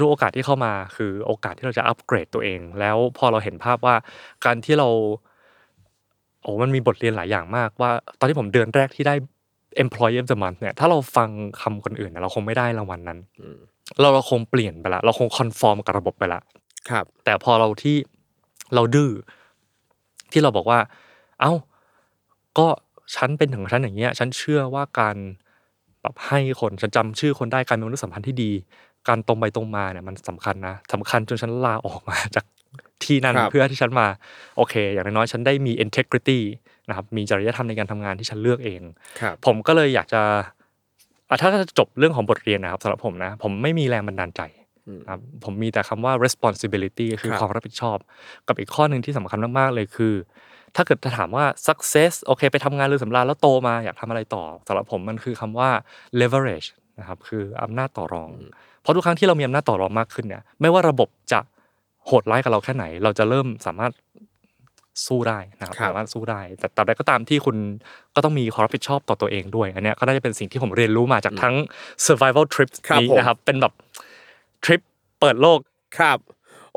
[0.00, 3.94] ทุกๆโอกาสที่เข้ามาคือโอกาสที่เราจะอัปเกรดตัวเอง แล้วพอเราเห็นภาพว่า
[4.44, 4.88] การที่เรา
[6.44, 9.14] อ้มันมีบทเรียนหลายอย่างมากว่า ตอนที่ผมเดือนแรกที่ได้
[9.84, 11.28] employee of the month เนี่ยถ้าเราฟัง
[11.60, 13.18] คำคนอื่นเนี่ยเราคงไม่ได้รางวัลนั้น
[14.00, 16.40] เราเราคงเปลี่ยนไปละเราคงคอนฟอร์มกับระบบไปละ
[16.90, 17.96] ครับ แต่พอเราที่
[18.74, 19.10] เราดื้อ
[20.32, 20.78] ที่เราบอกว่า
[21.40, 21.52] เอ้า
[22.58, 22.66] ก็
[23.16, 25.16] ฉันเป็นถึงฉันอย่างเงี้ย ฉันเชื่อว่าการ
[26.02, 28.50] แบบให้คนฉันจำชื่อคนได้การมีมนุษยสัมพันธ์ที่ดี
[29.08, 32.44] การตรงไปตรงมาเนี่ยมันสำคัญนะสำคัญจนฉันลาออกมาจาก
[33.04, 34.06] ที่นั่นครับเพื่อที่ฉันมา
[34.56, 36.38] โอเค อย่างน้อยๆฉันได้มี integrity
[36.88, 38.82] นะครับมีจริยธรรมในการทำงานที่ฉันเลือกเอง
[39.20, 40.22] ครับผมก็เลยอยากจะ
[41.28, 44.42] อะถ้าจะจบเรื่องของบทเรียนนะครับสำหรับผมนะ ผมไม่มีแรงบันดาลใจ
[45.08, 47.98] ครับผมมีแต่คำว่า responsibility คือครับความรับผิดชอบ
[48.48, 50.14] กับอีกข้อหนึ่งที่สำคัญมากๆเลยคือ
[50.76, 55.70] ถ้าเกิดจะถามว่า success โอเค ไปทำงานเรือสำราญแล้วโตมาอยากทำอะไรต่อสำหรับผมมันคือคำว่า
[56.20, 56.68] leverage
[56.98, 58.30] นะครับคืออำนาจต่อรอง
[58.82, 61.40] เพราะทุกครั้งที่เรามีอำนาจต่อรองมากขึ้นเนี่ยไม่ว่าระบบจะ
[62.06, 63.92] โหดร้ายกับเราแค่ไหน เราจะเริ่มสามารถ
[65.06, 67.56] สู้ได้นะครับครับสามารถสู้ได้ แต่ตราบใดก็ตามที่คุณ
[68.14, 71.54] ก็ต้องมีความรับผิดชอบต่อตัวเองด้วย อันเนี้ยก็น่าจะเป็นสิ่งที่ผมเรียนรู้มาจากทั้ง
[72.06, 73.72] survival trip ครับนี้ผมนะครับ เป็นแบบ
[74.64, 74.80] ทริป
[75.20, 75.58] เปิดโลก
[75.98, 76.18] ครับ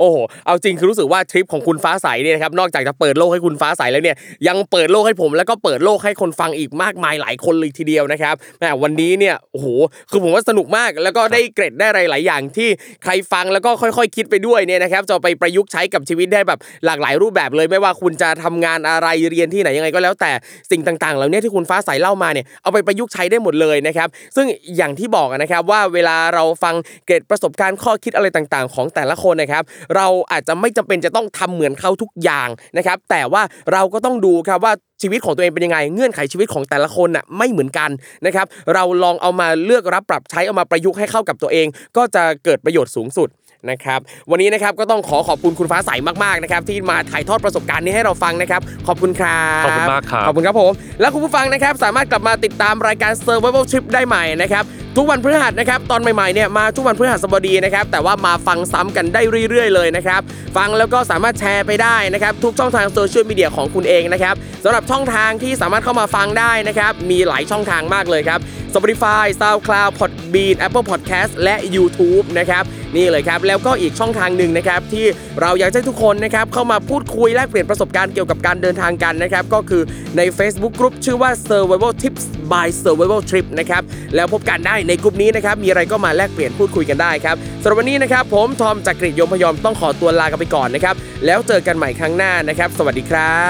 [0.01, 4.15] โอ้โหเอาจริงคือรู้สึกว่าทริปของคุณฟ้าใสเนี่ยนะครับนอกจากจะเปิดโลกให้คุณฟ้าใสแล้วเนี่ย
[4.47, 9.67] ยังเปิดโลกให้ผมแล้วก็เปิดโลกให้คนฟังอีกมากมายหลายคนเลยทีเดียวนะครับแหมวันนี้เนี่ยโอ้โห
[10.09, 12.69] คือผมว่าสนุกมากแล้วก็ได้เกร็ดได้อะไรหลายอย่างที่
[13.03, 20.31] ใครฟังแล้วก็ค่อยๆ คิดไปด้วยเนี่ยนะครับจะไปประยุกต์ใช้กับชีวิตได้แบบหลากหลายรูปแบบเลยไม่ว่าคุณจะทำงานอะไรเรียนที่ไหนยังไงก็แล้วแต่
[20.71, 24.47] สิ่งต่างๆเหล่านี้ที่คุณฟ้าใสเล่ามาเนี่ยเอาไปประยุกต์ใช้ได้หมดเลยนะครับซึ่ง
[24.77, 26.75] อย่างที่บอกนะครับว่าเวลาเราฟัง
[27.05, 29.63] เกร็ดประสบการณ์ข้อคิดอะไรต่างๆ ของแต่ละคนนะครับ
[29.95, 33.41] เราอาจจะไม่จำเป็นจะต้องทำเหมือนเขาทุกอย่างนะครับ แต่ว่า
[33.73, 37.89] เราก็ต้องดูครับว่าชีวิตของตัวเองเป็นยังไง เงื่อนไขชีวิตของแต่ละคนน่ะไม่เหมือนกัน
[38.25, 41.67] นะครับ เราลองเอามาเลือกรับปรับใช้เอามาประยุกต์ให้เข้ากับตัวเอง
[41.97, 43.29] ก็จะเกิดประโยชน์สูงสุด
[43.71, 43.99] นะครับ
[44.31, 45.91] วันนี้นะครับก็ต้องขอขอบคุณคุณฟ้าใส
[46.23, 50.71] มากๆนะครับที่มาถ่ายทอดประสบการณ์นี้ให้เราฟังนะครับขอบคุณครับขอบคุณมากครับขอบคุณครับผม
[51.01, 54.63] และคุณผู้ฟังนะครับสามารถกลับมาติดตามรายการ Survival Trip ได้ใหม่นะครับ
[54.97, 60.21] ทุกวันพฤหัสนะครับตอนใหม่ๆเนี่ยมาทุกวันพฤหัสบดีนะครับแต่ว่ามาฟังซ้ำกันได้เรื่อยๆ เลยนะครับ
[60.57, 68.39] ฟังแล้วก็สามารถแชร์ไปได้นะครับทุกช่องทางโซเชียลมีเดียของคุณเองนะครับสำหรับช่องทางที่สามารถเข้ามาฟังได้นะครับมีหลายช่องทางมากเลยครับ
[68.73, 72.63] Spotify SoundCloud Podbean Apple Podcast และ YouTube นะครับ
[72.95, 75.05] นี่เลยครับ แล้วก็อีกช่องทางหนึ่งนะครับที่
[75.41, 79.81] เราอยากให้ทุกคนนะครับเข้ามาพูดคุยแลกเปลี่ยนประสบการณ์เกี่ยวกับการเดินทางกันนะครับก็คือ
[80.17, 83.81] ใน Facebook Group ชื่อว่า Survival Tips by Survival Trip นะครับ
[84.15, 90.95] แล้วพบกันได้ในกลุ่มนี้นะครับมีอะไรก็มาแลกเปลี่ยนพูดคุยกันได้ครับสำหรับวันนี้นะครับผมทอมจากกรีฑยมพยอมต้องขอตัวลากันไปก่อนนะครับ
[91.25, 93.41] แล้วเจอกันใหม่ครั้งหน้านะครับ สวัสดีครั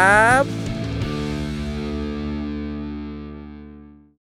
[0.41, 0.70] บ